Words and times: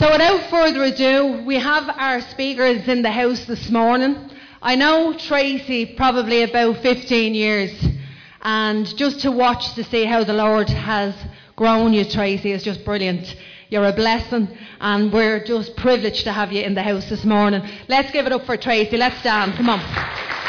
So, 0.00 0.10
without 0.10 0.48
further 0.48 0.82
ado, 0.84 1.42
we 1.44 1.56
have 1.56 1.86
our 1.90 2.22
speakers 2.22 2.88
in 2.88 3.02
the 3.02 3.10
house 3.10 3.44
this 3.44 3.68
morning. 3.68 4.30
I 4.62 4.74
know 4.74 5.12
Tracy 5.12 5.94
probably 5.94 6.42
about 6.42 6.78
15 6.78 7.34
years, 7.34 7.70
and 8.40 8.86
just 8.96 9.20
to 9.20 9.30
watch 9.30 9.74
to 9.74 9.84
see 9.84 10.06
how 10.06 10.24
the 10.24 10.32
Lord 10.32 10.70
has 10.70 11.14
grown 11.54 11.92
you, 11.92 12.06
Tracy, 12.06 12.52
is 12.52 12.62
just 12.62 12.82
brilliant. 12.82 13.36
You're 13.68 13.84
a 13.84 13.92
blessing, 13.92 14.48
and 14.80 15.12
we're 15.12 15.44
just 15.44 15.76
privileged 15.76 16.24
to 16.24 16.32
have 16.32 16.50
you 16.50 16.62
in 16.62 16.72
the 16.72 16.82
house 16.82 17.10
this 17.10 17.26
morning. 17.26 17.60
Let's 17.86 18.10
give 18.10 18.24
it 18.24 18.32
up 18.32 18.46
for 18.46 18.56
Tracy. 18.56 18.96
Let's 18.96 19.18
stand. 19.18 19.52
Come 19.52 19.68
on. 19.68 20.39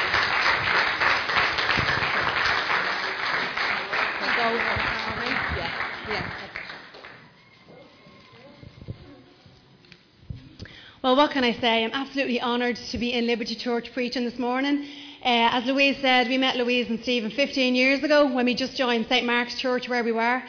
Well, 11.03 11.15
what 11.15 11.31
can 11.31 11.43
I 11.43 11.53
say? 11.53 11.83
I'm 11.83 11.93
absolutely 11.93 12.39
honoured 12.39 12.75
to 12.75 12.97
be 12.99 13.11
in 13.11 13.25
Liberty 13.25 13.55
Church 13.55 13.91
preaching 13.91 14.23
this 14.23 14.37
morning. 14.37 14.85
Uh, 15.25 15.49
as 15.49 15.65
Louise 15.65 15.97
said, 15.99 16.27
we 16.27 16.37
met 16.37 16.57
Louise 16.57 16.91
and 16.91 16.99
Stephen 16.99 17.31
15 17.31 17.73
years 17.73 18.03
ago 18.03 18.31
when 18.31 18.45
we 18.45 18.53
just 18.53 18.77
joined 18.77 19.07
St 19.07 19.25
Mark's 19.25 19.55
Church 19.55 19.89
where 19.89 20.03
we 20.03 20.11
were. 20.11 20.43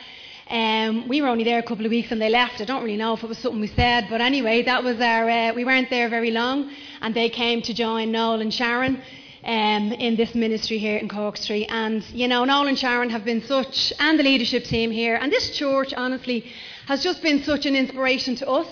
Um, 0.51 1.09
we 1.09 1.23
were 1.23 1.29
only 1.29 1.45
there 1.45 1.59
a 1.59 1.63
couple 1.63 1.87
of 1.87 1.91
weeks 1.91 2.13
and 2.13 2.21
they 2.21 2.29
left. 2.29 2.61
I 2.61 2.67
don't 2.67 2.85
really 2.85 2.99
know 2.99 3.15
if 3.15 3.25
it 3.25 3.29
was 3.31 3.39
something 3.39 3.63
we 3.63 3.69
said, 3.69 4.09
but 4.11 4.21
anyway, 4.21 4.63
that 4.65 4.85
was 4.85 5.01
our. 5.01 5.31
Uh, 5.31 5.55
we 5.55 5.65
weren't 5.65 5.89
there 5.89 6.11
very 6.11 6.31
long, 6.31 6.71
and 7.01 7.15
they 7.15 7.31
came 7.31 7.63
to 7.63 7.73
join 7.73 8.13
Noel 8.13 8.43
and 8.43 8.53
Sharon 8.53 9.01
um, 9.45 9.93
in 9.93 10.17
this 10.17 10.35
ministry 10.35 10.77
here 10.77 10.99
in 10.99 11.09
Cork 11.09 11.39
Street. 11.39 11.69
And 11.71 12.05
you 12.11 12.29
know, 12.29 12.45
Noel 12.45 12.67
and 12.67 12.79
Sharon 12.79 13.09
have 13.09 13.25
been 13.25 13.41
such, 13.41 13.91
and 13.99 14.19
the 14.19 14.23
leadership 14.23 14.65
team 14.65 14.91
here, 14.91 15.15
and 15.15 15.33
this 15.33 15.57
church, 15.57 15.95
honestly, 15.95 16.45
has 16.89 17.03
just 17.03 17.23
been 17.23 17.43
such 17.43 17.65
an 17.65 17.75
inspiration 17.75 18.37
to 18.37 18.51
us. 18.51 18.69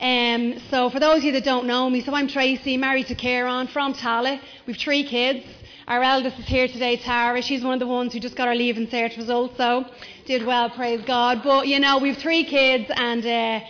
Um, 0.00 0.58
so, 0.70 0.90
for 0.90 0.98
those 0.98 1.18
of 1.18 1.24
you 1.24 1.32
that 1.32 1.44
don't 1.44 1.66
know 1.66 1.88
me, 1.88 2.02
so 2.02 2.14
I'm 2.14 2.26
Tracy, 2.26 2.76
married 2.76 3.06
to 3.06 3.14
Kieran 3.14 3.68
from 3.68 3.94
Tallaght. 3.94 4.40
We've 4.66 4.76
three 4.76 5.04
kids. 5.04 5.46
Our 5.86 6.02
eldest 6.02 6.38
is 6.38 6.46
here 6.46 6.66
today, 6.66 6.96
Tara. 6.96 7.40
She's 7.42 7.62
one 7.62 7.74
of 7.74 7.80
the 7.80 7.86
ones 7.86 8.12
who 8.12 8.18
just 8.18 8.34
got 8.34 8.48
her 8.48 8.54
leaving 8.56 8.88
cert 8.88 9.16
results, 9.16 9.56
so 9.56 9.84
did 10.26 10.44
well, 10.44 10.68
praise 10.70 11.00
God. 11.06 11.42
But 11.44 11.68
you 11.68 11.78
know, 11.78 11.98
we've 11.98 12.16
three 12.16 12.44
kids, 12.44 12.90
and 12.96 13.24
uh, 13.24 13.60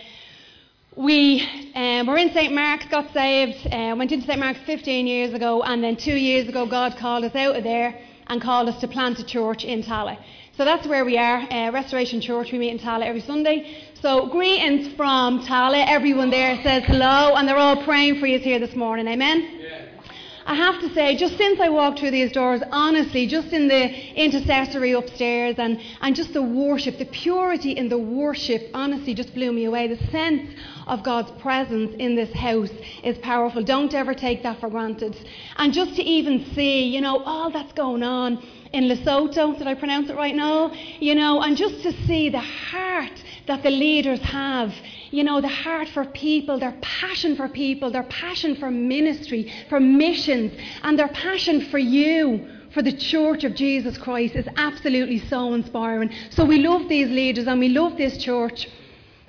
we 0.95 1.47
um, 1.75 2.07
were 2.07 2.17
in 2.17 2.33
St 2.33 2.53
Mark's, 2.53 2.87
got 2.87 3.13
saved, 3.13 3.67
uh, 3.67 3.93
went 3.95 4.11
into 4.11 4.25
St 4.25 4.39
Mark's 4.39 4.61
15 4.65 5.05
years 5.05 5.31
ago, 5.33 5.61
and 5.61 5.83
then 5.83 5.95
two 5.95 6.15
years 6.15 6.49
ago, 6.49 6.65
God 6.65 6.97
called 6.97 7.23
us 7.23 7.35
out 7.35 7.55
of 7.55 7.63
there 7.63 7.99
and 8.27 8.41
called 8.41 8.67
us 8.67 8.79
to 8.81 8.87
plant 8.87 9.19
a 9.19 9.23
church 9.23 9.63
in 9.63 9.83
Tallaght. 9.83 10.17
So 10.57 10.63
that's 10.63 10.87
where 10.87 11.03
we 11.03 11.17
are, 11.17 11.39
uh, 11.51 11.71
Restoration 11.71 12.21
Church. 12.21 12.51
We 12.53 12.57
meet 12.57 12.71
in 12.71 12.79
Tallaght 12.79 13.05
every 13.05 13.19
Sunday. 13.19 13.77
So 14.05 14.27
greetings 14.27 14.93
from 14.93 15.43
Tallaght. 15.47 15.87
Everyone 15.87 16.29
there 16.29 16.61
says 16.61 16.83
hello, 16.85 17.33
and 17.33 17.47
they're 17.47 17.57
all 17.57 17.83
praying 17.85 18.19
for 18.19 18.27
you 18.27 18.37
here 18.37 18.59
this 18.59 18.75
morning. 18.75 19.07
Amen. 19.07 19.57
Yeah. 19.59 19.87
I 20.45 20.53
have 20.53 20.79
to 20.81 20.93
say, 20.93 21.17
just 21.17 21.37
since 21.37 21.59
I 21.59 21.69
walked 21.69 21.97
through 21.97 22.11
these 22.11 22.31
doors, 22.31 22.61
honestly, 22.71 23.25
just 23.25 23.47
in 23.47 23.67
the 23.67 23.89
intercessory 24.13 24.91
upstairs 24.91 25.55
and, 25.57 25.81
and 26.01 26.15
just 26.15 26.33
the 26.33 26.43
worship, 26.43 26.99
the 26.99 27.05
purity 27.05 27.71
in 27.71 27.89
the 27.89 27.97
worship, 27.97 28.69
honestly, 28.75 29.15
just 29.15 29.33
blew 29.33 29.51
me 29.51 29.65
away. 29.65 29.87
The 29.87 30.11
sense 30.11 30.51
of 30.85 31.01
God's 31.01 31.31
presence 31.41 31.95
in 31.97 32.13
this 32.13 32.31
house 32.31 32.69
is 33.03 33.17
powerful. 33.17 33.63
Don't 33.63 33.95
ever 33.95 34.13
take 34.13 34.43
that 34.43 34.59
for 34.59 34.69
granted. 34.69 35.17
And 35.57 35.73
just 35.73 35.95
to 35.95 36.03
even 36.03 36.45
see, 36.53 36.83
you 36.83 37.01
know, 37.01 37.23
all 37.23 37.49
that's 37.49 37.73
going 37.73 38.03
on 38.03 38.37
in 38.71 38.83
Lesotho, 38.83 39.57
did 39.57 39.65
I 39.65 39.73
pronounce 39.73 40.11
it 40.11 40.15
right 40.15 40.35
now? 40.35 40.71
You 40.99 41.15
know, 41.15 41.41
and 41.41 41.57
just 41.57 41.81
to 41.81 41.91
see 42.05 42.29
the 42.29 42.37
heart 42.37 43.23
that 43.47 43.63
the 43.63 43.69
leaders 43.69 44.19
have. 44.21 44.73
You 45.11 45.23
know, 45.23 45.41
the 45.41 45.47
heart 45.47 45.87
for 45.89 46.05
people, 46.05 46.59
their 46.59 46.77
passion 46.81 47.35
for 47.35 47.47
people, 47.47 47.91
their 47.91 48.03
passion 48.03 48.55
for 48.55 48.71
ministry, 48.71 49.51
for 49.69 49.79
missions, 49.79 50.51
and 50.83 50.97
their 50.97 51.09
passion 51.09 51.61
for 51.69 51.77
you 51.77 52.47
for 52.75 52.81
the 52.81 52.91
church 52.91 53.45
of 53.45 53.55
Jesus 53.55 53.97
Christ 53.97 54.35
is 54.35 54.47
absolutely 54.57 55.19
so 55.29 55.53
inspiring. 55.53 56.11
So 56.31 56.43
we 56.43 56.57
love 56.57 56.89
these 56.89 57.09
leaders 57.09 57.47
and 57.47 57.59
we 57.59 57.69
love 57.69 57.95
this 57.95 58.17
church. 58.17 58.67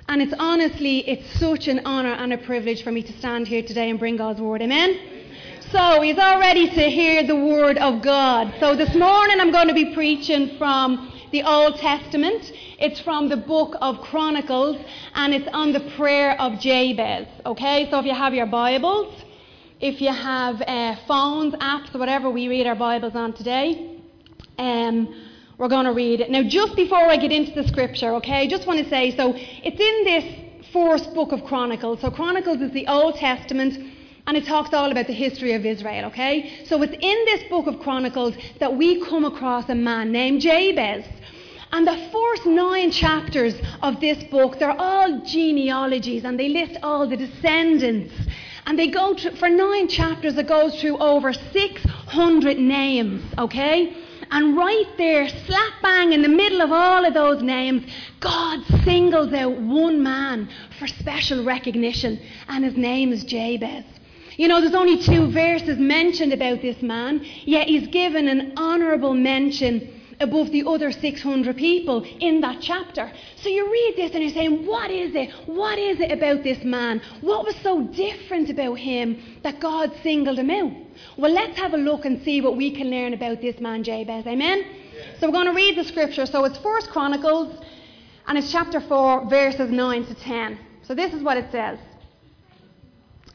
And 0.09 0.21
it's 0.21 0.33
honestly, 0.37 1.07
it's 1.07 1.39
such 1.39 1.69
an 1.69 1.85
honour 1.85 2.11
and 2.11 2.33
a 2.33 2.37
privilege 2.37 2.83
for 2.83 2.91
me 2.91 3.03
to 3.03 3.13
stand 3.19 3.47
here 3.47 3.61
today 3.61 3.89
and 3.89 3.97
bring 3.97 4.17
God's 4.17 4.41
word. 4.41 4.61
Amen? 4.61 4.99
So 5.71 6.01
he's 6.01 6.17
all 6.17 6.39
ready 6.39 6.67
to 6.69 6.89
hear 6.89 7.23
the 7.23 7.35
word 7.35 7.77
of 7.77 8.01
God. 8.01 8.53
So 8.59 8.75
this 8.75 8.93
morning 8.95 9.39
I'm 9.39 9.51
going 9.51 9.69
to 9.69 9.73
be 9.73 9.93
preaching 9.93 10.57
from 10.57 11.13
the 11.31 11.43
Old 11.43 11.77
Testament. 11.77 12.51
It's 12.79 12.99
from 12.99 13.29
the 13.29 13.37
book 13.37 13.75
of 13.81 13.99
Chronicles 14.01 14.77
and 15.15 15.33
it's 15.33 15.47
on 15.53 15.73
the 15.73 15.81
prayer 15.97 16.39
of 16.39 16.59
Jabez. 16.59 17.27
Okay, 17.45 17.89
so 17.89 17.99
if 17.99 18.05
you 18.05 18.13
have 18.13 18.33
your 18.33 18.45
Bibles, 18.45 19.23
if 19.79 20.01
you 20.01 20.11
have 20.11 20.61
uh, 20.61 20.95
phones, 21.07 21.53
apps, 21.55 21.93
whatever 21.97 22.29
we 22.29 22.47
read 22.47 22.65
our 22.65 22.75
Bibles 22.75 23.15
on 23.15 23.33
today, 23.33 23.99
um, 24.57 25.13
we're 25.57 25.67
going 25.67 25.85
to 25.85 25.93
read 25.93 26.21
it. 26.21 26.29
Now, 26.29 26.43
just 26.43 26.75
before 26.75 27.09
I 27.09 27.17
get 27.17 27.31
into 27.31 27.51
the 27.51 27.67
scripture, 27.67 28.13
okay, 28.15 28.41
I 28.41 28.47
just 28.47 28.67
want 28.67 28.79
to 28.83 28.89
say 28.89 29.15
so 29.15 29.33
it's 29.35 29.79
in 29.79 30.03
this 30.03 30.69
first 30.71 31.13
book 31.13 31.31
of 31.31 31.43
Chronicles. 31.43 32.01
So, 32.01 32.11
Chronicles 32.11 32.61
is 32.61 32.71
the 32.71 32.87
Old 32.87 33.15
Testament 33.15 33.96
and 34.27 34.35
it 34.35 34.45
talks 34.45 34.73
all 34.73 34.91
about 34.91 35.07
the 35.07 35.13
history 35.13 35.53
of 35.53 35.65
Israel, 35.65 36.05
okay? 36.05 36.65
So 36.65 36.81
it's 36.81 36.93
in 36.93 36.99
this 37.25 37.49
book 37.49 37.65
of 37.65 37.79
Chronicles 37.79 38.35
that 38.59 38.75
we 38.75 39.01
come 39.05 39.23
across 39.23 39.69
a 39.69 39.75
man 39.75 40.11
named 40.11 40.41
Jabez. 40.41 41.05
And 41.71 41.87
the 41.87 42.09
first 42.11 42.45
nine 42.45 42.91
chapters 42.91 43.55
of 43.81 44.01
this 44.01 44.21
book, 44.25 44.59
they're 44.59 44.79
all 44.79 45.21
genealogies 45.21 46.25
and 46.25 46.37
they 46.37 46.49
list 46.49 46.77
all 46.83 47.07
the 47.07 47.15
descendants. 47.15 48.13
And 48.65 48.77
they 48.77 48.89
go 48.89 49.15
through, 49.15 49.37
for 49.37 49.47
nine 49.47 49.87
chapters, 49.87 50.37
it 50.37 50.47
goes 50.47 50.79
through 50.81 50.97
over 50.97 51.31
600 51.31 52.57
names, 52.57 53.23
okay? 53.37 53.95
And 54.29 54.57
right 54.57 54.91
there, 54.97 55.29
slap 55.29 55.73
bang 55.81 56.11
in 56.11 56.21
the 56.21 56.27
middle 56.27 56.61
of 56.61 56.73
all 56.73 57.05
of 57.05 57.13
those 57.13 57.41
names, 57.41 57.89
God 58.19 58.59
singles 58.83 59.31
out 59.31 59.57
one 59.57 60.03
man 60.03 60.49
for 60.79 60.87
special 60.87 61.45
recognition, 61.45 62.19
and 62.49 62.65
his 62.65 62.75
name 62.75 63.13
is 63.13 63.23
Jabez. 63.23 63.85
You 64.37 64.47
know, 64.47 64.61
there's 64.61 64.75
only 64.75 65.01
two 65.01 65.31
verses 65.31 65.79
mentioned 65.79 66.31
about 66.31 66.61
this 66.61 66.81
man, 66.83 67.25
yet 67.43 67.67
he's 67.67 67.87
given 67.87 68.27
an 68.27 68.53
honourable 68.55 69.15
mention 69.15 69.97
above 70.19 70.51
the 70.51 70.63
other 70.65 70.91
600 70.91 71.57
people 71.57 72.03
in 72.19 72.41
that 72.41 72.61
chapter. 72.61 73.11
So 73.37 73.49
you 73.49 73.71
read 73.71 73.93
this 73.95 74.13
and 74.13 74.23
you're 74.23 74.33
saying, 74.33 74.65
what 74.65 74.91
is 74.91 75.15
it? 75.15 75.31
What 75.47 75.77
is 75.79 75.99
it 75.99 76.11
about 76.11 76.43
this 76.43 76.63
man? 76.63 77.01
What 77.21 77.45
was 77.45 77.55
so 77.57 77.83
different 77.83 78.49
about 78.49 78.75
him 78.75 79.19
that 79.43 79.59
God 79.59 79.91
singled 80.03 80.39
him 80.39 80.51
out? 80.51 80.71
Well, 81.17 81.31
let's 81.31 81.57
have 81.59 81.73
a 81.73 81.77
look 81.77 82.05
and 82.05 82.21
see 82.23 82.41
what 82.41 82.55
we 82.55 82.71
can 82.71 82.89
learn 82.89 83.13
about 83.13 83.41
this 83.41 83.59
man, 83.59 83.83
Jabez. 83.83 84.25
Amen? 84.27 84.65
So 85.19 85.27
we're 85.27 85.33
going 85.33 85.47
to 85.47 85.53
read 85.53 85.77
the 85.77 85.83
scripture. 85.83 86.25
So 86.27 86.45
it's 86.45 86.57
First 86.59 86.89
Chronicles 86.89 87.55
and 88.27 88.37
it's 88.37 88.51
chapter 88.51 88.81
4, 88.81 89.29
verses 89.29 89.71
9 89.71 90.05
to 90.05 90.13
10. 90.13 90.59
So 90.83 90.93
this 90.93 91.13
is 91.13 91.23
what 91.23 91.37
it 91.37 91.51
says. 91.51 91.79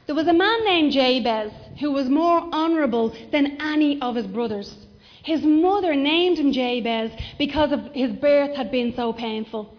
There 0.07 0.15
was 0.15 0.27
a 0.27 0.33
man 0.33 0.65
named 0.65 0.93
Jabez 0.93 1.53
who 1.79 1.93
was 1.93 2.09
more 2.09 2.41
honourable 2.53 3.15
than 3.31 3.61
any 3.61 4.01
of 4.01 4.17
his 4.17 4.27
brothers. 4.27 4.75
His 5.23 5.43
mother 5.43 5.95
named 5.95 6.39
him 6.39 6.53
Jabez 6.53 7.13
because 7.39 7.71
of 7.71 7.93
his 7.95 8.13
birth 8.13 8.57
had 8.57 8.71
been 8.71 8.95
so 8.95 9.13
painful. 9.13 9.75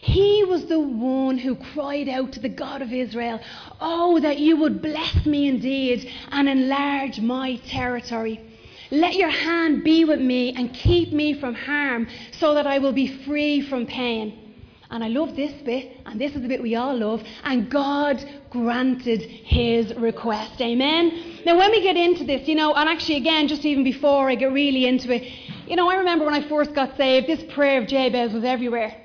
He 0.00 0.42
was 0.44 0.66
the 0.66 0.80
one 0.80 1.38
who 1.38 1.54
cried 1.54 2.08
out 2.08 2.32
to 2.32 2.40
the 2.40 2.48
God 2.48 2.82
of 2.82 2.92
Israel, 2.92 3.40
Oh, 3.80 4.18
that 4.20 4.38
you 4.38 4.56
would 4.56 4.80
bless 4.82 5.26
me 5.26 5.46
indeed 5.48 6.10
and 6.32 6.48
enlarge 6.48 7.20
my 7.20 7.56
territory. 7.66 8.40
Let 8.90 9.14
your 9.14 9.30
hand 9.30 9.84
be 9.84 10.04
with 10.04 10.20
me 10.20 10.54
and 10.54 10.72
keep 10.72 11.12
me 11.12 11.34
from 11.34 11.54
harm 11.54 12.08
so 12.32 12.54
that 12.54 12.66
I 12.66 12.78
will 12.78 12.92
be 12.92 13.06
free 13.06 13.60
from 13.60 13.86
pain. 13.86 14.45
And 14.90 15.02
I 15.02 15.08
love 15.08 15.34
this 15.34 15.52
bit, 15.62 16.00
and 16.06 16.20
this 16.20 16.34
is 16.34 16.42
the 16.42 16.48
bit 16.48 16.62
we 16.62 16.76
all 16.76 16.96
love. 16.96 17.22
And 17.42 17.68
God 17.70 18.24
granted 18.50 19.20
his 19.20 19.92
request. 19.94 20.60
Amen. 20.60 21.42
Now, 21.44 21.56
when 21.58 21.70
we 21.72 21.82
get 21.82 21.96
into 21.96 22.24
this, 22.24 22.46
you 22.46 22.54
know, 22.54 22.72
and 22.74 22.88
actually, 22.88 23.16
again, 23.16 23.48
just 23.48 23.64
even 23.64 23.82
before 23.82 24.30
I 24.30 24.36
get 24.36 24.52
really 24.52 24.86
into 24.86 25.12
it, 25.12 25.22
you 25.66 25.74
know, 25.74 25.88
I 25.88 25.96
remember 25.96 26.24
when 26.24 26.34
I 26.34 26.48
first 26.48 26.74
got 26.74 26.96
saved, 26.96 27.26
this 27.26 27.42
prayer 27.52 27.82
of 27.82 27.88
Jabez 27.88 28.32
was 28.32 28.44
everywhere. 28.44 29.02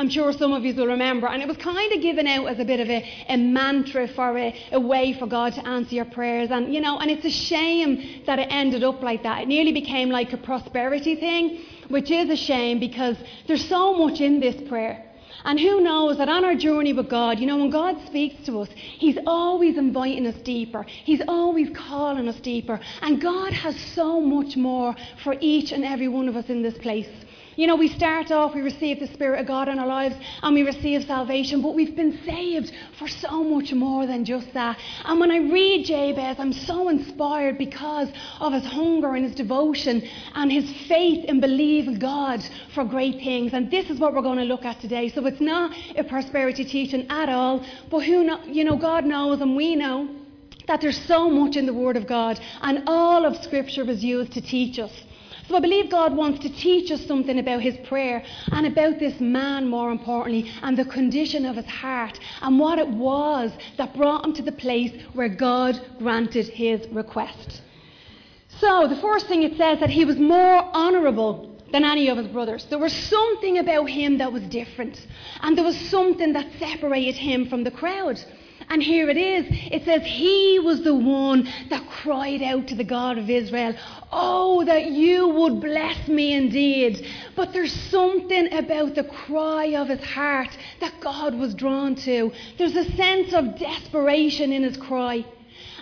I'm 0.00 0.08
sure 0.08 0.32
some 0.32 0.52
of 0.52 0.64
you 0.64 0.72
will 0.74 0.86
remember. 0.86 1.26
And 1.26 1.42
it 1.42 1.48
was 1.48 1.56
kind 1.56 1.92
of 1.92 2.00
given 2.00 2.28
out 2.28 2.46
as 2.46 2.60
a 2.60 2.64
bit 2.64 2.78
of 2.78 2.88
a, 2.88 3.04
a 3.28 3.36
mantra 3.36 4.06
for 4.06 4.38
a, 4.38 4.54
a, 4.70 4.78
way 4.78 5.12
for 5.18 5.26
God 5.26 5.54
to 5.54 5.66
answer 5.66 5.96
your 5.96 6.04
prayers. 6.04 6.50
And, 6.52 6.72
you 6.72 6.80
know, 6.80 6.98
and 6.98 7.10
it's 7.10 7.24
a 7.24 7.30
shame 7.30 8.22
that 8.24 8.38
it 8.38 8.46
ended 8.48 8.84
up 8.84 9.02
like 9.02 9.24
that. 9.24 9.42
It 9.42 9.48
nearly 9.48 9.72
became 9.72 10.08
like 10.08 10.32
a 10.32 10.36
prosperity 10.36 11.16
thing, 11.16 11.64
which 11.88 12.12
is 12.12 12.30
a 12.30 12.36
shame 12.36 12.78
because 12.78 13.16
there's 13.48 13.68
so 13.68 13.94
much 13.94 14.20
in 14.20 14.38
this 14.38 14.68
prayer. 14.68 15.04
And 15.44 15.58
who 15.58 15.80
knows 15.80 16.18
that 16.18 16.28
on 16.28 16.44
our 16.44 16.54
journey 16.54 16.92
with 16.92 17.08
God, 17.08 17.38
you 17.38 17.46
know, 17.46 17.56
when 17.56 17.70
God 17.70 17.96
speaks 18.06 18.44
to 18.46 18.60
us, 18.60 18.68
He's 18.74 19.18
always 19.26 19.78
inviting 19.78 20.26
us 20.26 20.36
deeper. 20.42 20.82
He's 20.82 21.22
always 21.28 21.68
calling 21.76 22.28
us 22.28 22.40
deeper. 22.40 22.80
And 23.02 23.20
God 23.20 23.52
has 23.52 23.78
so 23.94 24.20
much 24.20 24.56
more 24.56 24.94
for 25.22 25.36
each 25.40 25.72
and 25.72 25.84
every 25.84 26.08
one 26.08 26.28
of 26.28 26.36
us 26.36 26.48
in 26.48 26.62
this 26.62 26.76
place. 26.78 27.08
You 27.58 27.66
know, 27.66 27.74
we 27.74 27.88
start 27.88 28.30
off, 28.30 28.54
we 28.54 28.60
receive 28.60 29.00
the 29.00 29.08
Spirit 29.08 29.40
of 29.40 29.48
God 29.48 29.68
in 29.68 29.80
our 29.80 29.86
lives, 29.88 30.14
and 30.44 30.54
we 30.54 30.62
receive 30.62 31.02
salvation, 31.02 31.60
but 31.60 31.74
we've 31.74 31.96
been 31.96 32.20
saved 32.24 32.70
for 33.00 33.08
so 33.08 33.42
much 33.42 33.72
more 33.72 34.06
than 34.06 34.24
just 34.24 34.54
that. 34.54 34.78
And 35.04 35.18
when 35.18 35.32
I 35.32 35.38
read 35.38 35.84
Jabez, 35.84 36.36
I'm 36.38 36.52
so 36.52 36.88
inspired 36.88 37.58
because 37.58 38.10
of 38.38 38.52
his 38.52 38.64
hunger 38.64 39.16
and 39.16 39.24
his 39.24 39.34
devotion 39.34 40.08
and 40.36 40.52
his 40.52 40.70
faith 40.86 41.24
in 41.24 41.40
believing 41.40 41.98
God 41.98 42.48
for 42.76 42.84
great 42.84 43.16
things. 43.24 43.52
And 43.52 43.68
this 43.72 43.90
is 43.90 43.98
what 43.98 44.14
we're 44.14 44.22
going 44.22 44.38
to 44.38 44.44
look 44.44 44.64
at 44.64 44.80
today. 44.80 45.08
So 45.08 45.26
it's 45.26 45.40
not 45.40 45.76
a 45.96 46.04
prosperity 46.04 46.64
teaching 46.64 47.08
at 47.10 47.28
all, 47.28 47.66
but 47.90 48.04
who 48.04 48.22
know, 48.22 48.40
you 48.44 48.62
know, 48.62 48.76
God 48.76 49.04
knows 49.04 49.40
and 49.40 49.56
we 49.56 49.74
know 49.74 50.08
that 50.68 50.80
there's 50.80 51.04
so 51.06 51.28
much 51.28 51.56
in 51.56 51.66
the 51.66 51.74
Word 51.74 51.96
of 51.96 52.06
God, 52.06 52.38
and 52.62 52.84
all 52.86 53.24
of 53.24 53.36
Scripture 53.42 53.84
was 53.84 54.04
used 54.04 54.30
to 54.34 54.40
teach 54.40 54.78
us. 54.78 54.92
So 55.48 55.56
I 55.56 55.60
believe 55.60 55.90
God 55.90 56.14
wants 56.14 56.40
to 56.40 56.50
teach 56.50 56.90
us 56.90 57.06
something 57.06 57.38
about 57.38 57.62
his 57.62 57.76
prayer 57.88 58.22
and 58.52 58.66
about 58.66 58.98
this 58.98 59.18
man, 59.18 59.66
more 59.66 59.90
importantly, 59.90 60.50
and 60.62 60.76
the 60.76 60.84
condition 60.84 61.46
of 61.46 61.56
his 61.56 61.64
heart 61.64 62.20
and 62.42 62.60
what 62.60 62.78
it 62.78 62.88
was 62.88 63.50
that 63.78 63.96
brought 63.96 64.26
him 64.26 64.34
to 64.34 64.42
the 64.42 64.52
place 64.52 64.92
where 65.14 65.30
God 65.30 65.80
granted 65.98 66.48
his 66.48 66.86
request. 66.88 67.62
So 68.60 68.88
the 68.88 68.96
first 68.96 69.26
thing 69.26 69.42
it 69.42 69.56
says 69.56 69.80
that 69.80 69.88
he 69.88 70.04
was 70.04 70.18
more 70.18 70.64
honourable 70.74 71.56
than 71.72 71.82
any 71.82 72.08
of 72.08 72.18
his 72.18 72.26
brothers. 72.26 72.66
There 72.66 72.78
was 72.78 72.92
something 72.92 73.56
about 73.56 73.88
him 73.88 74.18
that 74.18 74.30
was 74.30 74.42
different, 74.44 75.06
and 75.40 75.56
there 75.56 75.64
was 75.64 75.78
something 75.88 76.34
that 76.34 76.46
separated 76.58 77.14
him 77.14 77.48
from 77.48 77.64
the 77.64 77.70
crowd. 77.70 78.22
And 78.70 78.82
here 78.82 79.08
it 79.08 79.16
is. 79.16 79.46
It 79.48 79.84
says, 79.84 80.02
He 80.04 80.58
was 80.58 80.82
the 80.82 80.94
one 80.94 81.48
that 81.70 81.88
cried 81.88 82.42
out 82.42 82.66
to 82.68 82.74
the 82.74 82.84
God 82.84 83.16
of 83.16 83.30
Israel, 83.30 83.74
Oh, 84.12 84.64
that 84.64 84.90
you 84.90 85.28
would 85.28 85.60
bless 85.60 86.06
me 86.06 86.34
indeed. 86.34 87.06
But 87.34 87.52
there's 87.52 87.72
something 87.72 88.52
about 88.52 88.94
the 88.94 89.04
cry 89.04 89.74
of 89.74 89.88
his 89.88 90.04
heart 90.04 90.56
that 90.80 91.00
God 91.00 91.34
was 91.34 91.54
drawn 91.54 91.94
to. 91.96 92.30
There's 92.58 92.76
a 92.76 92.90
sense 92.92 93.32
of 93.32 93.58
desperation 93.58 94.52
in 94.52 94.62
his 94.62 94.76
cry. 94.76 95.24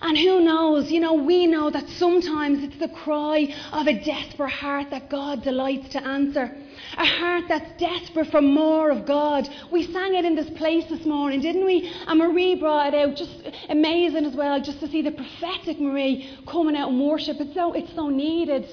And 0.03 0.17
who 0.17 0.41
knows, 0.41 0.91
you 0.91 1.01
know, 1.01 1.15
we 1.15 1.47
know 1.47 1.71
that 1.71 1.89
sometimes 1.91 2.63
it's 2.63 2.79
the 2.79 2.89
cry 2.89 3.55
of 3.73 3.87
a 3.87 4.05
desperate 4.05 4.51
heart 4.51 4.91
that 4.91 5.09
God 5.09 5.43
delights 5.43 5.89
to 5.91 6.05
answer. 6.07 6.55
A 6.99 7.05
heart 7.05 7.45
that's 7.49 7.79
desperate 7.81 8.31
for 8.31 8.43
more 8.43 8.91
of 8.91 9.07
God. 9.07 9.49
We 9.73 9.91
sang 9.93 10.15
it 10.15 10.25
in 10.25 10.35
this 10.35 10.51
place 10.51 10.85
this 10.91 11.07
morning, 11.07 11.41
didn't 11.41 11.65
we? 11.65 11.91
And 12.07 12.19
Marie 12.19 12.55
brought 12.55 12.93
it 12.93 13.09
out. 13.09 13.17
Just 13.17 13.49
amazing 13.69 14.27
as 14.27 14.35
well, 14.35 14.61
just 14.61 14.81
to 14.81 14.89
see 14.89 15.03
the 15.03 15.13
prophetic 15.13 15.81
Marie 15.81 16.39
coming 16.47 16.77
out 16.77 16.91
and 16.91 17.01
worship. 17.01 17.39
It's 17.41 17.55
so, 17.55 17.73
it's 17.73 17.95
so 17.95 18.09
needed. 18.09 18.67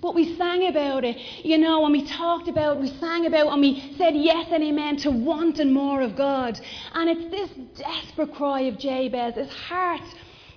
But 0.00 0.14
we 0.14 0.36
sang 0.36 0.68
about 0.68 1.04
it, 1.04 1.16
you 1.44 1.58
know, 1.58 1.84
and 1.84 1.92
we 1.92 2.06
talked 2.06 2.46
about, 2.46 2.76
it, 2.76 2.80
we 2.80 2.88
sang 3.00 3.26
about, 3.26 3.46
it, 3.48 3.52
and 3.52 3.60
we 3.60 3.94
said 3.98 4.14
yes 4.14 4.46
and 4.52 4.62
amen 4.62 4.96
to 4.98 5.10
wanting 5.10 5.72
more 5.72 6.02
of 6.02 6.14
God. 6.14 6.58
And 6.94 7.10
it's 7.10 7.30
this 7.30 7.50
desperate 7.76 8.32
cry 8.32 8.60
of 8.62 8.78
Jabez, 8.78 9.34
his 9.34 9.50
heart 9.50 10.02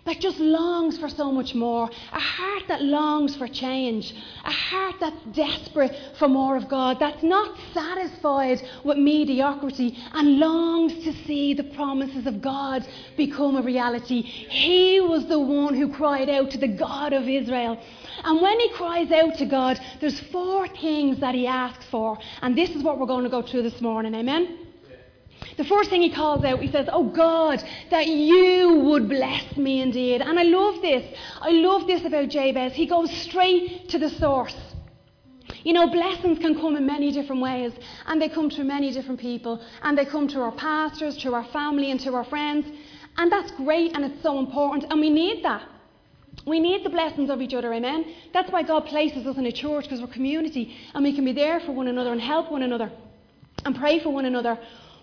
that 0.05 0.19
just 0.19 0.39
longs 0.39 0.97
for 0.97 1.07
so 1.07 1.31
much 1.31 1.53
more, 1.53 1.89
a 2.11 2.19
heart 2.19 2.63
that 2.67 2.81
longs 2.81 3.35
for 3.35 3.47
change, 3.47 4.13
a 4.43 4.51
heart 4.51 4.95
that's 4.99 5.23
desperate 5.33 5.95
for 6.17 6.27
more 6.27 6.57
of 6.57 6.67
God, 6.67 6.97
that's 6.99 7.21
not 7.21 7.55
satisfied 7.73 8.61
with 8.83 8.97
mediocrity 8.97 9.95
and 10.13 10.39
longs 10.39 10.93
to 11.03 11.13
see 11.25 11.53
the 11.53 11.63
promises 11.63 12.25
of 12.25 12.41
God 12.41 12.85
become 13.15 13.57
a 13.57 13.61
reality. 13.61 14.21
He 14.21 14.99
was 15.01 15.27
the 15.27 15.39
one 15.39 15.75
who 15.75 15.93
cried 15.93 16.29
out 16.29 16.49
to 16.51 16.57
the 16.57 16.67
God 16.67 17.13
of 17.13 17.27
Israel. 17.27 17.79
And 18.23 18.41
when 18.41 18.59
he 18.59 18.69
cries 18.69 19.11
out 19.11 19.37
to 19.37 19.45
God, 19.45 19.79
there's 19.99 20.19
four 20.31 20.67
things 20.67 21.19
that 21.19 21.35
he 21.35 21.45
asks 21.45 21.85
for. 21.85 22.17
And 22.41 22.57
this 22.57 22.71
is 22.71 22.83
what 22.83 22.99
we're 22.99 23.05
going 23.05 23.23
to 23.23 23.29
go 23.29 23.41
through 23.41 23.63
this 23.63 23.81
morning. 23.81 24.15
Amen? 24.15 24.70
The 25.57 25.63
first 25.65 25.89
thing 25.89 26.01
he 26.01 26.11
calls 26.11 26.43
out, 26.43 26.59
he 26.59 26.71
says, 26.71 26.87
Oh 26.91 27.03
God, 27.03 27.63
that 27.89 28.07
you 28.07 28.75
would 28.85 29.09
bless 29.09 29.57
me 29.57 29.81
indeed. 29.81 30.21
And 30.21 30.39
I 30.39 30.43
love 30.43 30.81
this. 30.81 31.17
I 31.41 31.51
love 31.51 31.87
this 31.87 32.03
about 32.05 32.29
Jabez. 32.29 32.73
He 32.73 32.85
goes 32.85 33.11
straight 33.11 33.89
to 33.89 33.99
the 33.99 34.09
source. 34.09 34.55
You 35.63 35.73
know, 35.73 35.87
blessings 35.87 36.39
can 36.39 36.55
come 36.55 36.75
in 36.75 36.85
many 36.85 37.11
different 37.11 37.41
ways, 37.41 37.73
and 38.07 38.21
they 38.21 38.29
come 38.29 38.49
through 38.49 38.63
many 38.63 38.91
different 38.91 39.19
people, 39.19 39.61
and 39.83 39.97
they 39.97 40.05
come 40.05 40.27
to 40.29 40.41
our 40.41 40.51
pastors, 40.51 41.17
to 41.17 41.33
our 41.35 41.43
family, 41.45 41.91
and 41.91 41.99
to 41.99 42.15
our 42.15 42.23
friends. 42.23 42.65
And 43.17 43.31
that's 43.31 43.51
great, 43.51 43.95
and 43.95 44.05
it's 44.05 44.23
so 44.23 44.39
important, 44.39 44.85
and 44.89 44.99
we 44.99 45.09
need 45.09 45.43
that. 45.43 45.67
We 46.47 46.59
need 46.59 46.83
the 46.83 46.89
blessings 46.89 47.29
of 47.29 47.41
each 47.41 47.53
other, 47.53 47.71
amen? 47.73 48.05
That's 48.33 48.51
why 48.51 48.63
God 48.63 48.85
places 48.85 49.27
us 49.27 49.37
in 49.37 49.45
a 49.45 49.51
church, 49.51 49.83
because 49.83 50.01
we're 50.01 50.07
community, 50.07 50.75
and 50.95 51.03
we 51.03 51.13
can 51.13 51.25
be 51.25 51.33
there 51.33 51.59
for 51.59 51.73
one 51.73 51.87
another 51.87 52.11
and 52.11 52.21
help 52.21 52.51
one 52.51 52.63
another 52.63 52.91
and 53.65 53.75
pray 53.75 53.99
for 53.99 54.09
one 54.09 54.25
another. 54.25 54.57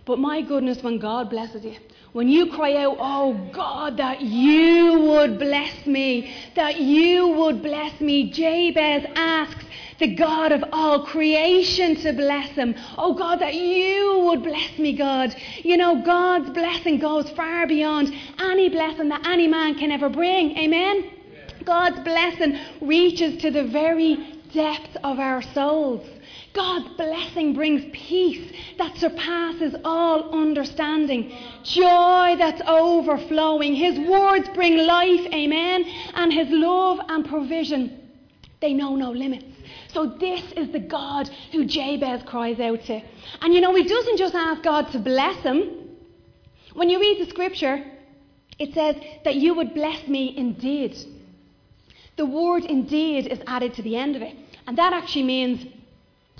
But 0.08 0.18
my 0.18 0.40
goodness, 0.40 0.82
when 0.82 0.98
God 0.98 1.28
blesses 1.28 1.62
you, 1.66 1.76
when 2.12 2.30
you 2.30 2.46
cry 2.46 2.76
out, 2.76 2.96
Oh 2.98 3.34
God, 3.52 3.98
that 3.98 4.22
you 4.22 4.98
would 5.00 5.38
bless 5.38 5.84
me, 5.84 6.34
that 6.56 6.80
you 6.80 7.28
would 7.28 7.62
bless 7.62 8.00
me, 8.00 8.30
Jabez 8.30 9.04
asks 9.14 9.66
the 9.98 10.14
God 10.14 10.52
of 10.52 10.64
all 10.72 11.04
creation 11.04 11.94
to 11.96 12.14
bless 12.14 12.48
him. 12.52 12.74
Oh 12.96 13.12
God, 13.12 13.40
that 13.40 13.54
you 13.54 14.20
would 14.20 14.42
bless 14.42 14.78
me, 14.78 14.96
God. 14.96 15.36
You 15.62 15.76
know, 15.76 16.00
God's 16.00 16.48
blessing 16.52 17.00
goes 17.00 17.28
far 17.32 17.66
beyond 17.66 18.10
any 18.38 18.70
blessing 18.70 19.10
that 19.10 19.26
any 19.26 19.46
man 19.46 19.74
can 19.74 19.92
ever 19.92 20.08
bring. 20.08 20.56
Amen? 20.56 21.10
God's 21.64 22.00
blessing 22.00 22.58
reaches 22.80 23.42
to 23.42 23.50
the 23.50 23.64
very 23.64 24.40
depth 24.54 24.96
of 25.04 25.18
our 25.18 25.42
souls. 25.42 26.02
God's 26.52 26.88
blessing 26.96 27.52
brings 27.54 27.84
peace 27.92 28.52
that 28.78 28.96
surpasses 28.96 29.74
all 29.84 30.30
understanding, 30.32 31.32
joy 31.62 32.36
that's 32.38 32.62
overflowing. 32.66 33.74
His 33.74 33.98
words 33.98 34.48
bring 34.54 34.78
life, 34.78 35.26
amen, 35.32 35.84
and 36.14 36.32
His 36.32 36.48
love 36.50 37.00
and 37.08 37.28
provision, 37.28 38.08
they 38.60 38.72
know 38.72 38.96
no 38.96 39.10
limits. 39.10 39.44
So, 39.92 40.06
this 40.06 40.42
is 40.52 40.70
the 40.70 40.80
God 40.80 41.28
who 41.52 41.64
Jabez 41.64 42.22
cries 42.24 42.60
out 42.60 42.82
to. 42.84 43.00
And 43.40 43.54
you 43.54 43.60
know, 43.60 43.74
he 43.74 43.84
doesn't 43.84 44.18
just 44.18 44.34
ask 44.34 44.62
God 44.62 44.90
to 44.92 44.98
bless 44.98 45.36
him. 45.42 45.88
When 46.74 46.90
you 46.90 47.00
read 47.00 47.20
the 47.20 47.30
scripture, 47.30 47.84
it 48.58 48.74
says 48.74 48.96
that 49.24 49.36
you 49.36 49.54
would 49.54 49.74
bless 49.74 50.06
me 50.06 50.36
indeed. 50.36 50.96
The 52.16 52.26
word 52.26 52.64
indeed 52.64 53.28
is 53.28 53.40
added 53.46 53.74
to 53.74 53.82
the 53.82 53.96
end 53.96 54.16
of 54.16 54.22
it. 54.22 54.34
And 54.66 54.76
that 54.76 54.92
actually 54.92 55.22
means 55.22 55.66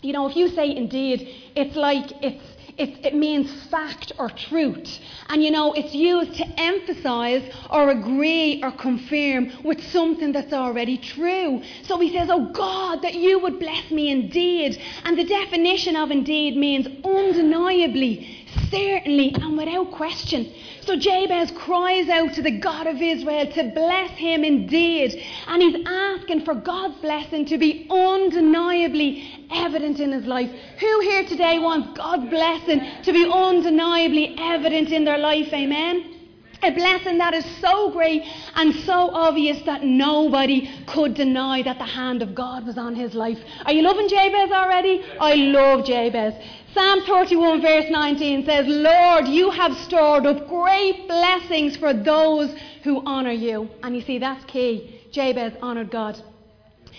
you 0.03 0.13
know, 0.13 0.29
if 0.29 0.37
you 0.37 0.49
say 0.49 0.75
indeed, 0.75 1.29
it's 1.57 1.77
like 1.77 2.13
it's, 2.23 2.45
it, 2.79 3.15
means 3.15 3.51
fact 3.65 4.13
or 4.19 4.31
truth. 4.31 5.01
And 5.29 5.43
you 5.43 5.51
know, 5.51 5.73
it's 5.73 5.95
used 5.95 6.35
to 6.35 6.47
emphasize 6.61 7.43
or 7.71 7.91
agree 7.91 8.63
or 8.63 8.71
confirm 8.71 9.51
with 9.65 9.83
something 9.91 10.33
that's 10.33 10.53
already 10.53 10.97
true. 10.99 11.63
So 11.83 11.99
he 11.99 12.13
says, 12.13 12.29
Oh 12.31 12.53
God, 12.53 13.03
that 13.03 13.15
you 13.15 13.41
would 13.41 13.59
bless 13.59 13.91
me 13.91 14.11
indeed. 14.11 14.81
And 15.05 15.19
the 15.19 15.25
definition 15.25 15.97
of 15.97 16.11
indeed 16.11 16.57
means 16.57 16.87
undeniably, 17.05 18.47
certainly, 18.71 19.35
and 19.35 19.57
without 19.57 19.93
question. 19.93 20.53
So 20.83 20.97
Jabez 20.97 21.51
cries 21.53 22.09
out 22.09 22.35
to 22.35 22.43
the 22.43 22.59
God 22.59 22.87
of 22.87 23.01
Israel 23.01 23.47
to 23.53 23.71
bless 23.75 24.11
him 24.13 24.45
indeed. 24.45 25.23
And 25.47 25.63
he's 25.63 25.87
asking 25.87 26.45
for 26.45 26.55
God's 26.55 26.99
blessing 27.01 27.45
to 27.47 27.59
be 27.59 27.87
undeniably 27.91 29.47
evident 29.51 30.01
in 30.01 30.13
his 30.13 30.27
life. 30.27 30.51
Who 30.81 31.01
here 31.01 31.25
today 31.25 31.59
wants 31.59 31.97
God's 31.97 32.29
blessing 32.31 32.81
to 33.03 33.13
be 33.13 33.31
undeniably 33.31 34.35
evident 34.39 34.91
in 34.91 35.05
their 35.05 35.19
life? 35.19 35.53
Amen. 35.53 36.15
A 36.61 36.73
blessing 36.73 37.19
that 37.19 37.35
is 37.35 37.45
so 37.61 37.91
great 37.93 38.25
and 38.57 38.75
so 38.75 39.11
obvious 39.13 39.63
that 39.63 39.85
nobody 39.85 40.69
could 40.87 41.15
deny 41.15 41.63
that 41.63 41.79
the 41.79 41.85
hand 41.85 42.21
of 42.21 42.35
God 42.35 42.67
was 42.67 42.77
on 42.77 42.97
his 42.97 43.15
life. 43.15 43.39
Are 43.65 43.73
you 43.73 43.83
loving 43.83 44.09
Jabez 44.09 44.51
already? 44.51 45.05
I 45.21 45.35
love 45.37 45.85
Jabez. 45.85 46.35
Psalm 46.79 47.01
31, 47.07 47.61
verse 47.61 47.87
19 47.91 48.45
says, 48.45 48.65
Lord, 48.69 49.27
you 49.27 49.51
have 49.51 49.77
stored 49.79 50.25
up 50.27 50.47
great 50.47 51.09
blessings 51.09 51.77
for 51.77 51.93
those 51.93 52.55
who 52.85 53.05
honour 53.05 53.33
you. 53.33 53.69
And 53.83 53.97
you 53.97 54.03
see, 54.03 54.19
that's 54.19 54.45
key. 54.45 55.01
Jabez 55.11 55.55
honoured 55.61 55.91
God. 55.91 56.23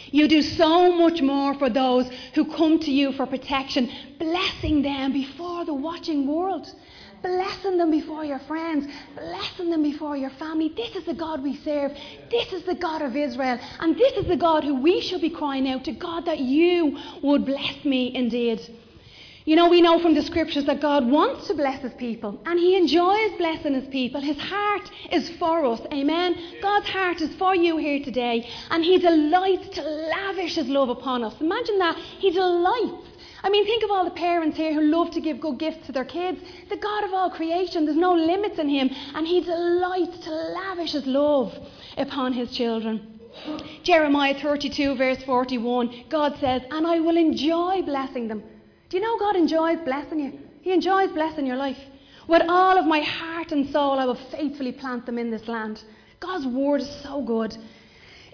You 0.08 0.28
do 0.28 0.42
so 0.42 0.92
much 0.92 1.22
more 1.22 1.54
for 1.54 1.70
those 1.70 2.10
who 2.34 2.54
come 2.54 2.80
to 2.80 2.92
you 2.92 3.14
for 3.14 3.26
protection, 3.26 3.90
blessing 4.20 4.82
them 4.82 5.14
before 5.14 5.64
the 5.64 5.74
watching 5.74 6.28
world, 6.28 6.70
blessing 7.22 7.78
them 7.78 7.90
before 7.90 8.26
your 8.26 8.40
friends, 8.40 8.86
blessing 9.16 9.70
them 9.70 9.82
before 9.82 10.18
your 10.18 10.32
family. 10.32 10.74
This 10.76 10.94
is 10.98 11.06
the 11.06 11.14
God 11.14 11.42
we 11.42 11.56
serve. 11.56 11.94
This 12.30 12.52
is 12.52 12.64
the 12.64 12.76
God 12.76 13.02
of 13.02 13.16
Israel. 13.16 13.58
And 13.80 13.96
this 13.96 14.18
is 14.18 14.26
the 14.26 14.36
God 14.36 14.66
who 14.66 14.82
we 14.82 15.00
should 15.00 15.22
be 15.22 15.30
crying 15.30 15.70
out 15.70 15.86
to 15.86 15.94
God 15.94 16.26
that 16.26 16.40
you 16.40 17.00
would 17.24 17.46
bless 17.46 17.86
me 17.86 18.14
indeed. 18.14 18.60
You 19.46 19.56
know, 19.56 19.70
we 19.70 19.82
know 19.82 20.00
from 20.00 20.16
the 20.16 20.22
scriptures 20.22 20.66
that 20.66 20.82
God 20.82 21.10
wants 21.10 21.48
to 21.48 21.54
bless 21.54 21.82
his 21.82 21.94
people 21.94 22.40
and 22.46 22.60
he 22.60 22.76
enjoys 22.76 23.32
blessing 23.38 23.74
his 23.74 23.88
people. 23.88 24.22
His 24.22 24.38
heart 24.38 24.90
is 25.12 25.30
for 25.32 25.66
us. 25.66 25.82
Amen. 25.92 26.36
God's 26.62 26.90
heart 26.90 27.22
is 27.22 27.34
for 27.36 27.56
you 27.56 27.78
here 27.78 28.04
today 28.04 28.48
and 28.70 28.84
he 28.84 28.98
delights 28.98 29.70
to 29.76 29.82
lavish 29.82 30.56
his 30.56 30.68
love 30.68 30.90
upon 30.90 31.24
us. 31.24 31.34
Imagine 31.40 31.80
that. 31.80 31.96
He 31.98 32.32
delights 32.32 33.10
I 33.42 33.50
mean, 33.50 33.66
think 33.66 33.84
of 33.84 33.92
all 33.92 34.04
the 34.04 34.12
parents 34.12 34.58
here 34.58 34.74
who 34.74 34.82
love 34.82 35.12
to 35.12 35.22
give 35.22 35.40
good 35.40 35.60
gifts 35.60 35.86
to 35.86 35.94
their 35.94 36.06
kids. 36.06 36.42
The 36.70 36.76
God 36.76 37.06
of 37.06 37.14
all 37.14 37.30
creation, 37.30 37.86
there's 37.86 37.98
no 37.98 38.14
limits 38.14 38.60
in 38.60 38.68
Him, 38.68 38.90
and 39.16 39.26
He 39.26 39.40
delights 39.42 40.20
to 40.26 40.32
lavish 40.32 40.92
His 40.92 41.06
love 41.06 41.58
upon 41.98 42.34
His 42.34 42.52
children. 42.52 43.20
Jeremiah 43.84 44.38
32, 44.38 44.96
verse 44.96 45.24
41, 45.24 46.06
God 46.10 46.38
says, 46.40 46.64
And 46.70 46.86
I 46.86 47.00
will 47.00 47.16
enjoy 47.16 47.82
blessing 47.84 48.28
them. 48.28 48.44
Do 48.90 48.98
you 48.98 49.04
know 49.04 49.18
God 49.20 49.36
enjoys 49.36 49.80
blessing 49.86 50.20
you? 50.20 50.40
He 50.62 50.74
enjoys 50.74 51.12
blessing 51.12 51.46
your 51.46 51.56
life. 51.56 51.78
With 52.28 52.44
all 52.48 52.78
of 52.78 52.86
my 52.86 53.02
heart 53.02 53.52
and 53.52 53.70
soul, 53.70 54.00
I 54.00 54.06
will 54.06 54.20
faithfully 54.32 54.72
plant 54.72 55.06
them 55.06 55.18
in 55.18 55.32
this 55.32 55.48
land. 55.48 55.84
God's 56.20 56.48
word 56.48 56.82
is 56.82 56.90
so 57.04 57.22
good. 57.22 57.56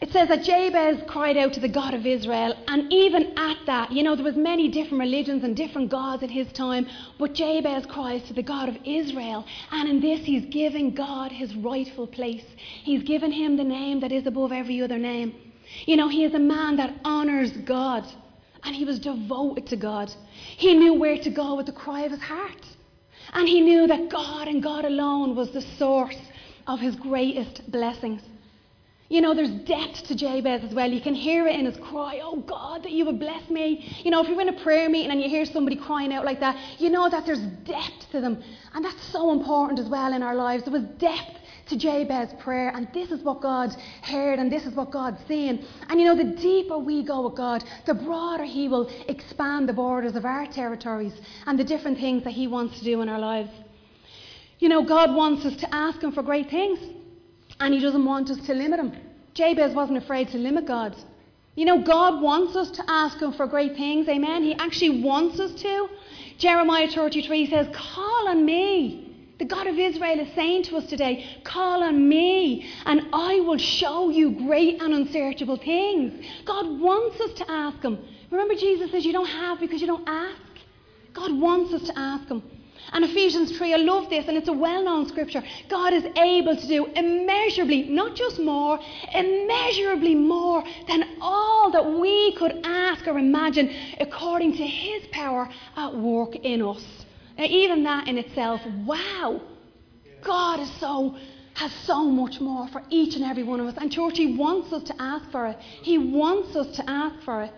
It 0.02 0.12
says 0.12 0.28
that 0.28 0.44
Jabez 0.44 1.02
cried 1.08 1.38
out 1.38 1.54
to 1.54 1.60
the 1.60 1.70
God 1.70 1.94
of 1.94 2.06
Israel, 2.06 2.54
and 2.68 2.92
even 2.92 3.38
at 3.38 3.58
that, 3.66 3.92
you 3.92 4.04
know, 4.04 4.16
there 4.16 4.26
was 4.26 4.36
many 4.36 4.68
different 4.68 5.00
religions 5.00 5.44
and 5.44 5.56
different 5.56 5.90
gods 5.90 6.22
at 6.22 6.30
his 6.30 6.52
time, 6.52 6.88
but 7.18 7.34
Jabez 7.34 7.86
cries 7.86 8.22
to 8.24 8.34
the 8.34 8.44
God 8.44 8.68
of 8.68 8.78
Israel, 8.86 9.46
and 9.72 9.88
in 9.88 10.02
this 10.02 10.26
he's 10.26 10.46
giving 10.46 10.94
God 10.94 11.32
his 11.32 11.56
rightful 11.56 12.08
place. 12.08 12.44
He's 12.84 13.04
given 13.04 13.32
him 13.32 13.56
the 13.56 13.64
name 13.64 14.02
that 14.02 14.12
is 14.12 14.28
above 14.28 14.52
every 14.52 14.82
other 14.82 14.98
name. 14.98 15.34
You 15.86 15.96
know, 15.96 16.10
he 16.10 16.26
is 16.26 16.34
a 16.34 16.40
man 16.40 16.76
that 16.76 16.94
honors 17.06 17.52
God, 17.52 18.06
and 18.66 18.76
he 18.76 18.84
was 18.84 19.00
devoted 19.00 19.68
to 19.68 19.76
God. 19.76 20.12
He 20.58 20.74
knew 20.74 20.96
where 20.96 21.18
to 21.20 21.30
go 21.30 21.56
with 21.56 21.68
the 21.68 21.72
cry 21.72 22.02
of 22.02 22.12
his 22.12 22.22
heart, 22.22 22.66
and 23.34 23.48
he 23.48 23.62
knew 23.62 23.88
that 23.88 24.10
God 24.10 24.48
and 24.48 24.62
God 24.62 24.86
alone 24.86 25.36
was 25.36 25.52
the 25.52 25.62
source 25.62 26.18
of 26.68 26.80
his 26.80 26.96
greatest 26.96 27.72
blessings. 27.72 28.22
You 29.08 29.22
know, 29.22 29.36
there's 29.36 29.52
depth 29.52 30.08
to 30.08 30.16
Jabez 30.16 30.64
as 30.64 30.74
well. 30.74 30.92
You 30.92 31.00
can 31.00 31.14
hear 31.14 31.48
it 31.48 31.60
in 31.60 31.68
his 31.68 31.78
cry, 31.78 32.22
Oh 32.24 32.38
God, 32.38 32.82
that 32.84 32.92
you 32.92 33.06
would 33.06 33.20
bless 33.20 33.48
me. 33.52 34.02
You 34.04 34.10
know, 34.10 34.24
if 34.24 34.28
you're 34.28 34.42
in 34.42 34.50
a 34.50 34.64
prayer 34.64 34.90
meeting 34.90 35.12
and 35.12 35.22
you 35.22 35.30
hear 35.30 35.46
somebody 35.46 35.76
crying 35.76 36.12
out 36.12 36.26
like 36.26 36.40
that, 36.40 36.58
you 36.80 36.90
know 36.90 37.08
that 37.08 37.24
there's 37.24 37.40
depth 37.40 38.10
to 38.14 38.20
them. 38.20 38.44
And 38.74 38.84
that's 38.84 39.04
so 39.12 39.32
important 39.32 39.80
as 39.80 39.88
well 39.88 40.12
in 40.12 40.24
our 40.24 40.34
lives. 40.34 40.64
There 40.64 40.74
was 40.74 40.82
depth 40.98 41.38
to 41.68 41.76
Jabez's 41.76 42.34
prayer, 42.40 42.72
and 42.76 42.88
this 42.94 43.12
is 43.12 43.24
what 43.24 43.42
God 43.42 43.76
heard, 44.02 44.40
and 44.40 44.52
this 44.52 44.66
is 44.66 44.74
what 44.74 44.92
God's 44.92 45.20
seeing. 45.28 45.64
And 45.90 46.00
you 46.00 46.06
know, 46.06 46.16
the 46.16 46.36
deeper 46.36 46.78
we 46.78 47.04
go 47.04 47.28
with 47.28 47.36
God, 47.36 47.64
the 47.86 47.94
broader 47.94 48.46
He 48.46 48.68
will 48.68 48.90
expand 49.08 49.68
the 49.68 49.74
borders 49.74 50.16
of 50.16 50.26
our 50.26 50.46
territories 50.48 51.14
and 51.46 51.58
the 51.58 51.64
different 51.64 51.98
things 51.98 52.24
that 52.24 52.34
He 52.34 52.48
wants 52.48 52.78
to 52.80 52.84
do 52.84 53.02
in 53.02 53.10
our 53.10 53.20
lives. 53.20 53.52
You 54.60 54.70
know, 54.70 54.84
God 54.84 55.16
wants 55.16 55.46
us 55.46 55.56
to 55.58 55.76
ask 55.76 56.02
Him 56.02 56.12
for 56.12 56.24
great 56.24 56.50
things. 56.50 56.80
And 57.60 57.74
he 57.74 57.80
doesn't 57.80 58.04
want 58.04 58.30
us 58.30 58.46
to 58.46 58.54
limit 58.54 58.80
him. 58.80 58.94
Jabez 59.34 59.74
wasn't 59.74 59.98
afraid 59.98 60.30
to 60.30 60.38
limit 60.38 60.66
God. 60.66 60.96
You 61.56 61.66
know, 61.66 61.82
God 61.82 62.22
wants 62.22 62.56
us 62.56 62.70
to 62.72 62.84
ask 62.88 63.22
him 63.22 63.32
for 63.32 63.48
great 63.48 63.76
things. 63.76 64.10
Amen. 64.10 64.44
He 64.44 64.54
actually 64.56 65.02
wants 65.02 65.40
us 65.40 65.54
to. 65.62 65.90
Jeremiah 66.38 66.90
33 66.90 67.50
says, 67.50 67.68
Call 67.74 68.28
on 68.28 68.46
me. 68.46 69.05
The 69.38 69.46
God 69.46 69.68
of 69.68 69.78
Israel 69.78 70.20
is 70.22 70.34
saying 70.34 70.64
to 70.64 70.78
us 70.78 70.86
today, 70.86 71.42
Call 71.44 71.84
on 71.84 72.08
me, 72.08 72.66
and 72.86 73.02
I 73.12 73.42
will 73.42 73.58
show 73.58 74.10
you 74.10 74.32
great 74.32 74.82
and 74.82 74.94
unsearchable 74.94 75.58
things. 75.58 76.26
God 76.46 76.80
wants 76.80 77.20
us 77.20 77.34
to 77.40 77.52
ask 77.52 77.82
him. 77.82 78.00
Remember, 78.32 78.56
Jesus 78.56 78.92
says, 78.92 79.06
You 79.06 79.12
don't 79.12 79.28
have 79.28 79.60
because 79.60 79.82
you 79.82 79.88
don't 79.88 80.08
ask. 80.08 80.42
God 81.14 81.38
wants 81.38 81.74
us 81.74 81.84
to 81.84 82.00
ask 82.00 82.30
him. 82.30 82.44
And 82.94 83.04
Ephesians 83.04 83.58
3, 83.58 83.74
I 83.74 83.78
love 83.78 84.10
this, 84.10 84.26
and 84.28 84.38
it's 84.38 84.48
a 84.48 84.54
well 84.54 84.84
known 84.84 85.08
scripture. 85.08 85.44
God 85.70 85.92
is 85.92 86.06
able 86.16 86.56
to 86.56 86.68
do 86.68 86.86
immeasurably, 86.86 87.84
not 87.90 88.16
just 88.16 88.40
more, 88.40 88.80
immeasurably 89.14 90.16
more 90.16 90.64
than 90.88 91.18
all 91.20 91.72
that 91.72 91.86
we 92.00 92.34
could 92.36 92.62
ask 92.64 93.06
or 93.06 93.18
imagine 93.18 93.70
according 94.00 94.56
to 94.58 94.66
His 94.66 95.08
power 95.12 95.50
at 95.76 95.94
work 95.94 96.36
in 96.38 96.62
us. 96.62 97.05
Now, 97.38 97.46
even 97.46 97.84
that 97.84 98.08
in 98.08 98.18
itself, 98.18 98.62
wow. 98.86 99.42
God 100.24 100.60
is 100.60 100.72
so 100.80 101.16
has 101.56 101.72
so 101.86 102.04
much 102.04 102.42
more 102.42 102.68
for 102.68 102.84
each 102.90 103.16
and 103.16 103.24
every 103.24 103.44
one 103.44 103.62
of 103.62 103.68
us. 103.68 103.76
And 103.78 103.90
church, 103.92 104.18
He 104.18 104.36
wants 104.36 104.74
us 104.74 104.84
to 104.84 105.02
ask 105.02 105.32
for 105.32 105.48
it. 105.48 105.58
He 105.60 105.98
wants 105.98 106.56
us 106.56 106.76
to 106.76 106.90
ask 106.90 107.24
for 107.24 107.44
it. 107.44 107.52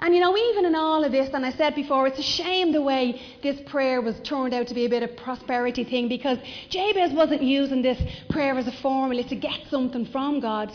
And 0.00 0.14
you 0.14 0.20
know, 0.20 0.36
even 0.36 0.66
in 0.66 0.74
all 0.74 1.04
of 1.04 1.12
this, 1.12 1.30
and 1.32 1.46
I 1.46 1.52
said 1.52 1.74
before, 1.74 2.06
it's 2.08 2.18
a 2.18 2.22
shame 2.22 2.72
the 2.72 2.82
way 2.82 3.22
this 3.42 3.60
prayer 3.66 4.02
was 4.02 4.18
turned 4.20 4.52
out 4.52 4.66
to 4.66 4.74
be 4.74 4.84
a 4.84 4.88
bit 4.88 5.02
of 5.02 5.16
prosperity 5.16 5.84
thing 5.84 6.08
because 6.08 6.38
Jabez 6.70 7.12
wasn't 7.12 7.42
using 7.42 7.82
this 7.82 8.02
prayer 8.28 8.58
as 8.58 8.66
a 8.66 8.72
formula 8.72 9.22
to 9.24 9.36
get 9.36 9.60
something 9.70 10.04
from 10.06 10.40
God. 10.40 10.72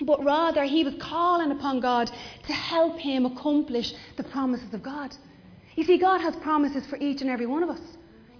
But 0.00 0.24
rather, 0.24 0.64
he 0.64 0.84
was 0.84 0.94
calling 1.00 1.50
upon 1.50 1.80
God 1.80 2.10
to 2.46 2.52
help 2.52 2.98
him 2.98 3.26
accomplish 3.26 3.92
the 4.16 4.24
promises 4.24 4.72
of 4.72 4.82
God. 4.82 5.14
You 5.76 5.84
see, 5.84 5.98
God 5.98 6.20
has 6.20 6.36
promises 6.36 6.86
for 6.86 6.96
each 6.98 7.22
and 7.22 7.30
every 7.30 7.46
one 7.46 7.62
of 7.62 7.70
us. 7.70 7.80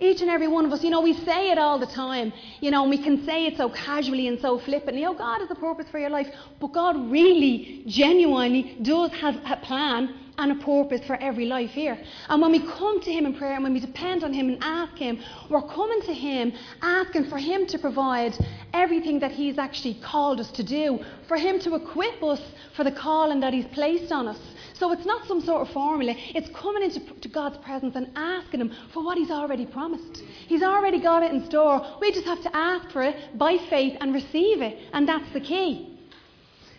Each 0.00 0.20
and 0.20 0.30
every 0.30 0.48
one 0.48 0.64
of 0.64 0.72
us, 0.72 0.82
you 0.82 0.90
know, 0.90 1.00
we 1.00 1.12
say 1.12 1.52
it 1.52 1.58
all 1.58 1.78
the 1.78 1.86
time, 1.86 2.32
you 2.60 2.72
know, 2.72 2.82
and 2.82 2.90
we 2.90 2.98
can 2.98 3.24
say 3.24 3.46
it 3.46 3.56
so 3.56 3.68
casually 3.68 4.26
and 4.26 4.40
so 4.40 4.58
flippantly. 4.58 5.06
Oh, 5.06 5.14
God 5.14 5.40
has 5.40 5.50
a 5.50 5.54
purpose 5.54 5.86
for 5.90 6.00
your 6.00 6.10
life, 6.10 6.26
but 6.60 6.72
God 6.72 7.10
really, 7.10 7.84
genuinely 7.86 8.78
does 8.82 9.12
have 9.12 9.36
a 9.46 9.56
plan 9.58 10.12
and 10.38 10.50
a 10.50 10.64
purpose 10.64 11.06
for 11.06 11.14
every 11.16 11.44
life 11.44 11.70
here. 11.70 11.96
And 12.28 12.42
when 12.42 12.50
we 12.50 12.58
come 12.60 13.00
to 13.00 13.12
Him 13.12 13.26
in 13.26 13.34
prayer 13.34 13.54
and 13.54 13.62
when 13.62 13.74
we 13.74 13.80
depend 13.80 14.24
on 14.24 14.32
Him 14.32 14.48
and 14.48 14.58
ask 14.60 14.96
Him, 14.96 15.20
we're 15.48 15.62
coming 15.62 16.00
to 16.02 16.12
Him 16.12 16.52
asking 16.80 17.26
for 17.26 17.38
Him 17.38 17.66
to 17.66 17.78
provide 17.78 18.34
everything 18.72 19.20
that 19.20 19.30
He's 19.30 19.58
actually 19.58 19.94
called 20.02 20.40
us 20.40 20.50
to 20.52 20.64
do, 20.64 20.98
for 21.28 21.36
Him 21.36 21.60
to 21.60 21.76
equip 21.76 22.22
us 22.24 22.40
for 22.74 22.82
the 22.82 22.92
calling 22.92 23.38
that 23.40 23.52
He's 23.52 23.66
placed 23.66 24.10
on 24.10 24.26
us. 24.26 24.40
So 24.82 24.90
it's 24.90 25.06
not 25.06 25.28
some 25.28 25.40
sort 25.40 25.62
of 25.62 25.72
formula. 25.72 26.12
It's 26.34 26.50
coming 26.50 26.82
into 26.82 27.28
God's 27.28 27.56
presence 27.58 27.94
and 27.94 28.10
asking 28.16 28.62
Him 28.62 28.72
for 28.92 29.04
what 29.04 29.16
He's 29.16 29.30
already 29.30 29.64
promised. 29.64 30.24
He's 30.48 30.64
already 30.64 30.98
got 30.98 31.22
it 31.22 31.30
in 31.30 31.46
store. 31.46 31.86
We 32.00 32.10
just 32.10 32.26
have 32.26 32.42
to 32.42 32.56
ask 32.56 32.90
for 32.90 33.04
it 33.04 33.38
by 33.38 33.58
faith 33.70 33.96
and 34.00 34.12
receive 34.12 34.60
it. 34.60 34.76
And 34.92 35.08
that's 35.08 35.32
the 35.32 35.38
key. 35.38 36.00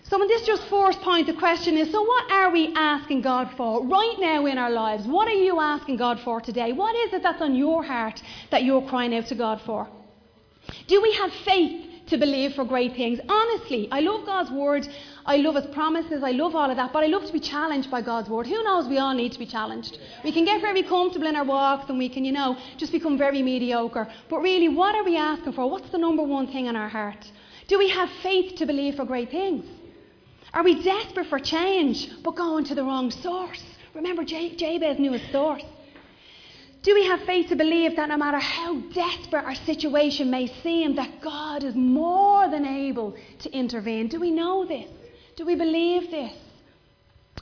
So, 0.01 0.21
in 0.21 0.27
this 0.27 0.45
just 0.45 0.63
first 0.63 0.99
point, 0.99 1.27
the 1.27 1.33
question 1.33 1.77
is 1.77 1.91
so, 1.91 2.01
what 2.03 2.29
are 2.29 2.51
we 2.51 2.73
asking 2.75 3.21
God 3.21 3.51
for 3.55 3.87
right 3.87 4.17
now 4.19 4.47
in 4.47 4.57
our 4.57 4.69
lives? 4.69 5.07
What 5.07 5.29
are 5.29 5.39
you 5.47 5.61
asking 5.61 5.95
God 5.95 6.19
for 6.25 6.41
today? 6.41 6.73
What 6.73 6.97
is 6.97 7.13
it 7.13 7.23
that's 7.23 7.41
on 7.41 7.55
your 7.55 7.85
heart 7.85 8.21
that 8.51 8.65
you're 8.65 8.81
crying 8.81 9.15
out 9.15 9.27
to 9.27 9.35
God 9.35 9.61
for? 9.61 9.87
Do 10.87 11.01
we 11.01 11.13
have 11.13 11.31
faith 11.45 11.89
to 12.07 12.17
believe 12.17 12.55
for 12.55 12.65
great 12.65 12.97
things? 12.97 13.21
Honestly, 13.29 13.87
I 13.93 14.01
love 14.01 14.25
God's 14.25 14.51
word. 14.51 14.89
I 15.25 15.37
love 15.37 15.55
His 15.55 15.65
promises. 15.67 16.21
I 16.23 16.31
love 16.31 16.55
all 16.55 16.69
of 16.69 16.77
that. 16.77 16.91
But 16.91 17.03
I 17.03 17.07
love 17.07 17.25
to 17.25 17.33
be 17.33 17.39
challenged 17.39 17.89
by 17.89 18.01
God's 18.01 18.29
word. 18.29 18.47
Who 18.47 18.61
knows? 18.63 18.87
We 18.87 18.97
all 18.97 19.13
need 19.13 19.31
to 19.31 19.39
be 19.39 19.45
challenged. 19.45 19.97
We 20.23 20.31
can 20.31 20.43
get 20.43 20.59
very 20.61 20.83
comfortable 20.83 21.27
in 21.27 21.35
our 21.35 21.45
walks 21.45 21.89
and 21.89 21.97
we 21.97 22.09
can, 22.09 22.25
you 22.25 22.31
know, 22.31 22.57
just 22.77 22.91
become 22.91 23.17
very 23.17 23.41
mediocre. 23.41 24.07
But 24.29 24.39
really, 24.39 24.69
what 24.69 24.95
are 24.95 25.03
we 25.03 25.15
asking 25.15 25.53
for? 25.53 25.69
What's 25.69 25.89
the 25.89 25.97
number 25.97 26.23
one 26.23 26.47
thing 26.47 26.65
in 26.65 26.75
our 26.75 26.89
heart? 26.89 27.31
Do 27.67 27.79
we 27.79 27.89
have 27.89 28.09
faith 28.21 28.55
to 28.57 28.65
believe 28.65 28.95
for 28.95 29.05
great 29.05 29.31
things? 29.31 29.65
Are 30.53 30.63
we 30.63 30.83
desperate 30.83 31.27
for 31.27 31.39
change 31.39 32.11
but 32.21 32.35
going 32.35 32.65
to 32.65 32.75
the 32.75 32.83
wrong 32.83 33.09
source? 33.09 33.63
Remember, 33.95 34.23
Jabez 34.23 34.99
knew 34.99 35.13
his 35.13 35.31
source. 35.31 35.63
Do 36.83 36.93
we 36.93 37.05
have 37.05 37.21
faith 37.21 37.47
to 37.47 37.55
believe 37.55 37.95
that 37.95 38.09
no 38.09 38.17
matter 38.17 38.39
how 38.39 38.75
desperate 38.93 39.45
our 39.45 39.55
situation 39.55 40.29
may 40.29 40.47
seem, 40.61 40.95
that 40.95 41.21
God 41.21 41.63
is 41.63 41.75
more 41.75 42.49
than 42.49 42.65
able 42.65 43.15
to 43.39 43.51
intervene? 43.57 44.09
Do 44.09 44.19
we 44.19 44.31
know 44.31 44.65
this? 44.65 44.89
Do 45.35 45.45
we 45.45 45.55
believe 45.55 46.11
this? 46.11 46.33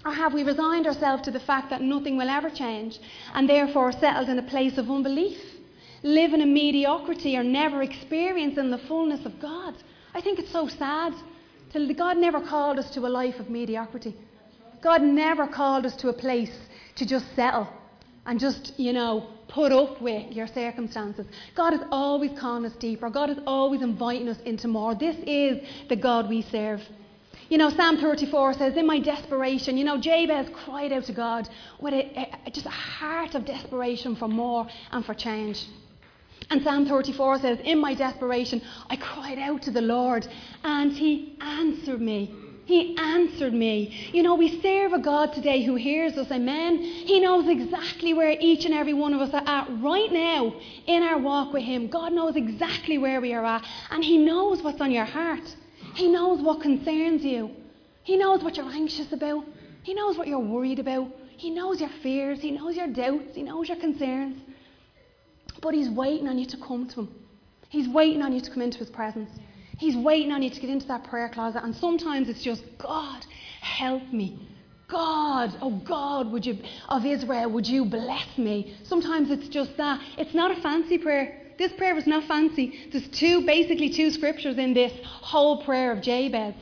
Or 0.06 0.14
have 0.14 0.34
we 0.34 0.44
resigned 0.44 0.88
ourselves 0.88 1.24
to 1.24 1.32
the 1.32 1.40
fact 1.40 1.70
that 1.70 1.82
nothing 1.82 2.18
will 2.18 2.30
ever 2.30 2.50
change 2.50 3.00
and 3.34 3.48
therefore 3.48 3.92
settled 3.92 4.30
in 4.30 4.40
a 4.40 4.44
place 4.44 4.78
of 4.78 4.90
unbelief, 4.90 5.40
living 6.02 6.42
in 6.42 6.50
a 6.50 6.52
mediocrity 6.52 7.38
or 7.38 7.44
never 7.44 7.84
experiencing 7.84 8.72
the 8.72 8.78
fullness 8.78 9.26
of 9.26 9.40
God? 9.40 9.76
I 10.14 10.22
think 10.22 10.40
it's 10.40 10.52
so 10.52 10.68
sad 10.68 11.14
God 11.96 12.18
never 12.18 12.42
called 12.42 12.80
us 12.80 12.90
to 12.92 13.06
a 13.06 13.08
life 13.08 13.40
of 13.40 13.50
mediocrity. 13.50 14.16
God 14.82 15.02
never 15.02 15.48
called 15.48 15.86
us 15.86 15.96
to 15.98 16.10
a 16.10 16.14
place 16.14 16.52
to 16.96 17.06
just 17.06 17.26
settle 17.36 17.68
and 18.26 18.40
just, 18.40 18.74
you 18.78 18.92
know, 18.92 19.28
put 19.48 19.72
up 19.72 20.02
with 20.02 20.32
your 20.32 20.48
circumstances. 20.48 21.26
God 21.56 21.74
is 21.74 21.82
always 21.92 22.38
calling 22.40 22.66
us 22.66 22.74
deeper. 22.74 23.10
God 23.10 23.30
is 23.30 23.38
always 23.46 23.82
inviting 23.82 24.28
us 24.28 24.40
into 24.42 24.68
more. 24.68 24.96
This 24.96 25.16
is 25.26 25.66
the 25.88 25.96
God 25.96 26.30
we 26.30 26.42
serve. 26.42 26.82
You 27.52 27.58
know, 27.58 27.70
Psalm 27.70 27.98
34 27.98 28.54
says, 28.54 28.78
In 28.78 28.86
my 28.88 28.98
desperation, 28.98 29.78
you 29.78 29.84
know, 29.84 29.98
Jabez 29.98 30.48
cried 30.54 30.94
out 30.94 31.04
to 31.04 31.12
God 31.12 31.50
with 31.82 31.94
a, 31.94 32.38
a, 32.46 32.50
just 32.50 32.66
a 32.66 32.70
heart 32.70 33.36
of 33.36 33.44
desperation 33.44 34.16
for 34.16 34.30
more 34.30 34.68
and 34.90 35.06
for 35.06 35.14
change. 35.14 35.68
And 36.50 36.64
Psalm 36.64 36.86
34 36.86 37.40
says, 37.40 37.60
In 37.66 37.78
my 37.78 37.94
desperation, 37.94 38.62
I 38.90 38.96
cried 38.96 39.38
out 39.38 39.64
to 39.64 39.72
the 39.72 39.82
Lord, 39.82 40.26
and 40.64 40.94
He 40.94 41.36
answered 41.42 42.00
me. 42.00 42.34
He 42.64 42.96
answered 42.98 43.54
me. 43.54 44.10
You 44.14 44.24
know, 44.24 44.36
we 44.36 44.62
serve 44.62 44.94
a 44.94 45.00
God 45.00 45.34
today 45.34 45.62
who 45.62 45.76
hears 45.76 46.18
us. 46.18 46.32
Amen. 46.32 46.78
He 46.78 47.20
knows 47.20 47.50
exactly 47.50 48.14
where 48.14 48.32
each 48.40 48.64
and 48.64 48.74
every 48.74 48.94
one 48.94 49.14
of 49.14 49.20
us 49.20 49.34
are 49.34 49.46
at 49.46 49.68
right 49.82 50.10
now 50.10 50.54
in 50.88 51.04
our 51.04 51.18
walk 51.18 51.52
with 51.52 51.64
Him. 51.64 51.90
God 51.90 52.14
knows 52.14 52.38
exactly 52.38 52.98
where 52.98 53.20
we 53.20 53.34
are 53.34 53.44
at, 53.44 53.66
and 53.90 54.06
He 54.06 54.18
knows 54.18 54.62
what's 54.62 54.80
on 54.80 54.92
your 54.92 55.04
heart. 55.04 55.54
He 55.96 56.08
knows 56.08 56.42
what 56.42 56.62
concerns 56.62 57.24
you. 57.24 57.52
He 58.04 58.18
knows 58.18 58.44
what 58.44 58.58
you're 58.58 58.72
anxious 58.72 59.12
about. 59.12 59.46
He 59.84 59.94
knows 59.94 60.18
what 60.18 60.28
you're 60.28 60.40
worried 60.40 60.80
about. 60.80 61.10
He 61.38 61.50
knows 61.50 61.80
your 61.80 61.90
fears, 62.04 62.40
He 62.40 62.52
knows 62.52 62.76
your 62.76 62.88
doubts, 62.88 63.36
He 63.36 63.42
knows 63.42 63.68
your 63.68 63.78
concerns. 63.78 64.38
But 65.62 65.74
He's 65.74 65.90
waiting 65.90 66.28
on 66.28 66.38
you 66.38 66.46
to 66.46 66.58
come 66.58 66.88
to 66.90 67.02
Him. 67.02 67.16
He's 67.70 67.88
waiting 67.88 68.22
on 68.22 68.32
you 68.34 68.42
to 68.42 68.50
come 68.52 68.62
into 68.62 68.78
His 68.78 68.90
presence. 68.90 69.32
He's 69.78 69.96
waiting 69.96 70.32
on 70.32 70.44
you 70.44 70.52
to 70.52 70.60
get 70.60 70.70
into 70.70 70.88
that 70.88 71.06
prayer 71.06 71.30
closet. 71.30 71.64
And 71.64 71.76
sometimes 71.76 72.30
it's 72.30 72.44
just, 72.44 72.64
God, 72.78 73.26
help 73.62 74.14
me. 74.14 74.48
God, 74.88 75.58
oh 75.62 75.82
God, 75.84 76.32
would 76.32 76.46
you 76.46 76.60
of 76.90 77.06
Israel, 77.06 77.50
would 77.50 77.66
you 77.66 77.86
bless 77.86 78.38
me? 78.38 78.76
Sometimes 78.84 79.32
it's 79.32 79.48
just 79.48 79.78
that. 79.78 80.00
It's 80.18 80.36
not 80.36 80.56
a 80.56 80.62
fancy 80.62 80.98
prayer. 80.98 81.41
This 81.58 81.72
prayer 81.74 81.96
was 81.96 82.08
not 82.08 82.24
fancy. 82.26 82.90
There's 82.92 83.08
two, 83.10 83.46
basically 83.46 83.90
two 83.90 84.12
scriptures 84.12 84.58
in 84.58 84.74
this 84.74 84.94
whole 85.04 85.64
prayer 85.64 85.92
of 85.92 86.02
Jabez. 86.02 86.56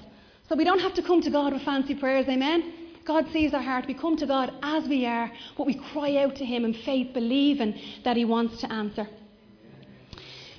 So 0.47 0.55
we 0.55 0.63
don't 0.63 0.79
have 0.79 0.93
to 0.95 1.01
come 1.01 1.21
to 1.21 1.29
God 1.29 1.53
with 1.53 1.61
fancy 1.63 1.95
prayers, 1.95 2.27
amen? 2.27 2.73
God 3.05 3.27
sees 3.31 3.53
our 3.53 3.61
heart. 3.61 3.85
We 3.87 3.93
come 3.93 4.17
to 4.17 4.27
God 4.27 4.53
as 4.61 4.87
we 4.87 5.05
are, 5.05 5.31
but 5.57 5.65
we 5.65 5.75
cry 5.75 6.17
out 6.17 6.35
to 6.37 6.45
Him 6.45 6.65
in 6.65 6.73
faith, 6.73 7.13
believing 7.13 7.79
that 8.03 8.17
He 8.17 8.25
wants 8.25 8.61
to 8.61 8.71
answer. 8.71 9.07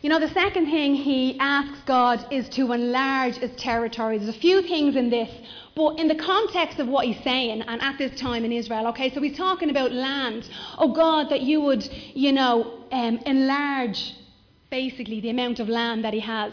You 0.02 0.08
know, 0.08 0.18
the 0.18 0.30
second 0.30 0.64
thing 0.66 0.94
he 0.94 1.38
asks 1.38 1.78
God 1.84 2.26
is 2.30 2.48
to 2.50 2.72
enlarge 2.72 3.36
his 3.36 3.50
territory. 3.56 4.16
There's 4.16 4.34
a 4.34 4.40
few 4.40 4.62
things 4.62 4.96
in 4.96 5.10
this, 5.10 5.28
but 5.76 5.98
in 5.98 6.08
the 6.08 6.14
context 6.14 6.78
of 6.78 6.88
what 6.88 7.04
he's 7.04 7.22
saying, 7.22 7.60
and 7.60 7.82
at 7.82 7.98
this 7.98 8.18
time 8.18 8.46
in 8.46 8.50
Israel, 8.50 8.86
okay, 8.88 9.12
so 9.12 9.20
he's 9.20 9.36
talking 9.36 9.68
about 9.68 9.92
land. 9.92 10.48
Oh 10.78 10.94
God, 10.94 11.28
that 11.28 11.42
you 11.42 11.60
would, 11.60 11.86
you 12.14 12.32
know, 12.32 12.78
um, 12.90 13.18
enlarge 13.26 14.14
basically 14.70 15.20
the 15.20 15.30
amount 15.30 15.60
of 15.60 15.68
land 15.68 16.04
that 16.04 16.14
he 16.14 16.20
has. 16.20 16.52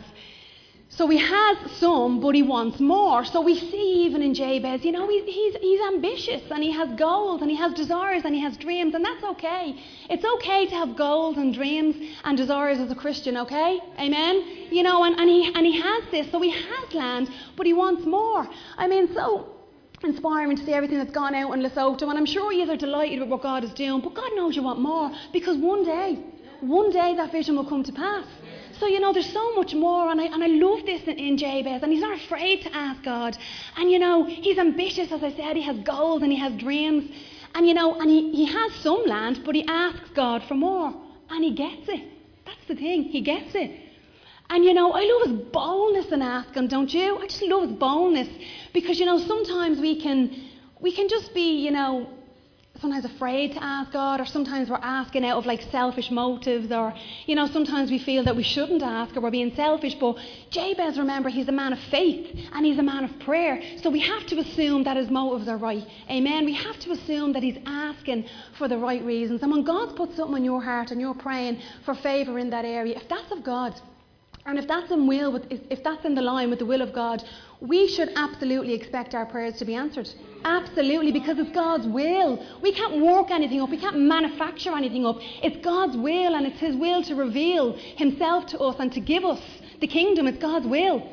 So 0.89 1.07
he 1.09 1.17
has 1.17 1.57
some, 1.73 2.21
but 2.21 2.33
he 2.33 2.41
wants 2.41 2.79
more. 2.79 3.25
So 3.25 3.41
we 3.41 3.59
see 3.59 4.05
even 4.05 4.21
in 4.21 4.33
Jabez, 4.33 4.85
you 4.85 4.91
know, 4.91 5.07
he's, 5.07 5.25
he's, 5.25 5.55
he's 5.57 5.81
ambitious 5.81 6.41
and 6.49 6.63
he 6.63 6.71
has 6.71 6.89
goals 6.97 7.41
and 7.41 7.51
he 7.51 7.57
has 7.57 7.73
desires 7.73 8.23
and 8.25 8.33
he 8.33 8.41
has 8.41 8.57
dreams, 8.57 8.95
and 8.95 9.03
that's 9.03 9.23
okay. 9.23 9.75
It's 10.09 10.25
okay 10.25 10.65
to 10.65 10.75
have 10.75 10.95
goals 10.95 11.37
and 11.37 11.53
dreams 11.53 11.95
and 12.23 12.37
desires 12.37 12.79
as 12.79 12.89
a 12.89 12.95
Christian, 12.95 13.37
okay? 13.37 13.79
Amen? 13.99 14.43
You 14.71 14.83
know, 14.83 15.03
and, 15.03 15.19
and, 15.19 15.29
he, 15.29 15.53
and 15.53 15.65
he 15.65 15.79
has 15.79 16.03
this, 16.09 16.31
so 16.31 16.39
he 16.41 16.51
has 16.51 16.93
land, 16.93 17.29
but 17.57 17.65
he 17.65 17.73
wants 17.73 18.05
more. 18.05 18.47
I 18.77 18.87
mean, 18.87 19.13
so 19.13 19.53
inspiring 20.03 20.55
to 20.55 20.65
see 20.65 20.73
everything 20.73 20.99
that's 20.99 21.11
gone 21.11 21.35
out 21.35 21.53
in 21.53 21.61
Lesotho, 21.61 22.03
and 22.03 22.17
I'm 22.17 22.25
sure 22.25 22.53
you 22.53 22.69
are 22.71 22.77
delighted 22.77 23.19
with 23.19 23.29
what 23.29 23.41
God 23.41 23.63
is 23.63 23.73
doing, 23.73 23.99
but 24.01 24.13
God 24.13 24.31
knows 24.35 24.55
you 24.55 24.63
want 24.63 24.79
more 24.79 25.11
because 25.33 25.57
one 25.57 25.83
day, 25.83 26.19
one 26.61 26.91
day 26.91 27.15
that 27.15 27.31
vision 27.31 27.55
will 27.55 27.65
come 27.65 27.83
to 27.83 27.91
pass. 27.91 28.25
So, 28.79 28.87
you 28.87 28.99
know, 28.99 29.11
there's 29.11 29.31
so 29.33 29.55
much 29.55 29.73
more, 29.73 30.09
and 30.09 30.21
I, 30.21 30.25
and 30.25 30.43
I 30.43 30.47
love 30.47 30.85
this 30.85 31.01
in, 31.03 31.17
in 31.17 31.37
Jabez, 31.37 31.81
and 31.81 31.91
he's 31.91 32.01
not 32.01 32.15
afraid 32.15 32.61
to 32.61 32.75
ask 32.75 33.01
God. 33.03 33.35
And, 33.75 33.89
you 33.89 33.97
know, 33.97 34.23
he's 34.25 34.59
ambitious, 34.59 35.11
as 35.11 35.23
I 35.23 35.31
said, 35.31 35.55
he 35.55 35.63
has 35.63 35.79
goals 35.79 36.21
and 36.21 36.31
he 36.31 36.37
has 36.37 36.53
dreams. 36.53 37.11
And, 37.55 37.67
you 37.67 37.73
know, 37.73 37.99
and 37.99 38.09
he, 38.09 38.31
he 38.33 38.45
has 38.45 38.73
some 38.75 39.03
land, 39.05 39.41
but 39.43 39.55
he 39.55 39.65
asks 39.67 40.09
God 40.11 40.43
for 40.43 40.53
more, 40.53 40.93
and 41.29 41.43
he 41.43 41.55
gets 41.55 41.89
it. 41.89 42.03
That's 42.45 42.65
the 42.67 42.75
thing, 42.75 43.03
he 43.03 43.21
gets 43.21 43.55
it. 43.55 43.71
And, 44.49 44.63
you 44.63 44.73
know, 44.73 44.91
I 44.93 45.01
love 45.01 45.27
his 45.27 45.47
boldness 45.47 46.11
in 46.11 46.21
asking, 46.21 46.67
don't 46.67 46.93
you? 46.93 47.17
I 47.17 47.27
just 47.27 47.41
love 47.41 47.63
his 47.63 47.77
boldness 47.77 48.29
because, 48.73 48.99
you 48.99 49.05
know, 49.05 49.17
sometimes 49.17 49.79
we 49.79 49.99
can, 50.01 50.49
we 50.79 50.91
can 50.91 51.09
just 51.09 51.33
be, 51.33 51.65
you 51.65 51.71
know, 51.71 52.07
sometimes 52.81 53.05
afraid 53.05 53.53
to 53.53 53.63
ask 53.63 53.91
God, 53.91 54.21
or 54.21 54.25
sometimes 54.25 54.69
we're 54.69 54.77
asking 54.77 55.25
out 55.25 55.37
of 55.37 55.45
like 55.45 55.61
selfish 55.71 56.11
motives, 56.11 56.71
or 56.71 56.93
you 57.25 57.35
know, 57.35 57.47
sometimes 57.47 57.89
we 57.89 57.99
feel 57.99 58.23
that 58.23 58.35
we 58.35 58.43
shouldn't 58.43 58.83
ask 58.83 59.15
or 59.15 59.21
we're 59.21 59.31
being 59.31 59.53
selfish. 59.55 59.95
But 59.95 60.17
Jabez, 60.51 60.97
remember, 60.97 61.29
he's 61.29 61.47
a 61.47 61.51
man 61.51 61.73
of 61.73 61.79
faith 61.91 62.27
and 62.53 62.65
he's 62.65 62.77
a 62.77 62.83
man 62.83 63.03
of 63.03 63.19
prayer. 63.19 63.61
So 63.81 63.89
we 63.89 63.99
have 64.01 64.25
to 64.27 64.39
assume 64.39 64.83
that 64.83 64.97
his 64.97 65.09
motives 65.09 65.47
are 65.47 65.57
right. 65.57 65.85
Amen. 66.09 66.45
We 66.45 66.53
have 66.53 66.79
to 66.81 66.91
assume 66.91 67.33
that 67.33 67.43
he's 67.43 67.57
asking 67.65 68.25
for 68.57 68.67
the 68.67 68.77
right 68.77 69.03
reasons. 69.03 69.41
And 69.41 69.51
when 69.51 69.63
God's 69.63 69.93
put 69.93 70.15
something 70.15 70.35
on 70.35 70.43
your 70.43 70.61
heart 70.61 70.91
and 70.91 71.01
you're 71.01 71.15
praying 71.15 71.59
for 71.85 71.95
favour 71.95 72.39
in 72.39 72.49
that 72.51 72.65
area, 72.65 72.95
if 72.95 73.07
that's 73.09 73.31
of 73.31 73.43
God, 73.43 73.79
and 74.47 74.57
if 74.57 74.65
that's 74.65 74.89
in 74.91 75.07
will, 75.07 75.35
if 75.49 75.83
that's 75.83 76.05
in 76.05 76.15
the 76.15 76.21
line 76.21 76.49
with 76.49 76.59
the 76.59 76.65
will 76.65 76.81
of 76.81 76.93
God, 76.93 77.21
we 77.59 77.87
should 77.87 78.09
absolutely 78.15 78.73
expect 78.73 79.15
our 79.15 79.25
prayers 79.25 79.57
to 79.57 79.65
be 79.65 79.73
answered. 79.73 80.09
Absolutely, 80.43 81.11
because 81.11 81.39
it's 81.39 81.51
God's 81.51 81.87
will. 81.87 82.43
We 82.61 82.71
can't 82.71 83.01
work 83.01 83.31
anything 83.31 83.61
up, 83.61 83.69
we 83.69 83.77
can't 83.77 83.97
manufacture 83.97 84.75
anything 84.75 85.05
up. 85.05 85.17
It's 85.41 85.57
God's 85.63 85.97
will, 85.97 86.35
and 86.35 86.45
it's 86.45 86.59
His 86.59 86.75
will 86.75 87.03
to 87.03 87.15
reveal 87.15 87.73
Himself 87.73 88.45
to 88.47 88.59
us 88.59 88.75
and 88.79 88.91
to 88.93 88.99
give 88.99 89.25
us 89.25 89.41
the 89.81 89.87
kingdom. 89.87 90.27
It's 90.27 90.37
God's 90.37 90.67
will. 90.67 91.09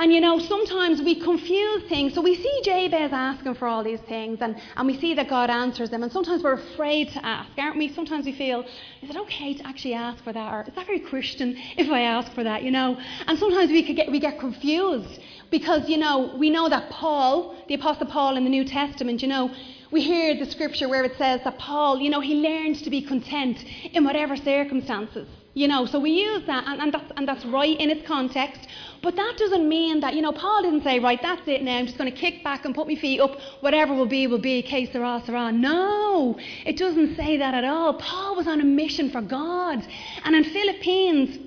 And 0.00 0.12
you 0.12 0.20
know, 0.20 0.38
sometimes 0.38 1.02
we 1.02 1.16
confuse 1.16 1.82
things. 1.88 2.14
So 2.14 2.22
we 2.22 2.36
see 2.36 2.60
Jabez 2.62 3.12
asking 3.12 3.56
for 3.56 3.66
all 3.66 3.82
these 3.82 4.00
things, 4.02 4.38
and, 4.40 4.56
and 4.76 4.86
we 4.86 4.96
see 4.96 5.12
that 5.14 5.28
God 5.28 5.50
answers 5.50 5.90
them. 5.90 6.04
And 6.04 6.12
sometimes 6.12 6.44
we're 6.44 6.52
afraid 6.52 7.08
to 7.10 7.26
ask, 7.26 7.50
aren't 7.58 7.76
we? 7.76 7.92
Sometimes 7.92 8.24
we 8.24 8.32
feel, 8.32 8.64
is 9.02 9.10
it 9.10 9.16
okay 9.16 9.54
to 9.54 9.66
actually 9.66 9.94
ask 9.94 10.22
for 10.22 10.32
that? 10.32 10.52
Or 10.54 10.62
is 10.62 10.74
that 10.76 10.86
very 10.86 11.00
Christian 11.00 11.56
if 11.76 11.90
I 11.90 12.02
ask 12.02 12.32
for 12.32 12.44
that, 12.44 12.62
you 12.62 12.70
know? 12.70 12.96
And 13.26 13.36
sometimes 13.36 13.72
we, 13.72 13.82
get, 13.92 14.08
we 14.08 14.20
get 14.20 14.38
confused 14.38 15.18
because, 15.50 15.88
you 15.88 15.98
know, 15.98 16.32
we 16.38 16.48
know 16.48 16.68
that 16.68 16.90
Paul, 16.90 17.56
the 17.66 17.74
Apostle 17.74 18.06
Paul 18.06 18.36
in 18.36 18.44
the 18.44 18.50
New 18.50 18.64
Testament, 18.64 19.20
you 19.20 19.28
know, 19.28 19.50
we 19.90 20.00
hear 20.00 20.36
the 20.36 20.48
scripture 20.48 20.88
where 20.88 21.02
it 21.02 21.16
says 21.18 21.40
that 21.42 21.58
Paul, 21.58 21.98
you 21.98 22.10
know, 22.10 22.20
he 22.20 22.34
learned 22.34 22.76
to 22.84 22.90
be 22.90 23.02
content 23.02 23.64
in 23.92 24.04
whatever 24.04 24.36
circumstances. 24.36 25.26
You 25.54 25.66
know, 25.66 25.86
so 25.86 25.98
we 25.98 26.10
use 26.10 26.46
that, 26.46 26.68
and, 26.68 26.80
and, 26.80 26.94
that's, 26.94 27.10
and 27.16 27.26
that's 27.26 27.44
right 27.46 27.76
in 27.80 27.90
its 27.90 28.06
context. 28.06 28.67
But 29.02 29.16
that 29.16 29.34
doesn't 29.38 29.68
mean 29.68 30.00
that, 30.00 30.14
you 30.14 30.22
know, 30.22 30.32
Paul 30.32 30.62
didn't 30.62 30.82
say, 30.82 30.98
right, 30.98 31.20
that's 31.22 31.46
it 31.46 31.62
now, 31.62 31.78
I'm 31.78 31.86
just 31.86 31.98
going 31.98 32.10
to 32.10 32.16
kick 32.16 32.42
back 32.42 32.64
and 32.64 32.74
put 32.74 32.88
my 32.88 32.96
feet 32.96 33.20
up, 33.20 33.38
whatever 33.60 33.94
will 33.94 34.06
be, 34.06 34.26
will 34.26 34.40
be, 34.40 34.62
que 34.62 34.86
sera, 34.90 35.22
sera. 35.24 35.52
No, 35.52 36.38
it 36.66 36.76
doesn't 36.76 37.16
say 37.16 37.36
that 37.36 37.54
at 37.54 37.64
all. 37.64 37.94
Paul 37.94 38.36
was 38.36 38.48
on 38.48 38.60
a 38.60 38.64
mission 38.64 39.10
for 39.10 39.22
God. 39.22 39.86
And 40.24 40.34
in 40.34 40.44
Philippians, 40.44 41.38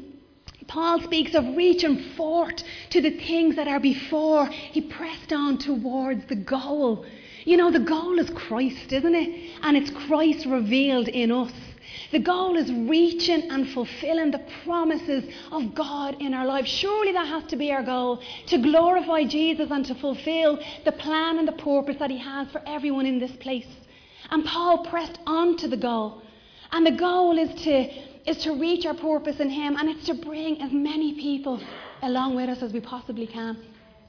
Paul 0.68 1.02
speaks 1.02 1.36
of 1.36 1.58
reaching 1.58 1.98
forth 2.16 2.64
to 2.92 3.02
the 3.02 3.12
things 3.12 3.58
that 3.58 3.68
are 3.68 3.80
before. 3.80 4.46
He 4.48 4.80
pressed 4.82 5.34
on 5.34 5.58
towards 5.58 6.26
the 6.28 6.36
goal. 6.36 7.06
You 7.44 7.58
know, 7.58 7.72
the 7.72 7.80
goal 7.80 8.20
is 8.20 8.30
Christ, 8.30 8.94
isn't 8.94 9.16
it? 9.16 9.60
And 9.64 9.76
it's 9.76 9.92
Christ 10.08 10.46
revealed 10.46 11.10
in 11.10 11.32
us. 11.32 11.52
The 12.12 12.20
goal 12.20 12.58
is 12.58 12.72
reaching 12.72 13.50
and 13.50 13.70
fulfilling 13.70 14.32
the 14.32 14.44
promises 14.64 15.34
of 15.52 15.74
God 15.74 16.18
in 16.20 16.34
our 16.34 16.46
lives. 16.46 16.70
Surely 16.70 17.12
that 17.14 17.28
has 17.28 17.44
to 17.46 17.56
be 17.56 17.72
our 17.72 17.84
goal 17.84 18.22
to 18.48 18.58
glorify 18.58 19.24
Jesus 19.24 19.72
and 19.72 19.86
to 19.86 19.96
fulfill 19.96 20.60
the 20.86 20.92
plan 20.92 21.40
and 21.40 21.48
the 21.48 21.54
purpose 21.54 21.98
that 22.00 22.12
He 22.12 22.18
has 22.18 22.50
for 22.52 22.62
everyone 22.66 23.06
in 23.06 23.20
this 23.20 23.36
place. 23.38 23.68
And 24.30 24.46
Paul 24.46 24.86
pressed 24.86 25.20
on 25.26 25.58
to 25.58 25.68
the 25.68 25.78
goal. 25.78 26.22
And 26.72 26.86
the 26.86 26.92
goal 26.92 27.38
is 27.38 27.54
to 27.64 28.12
is 28.26 28.38
to 28.38 28.54
reach 28.54 28.86
our 28.86 28.94
purpose 28.94 29.40
in 29.40 29.50
Him 29.50 29.76
and 29.78 29.90
it's 29.90 30.06
to 30.06 30.14
bring 30.14 30.62
as 30.62 30.72
many 30.72 31.14
people 31.14 31.60
along 32.04 32.36
with 32.36 32.50
us 32.50 32.62
as 32.62 32.72
we 32.74 32.80
possibly 32.80 33.28
can. 33.28 33.58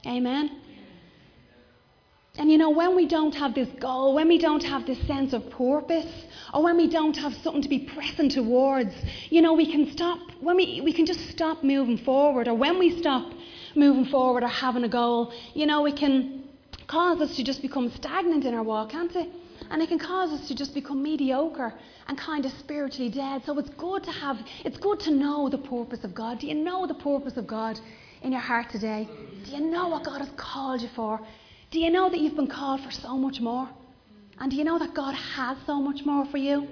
Amen. 0.05 0.59
And 2.37 2.51
you 2.51 2.57
know, 2.57 2.71
when 2.71 2.95
we 2.95 3.05
don't 3.05 3.35
have 3.35 3.53
this 3.53 3.69
goal, 3.79 4.15
when 4.15 4.27
we 4.27 4.39
don't 4.39 4.63
have 4.63 4.85
this 4.87 4.99
sense 5.05 5.33
of 5.33 5.49
purpose, 5.51 6.25
or 6.53 6.63
when 6.63 6.77
we 6.77 6.87
don't 6.87 7.17
have 7.17 7.33
something 7.43 7.63
to 7.63 7.69
be 7.69 7.79
pressing 7.79 8.29
towards, 8.29 8.93
you 9.29 9.41
know, 9.41 9.53
we 9.53 9.71
can 9.71 9.91
stop, 9.91 10.19
when 10.39 10.55
we, 10.55 10.81
we 10.81 10.93
can 10.93 11.05
just 11.05 11.29
stop 11.29 11.63
moving 11.63 11.97
forward, 11.97 12.47
or 12.47 12.53
when 12.53 12.77
we 12.77 12.99
stop 12.99 13.33
moving 13.75 14.05
forward 14.05 14.43
or 14.43 14.47
having 14.47 14.83
a 14.83 14.89
goal, 14.89 15.33
you 15.55 15.65
know, 15.65 15.85
it 15.85 15.95
can 15.95 16.43
cause 16.87 17.19
us 17.21 17.35
to 17.35 17.43
just 17.43 17.61
become 17.61 17.89
stagnant 17.89 18.45
in 18.45 18.53
our 18.53 18.61
walk, 18.61 18.91
can't 18.91 19.15
it? 19.15 19.29
And 19.71 19.81
it 19.81 19.89
can 19.89 19.97
cause 19.97 20.31
us 20.31 20.47
to 20.47 20.55
just 20.55 20.75
become 20.75 21.01
mediocre 21.01 21.73
and 22.07 22.17
kind 22.17 22.45
of 22.45 22.51
spiritually 22.53 23.09
dead. 23.09 23.43
So 23.45 23.57
it's 23.57 23.69
good 23.71 24.03
to 24.03 24.11
have, 24.11 24.37
it's 24.63 24.77
good 24.77 24.99
to 25.01 25.11
know 25.11 25.49
the 25.49 25.57
purpose 25.57 26.03
of 26.03 26.13
God. 26.13 26.39
Do 26.39 26.47
you 26.47 26.55
know 26.55 26.85
the 26.85 26.93
purpose 26.93 27.37
of 27.37 27.47
God 27.47 27.79
in 28.21 28.31
your 28.31 28.41
heart 28.41 28.69
today? 28.69 29.07
Do 29.45 29.51
you 29.51 29.61
know 29.61 29.87
what 29.87 30.03
God 30.03 30.19
has 30.19 30.29
called 30.35 30.81
you 30.81 30.89
for? 30.95 31.19
Do 31.71 31.79
you 31.79 31.89
know 31.89 32.09
that 32.09 32.19
you've 32.19 32.35
been 32.35 32.47
called 32.47 32.81
for 32.81 32.91
so 32.91 33.17
much 33.17 33.39
more? 33.39 33.69
And 34.39 34.51
do 34.51 34.57
you 34.57 34.63
know 34.63 34.79
that 34.79 34.93
God 34.93 35.13
has 35.13 35.57
so 35.65 35.79
much 35.79 36.05
more 36.05 36.25
for 36.25 36.37
you? 36.37 36.67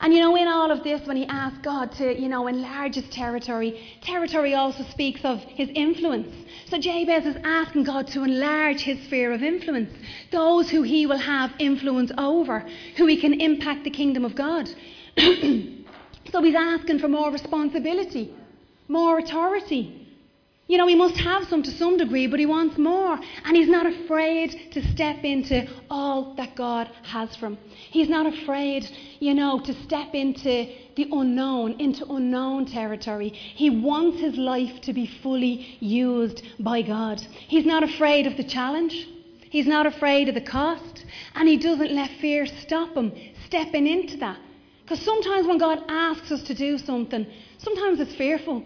And 0.00 0.12
you 0.12 0.20
know, 0.20 0.36
in 0.36 0.48
all 0.48 0.70
of 0.70 0.82
this, 0.82 1.06
when 1.06 1.16
he 1.16 1.24
asked 1.26 1.62
God 1.62 1.92
to, 1.92 2.20
you 2.20 2.28
know, 2.28 2.46
enlarge 2.46 2.96
his 2.96 3.08
territory, 3.08 3.98
territory 4.02 4.54
also 4.54 4.84
speaks 4.90 5.24
of 5.24 5.38
his 5.40 5.70
influence. 5.74 6.28
So 6.68 6.78
Jabez 6.78 7.24
is 7.24 7.36
asking 7.44 7.84
God 7.84 8.08
to 8.08 8.24
enlarge 8.24 8.80
his 8.80 9.02
sphere 9.04 9.32
of 9.32 9.42
influence, 9.42 9.90
those 10.30 10.68
who 10.68 10.82
he 10.82 11.06
will 11.06 11.18
have 11.18 11.52
influence 11.58 12.10
over, 12.18 12.66
who 12.96 13.06
he 13.06 13.16
can 13.16 13.40
impact 13.40 13.84
the 13.84 13.90
kingdom 13.90 14.24
of 14.24 14.34
God. 14.34 14.68
so 15.18 16.42
he's 16.42 16.54
asking 16.54 16.98
for 16.98 17.08
more 17.08 17.30
responsibility, 17.30 18.34
more 18.88 19.18
authority, 19.18 20.03
you 20.66 20.78
know, 20.78 20.86
he 20.86 20.94
must 20.94 21.16
have 21.18 21.46
some 21.48 21.62
to 21.62 21.70
some 21.70 21.98
degree, 21.98 22.26
but 22.26 22.40
he 22.40 22.46
wants 22.46 22.78
more. 22.78 23.18
And 23.44 23.56
he's 23.56 23.68
not 23.68 23.86
afraid 23.86 24.72
to 24.72 24.82
step 24.92 25.22
into 25.22 25.68
all 25.90 26.34
that 26.36 26.56
God 26.56 26.88
has 27.02 27.36
for 27.36 27.46
him. 27.48 27.58
He's 27.90 28.08
not 28.08 28.26
afraid, 28.26 28.88
you 29.20 29.34
know, 29.34 29.60
to 29.60 29.74
step 29.82 30.14
into 30.14 30.72
the 30.96 31.08
unknown, 31.12 31.72
into 31.80 32.06
unknown 32.10 32.64
territory. 32.64 33.28
He 33.28 33.68
wants 33.68 34.20
his 34.20 34.36
life 34.36 34.80
to 34.82 34.94
be 34.94 35.06
fully 35.22 35.76
used 35.80 36.42
by 36.58 36.80
God. 36.80 37.20
He's 37.20 37.66
not 37.66 37.82
afraid 37.82 38.26
of 38.26 38.38
the 38.38 38.44
challenge. 38.44 39.08
He's 39.50 39.66
not 39.66 39.84
afraid 39.84 40.28
of 40.30 40.34
the 40.34 40.40
cost. 40.40 41.04
And 41.34 41.46
he 41.46 41.58
doesn't 41.58 41.94
let 41.94 42.10
fear 42.22 42.46
stop 42.46 42.96
him 42.96 43.12
stepping 43.44 43.86
into 43.86 44.16
that. 44.16 44.38
Because 44.82 45.00
sometimes 45.00 45.46
when 45.46 45.58
God 45.58 45.82
asks 45.88 46.30
us 46.30 46.42
to 46.44 46.54
do 46.54 46.78
something, 46.78 47.26
sometimes 47.58 48.00
it's 48.00 48.14
fearful. 48.14 48.64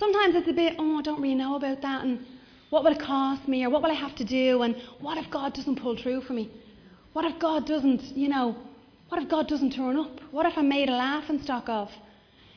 Sometimes 0.00 0.34
it's 0.34 0.48
a 0.48 0.54
bit, 0.54 0.76
oh, 0.78 0.98
I 0.98 1.02
don't 1.02 1.20
really 1.20 1.34
know 1.34 1.56
about 1.56 1.82
that, 1.82 2.04
and 2.04 2.24
what 2.70 2.84
will 2.84 2.92
it 2.92 3.00
cost 3.00 3.46
me, 3.46 3.64
or 3.64 3.68
what 3.68 3.82
will 3.82 3.90
I 3.90 4.00
have 4.06 4.16
to 4.16 4.24
do, 4.24 4.62
and 4.62 4.74
what 4.98 5.18
if 5.18 5.30
God 5.30 5.52
doesn't 5.52 5.76
pull 5.76 5.94
through 5.94 6.22
for 6.22 6.32
me? 6.32 6.50
What 7.12 7.26
if 7.26 7.38
God 7.38 7.66
doesn't, 7.66 8.16
you 8.16 8.28
know, 8.28 8.56
what 9.10 9.22
if 9.22 9.28
God 9.28 9.46
doesn't 9.46 9.74
turn 9.74 9.98
up? 9.98 10.18
What 10.30 10.46
if 10.46 10.56
I'm 10.56 10.70
made 10.70 10.88
a 10.88 10.92
laughing 10.92 11.42
stock 11.42 11.68
of? 11.68 11.90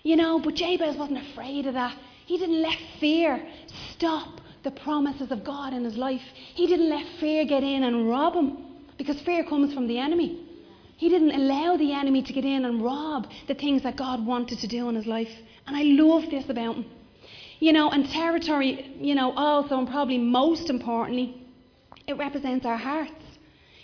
You 0.03 0.15
know, 0.15 0.39
but 0.39 0.55
Jabez 0.55 0.95
wasn't 0.95 1.19
afraid 1.31 1.65
of 1.65 1.73
that. 1.73 1.97
He 2.25 2.37
didn't 2.37 2.61
let 2.61 2.77
fear 3.01 3.45
stop 3.91 4.39
the 4.63 4.71
promises 4.71 5.29
of 5.29 5.43
God 5.43 5.73
in 5.73 5.83
his 5.83 5.97
life. 5.97 6.21
He 6.53 6.65
didn't 6.65 6.89
let 6.89 7.05
fear 7.19 7.43
get 7.43 7.63
in 7.63 7.83
and 7.83 8.07
rob 8.09 8.35
him 8.35 8.57
because 8.97 9.19
fear 9.19 9.43
comes 9.43 9.73
from 9.73 9.87
the 9.87 9.99
enemy. 9.99 10.47
He 10.95 11.09
didn't 11.09 11.31
allow 11.31 11.75
the 11.75 11.91
enemy 11.91 12.23
to 12.23 12.31
get 12.31 12.45
in 12.45 12.63
and 12.63 12.81
rob 12.81 13.27
the 13.49 13.55
things 13.55 13.83
that 13.83 13.97
God 13.97 14.25
wanted 14.25 14.59
to 14.59 14.67
do 14.67 14.87
in 14.87 14.95
his 14.95 15.07
life. 15.07 15.31
And 15.67 15.75
I 15.75 15.81
love 15.83 16.29
this 16.29 16.47
about 16.47 16.77
him. 16.77 16.85
You 17.63 17.71
know, 17.71 17.91
and 17.91 18.09
territory, 18.09 18.93
you 18.99 19.15
know, 19.15 19.31
also, 19.37 19.77
and 19.77 19.87
probably 19.87 20.17
most 20.17 20.69
importantly, 20.69 21.33
it 22.07 22.17
represents 22.17 22.65
our 22.65 22.75
hearts. 22.75 23.13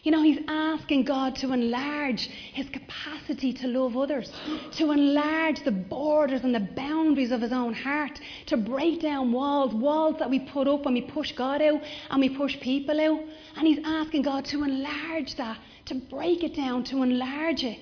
You 0.04 0.12
know, 0.12 0.22
he's 0.22 0.39
asking 0.50 1.06
God 1.06 1.38
to 1.38 1.54
enlarge 1.54 2.28
his 2.28 2.68
capacity 2.68 3.54
to 3.54 3.68
love 3.68 3.96
others, 3.96 4.34
to 4.74 4.92
enlarge 4.92 5.63
the 5.63 5.72
borders 5.72 6.44
and 6.44 6.54
the 6.54 6.60
boundaries 6.60 7.32
of 7.32 7.39
his 7.39 7.54
own 7.54 7.74
heart, 7.74 8.20
to 8.48 8.58
break 8.58 9.00
down 9.00 9.32
walls, 9.32 9.74
walls 9.74 10.18
that 10.20 10.30
we 10.30 10.39
put 10.39 10.68
up 10.68 10.84
when 10.84 10.96
we 10.96 11.02
push 11.02 11.32
God 11.32 11.62
out 11.62 11.82
and 12.10 12.20
we 12.20 12.28
push 12.28 12.60
people 12.60 13.00
out. 13.00 13.22
And 13.56 13.65
he's 13.65 13.80
asking 13.86 14.24
God 14.24 14.44
to 14.48 14.65
enlarge 14.65 15.36
that, 15.38 15.58
to 15.86 15.96
break 15.96 16.44
it 16.44 16.54
down, 16.54 16.84
to 16.84 17.02
enlarge 17.02 17.63
it. 17.63 17.80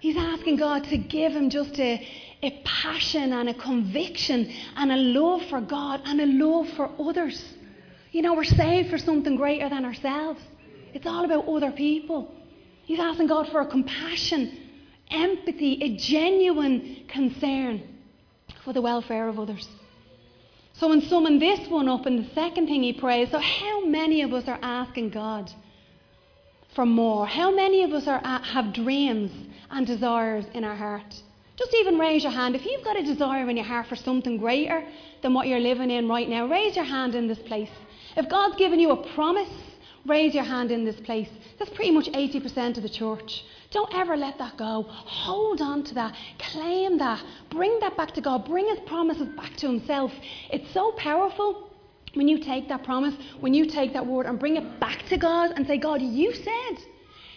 He's 0.00 0.16
asking 0.16 0.56
God 0.56 0.84
to 0.84 0.96
give 0.96 1.32
him 1.32 1.50
just 1.50 1.78
a, 1.78 2.06
a 2.42 2.62
passion 2.64 3.32
and 3.32 3.50
a 3.50 3.54
conviction 3.54 4.50
and 4.76 4.90
a 4.90 4.96
love 4.96 5.44
for 5.46 5.60
God 5.60 6.00
and 6.04 6.20
a 6.20 6.26
love 6.26 6.70
for 6.70 6.90
others. 6.98 7.42
You 8.10 8.22
know, 8.22 8.34
we're 8.34 8.44
saved 8.44 8.90
for 8.90 8.98
something 8.98 9.36
greater 9.36 9.68
than 9.68 9.84
ourselves. 9.84 10.40
It's 10.94 11.06
all 11.06 11.24
about 11.24 11.46
other 11.46 11.70
people. 11.70 12.34
He's 12.84 12.98
asking 12.98 13.28
God 13.28 13.48
for 13.50 13.60
a 13.60 13.66
compassion, 13.66 14.56
empathy, 15.10 15.78
a 15.82 15.96
genuine 15.96 17.04
concern 17.06 17.82
for 18.64 18.72
the 18.72 18.80
welfare 18.80 19.28
of 19.28 19.38
others. 19.38 19.68
So, 20.72 20.90
in 20.92 21.02
summing 21.02 21.38
this 21.38 21.68
one 21.68 21.88
up, 21.88 22.06
and 22.06 22.24
the 22.24 22.34
second 22.34 22.66
thing 22.66 22.82
he 22.82 22.94
prays, 22.94 23.30
so 23.30 23.38
how 23.38 23.84
many 23.84 24.22
of 24.22 24.32
us 24.32 24.48
are 24.48 24.58
asking 24.62 25.10
God 25.10 25.52
for 26.80 26.86
more? 26.86 27.26
How 27.26 27.54
many 27.54 27.82
of 27.82 27.92
us 27.92 28.06
are, 28.06 28.22
uh, 28.24 28.42
have 28.42 28.72
dreams 28.72 29.30
and 29.70 29.86
desires 29.86 30.46
in 30.54 30.64
our 30.64 30.74
heart? 30.74 31.14
Just 31.58 31.74
even 31.74 31.98
raise 31.98 32.22
your 32.22 32.32
hand. 32.32 32.56
If 32.56 32.64
you've 32.64 32.82
got 32.82 32.98
a 32.98 33.02
desire 33.02 33.50
in 33.50 33.58
your 33.58 33.66
heart 33.66 33.86
for 33.86 33.96
something 33.96 34.38
greater 34.38 34.82
than 35.20 35.34
what 35.34 35.46
you're 35.46 35.60
living 35.60 35.90
in 35.90 36.08
right 36.08 36.26
now, 36.26 36.46
raise 36.46 36.76
your 36.76 36.86
hand 36.86 37.14
in 37.14 37.28
this 37.28 37.38
place. 37.40 37.68
If 38.16 38.30
God's 38.30 38.56
given 38.56 38.80
you 38.80 38.92
a 38.92 39.14
promise 39.14 39.50
Raise 40.06 40.34
your 40.34 40.44
hand 40.44 40.70
in 40.70 40.84
this 40.84 40.98
place. 41.00 41.28
That's 41.58 41.70
pretty 41.72 41.90
much 41.90 42.06
80% 42.06 42.78
of 42.78 42.82
the 42.82 42.88
church. 42.88 43.44
Don't 43.70 43.94
ever 43.94 44.16
let 44.16 44.38
that 44.38 44.56
go. 44.56 44.86
Hold 44.88 45.60
on 45.60 45.84
to 45.84 45.94
that. 45.94 46.14
Claim 46.38 46.96
that. 46.98 47.22
Bring 47.50 47.78
that 47.80 47.98
back 47.98 48.14
to 48.14 48.22
God. 48.22 48.46
Bring 48.46 48.66
His 48.68 48.80
promises 48.86 49.28
back 49.36 49.56
to 49.56 49.66
Himself. 49.66 50.10
It's 50.50 50.72
so 50.72 50.92
powerful 50.92 51.69
when 52.14 52.28
you 52.28 52.38
take 52.38 52.68
that 52.68 52.82
promise, 52.84 53.14
when 53.40 53.54
you 53.54 53.66
take 53.66 53.92
that 53.92 54.06
word 54.06 54.26
and 54.26 54.38
bring 54.38 54.56
it 54.56 54.80
back 54.80 55.04
to 55.08 55.16
God 55.16 55.52
and 55.56 55.66
say, 55.66 55.78
God, 55.78 56.02
you 56.02 56.32
said. 56.34 56.84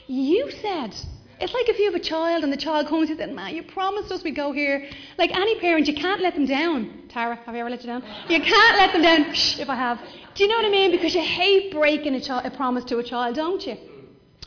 You 0.08 0.52
said. 0.62 0.96
It's 1.40 1.54
like 1.54 1.68
if 1.68 1.78
you 1.80 1.86
have 1.86 1.96
a 1.96 2.04
child 2.04 2.44
and 2.44 2.54
the 2.54 2.58
child 2.58 2.88
comes 2.88 3.10
and 3.10 3.20
says, 3.20 3.32
Man, 3.32 3.56
you 3.56 3.64
promised 3.64 4.12
us 4.12 4.24
we'd 4.24 4.36
go 4.36 4.52
here. 4.52 4.88
Like 5.18 5.36
any 5.36 5.60
parent, 5.60 5.88
you 5.88 5.94
can't 5.94 6.22
let 6.22 6.36
them 6.36 6.46
down. 6.46 7.04
Tara, 7.10 7.36
have 7.36 7.56
I 7.56 7.60
ever 7.60 7.70
let 7.70 7.82
you 7.82 7.88
down? 7.88 8.04
You 8.30 8.40
can't 8.42 8.78
let 8.78 8.94
them 8.94 9.02
down. 9.02 9.34
Shh, 9.34 9.60
if 9.60 9.70
I 9.70 9.76
have. 9.76 10.00
Do 10.36 10.44
you 10.44 10.50
know 10.50 10.56
what 10.56 10.66
I 10.66 10.70
mean? 10.70 10.92
Because 10.92 11.14
you 11.14 11.22
hate 11.22 11.72
breaking 11.72 12.16
a, 12.16 12.42
a 12.46 12.52
promise 12.52 12.84
to 12.86 12.98
a 12.98 13.04
child, 13.04 13.36
don't 13.36 13.66
you? 13.66 13.78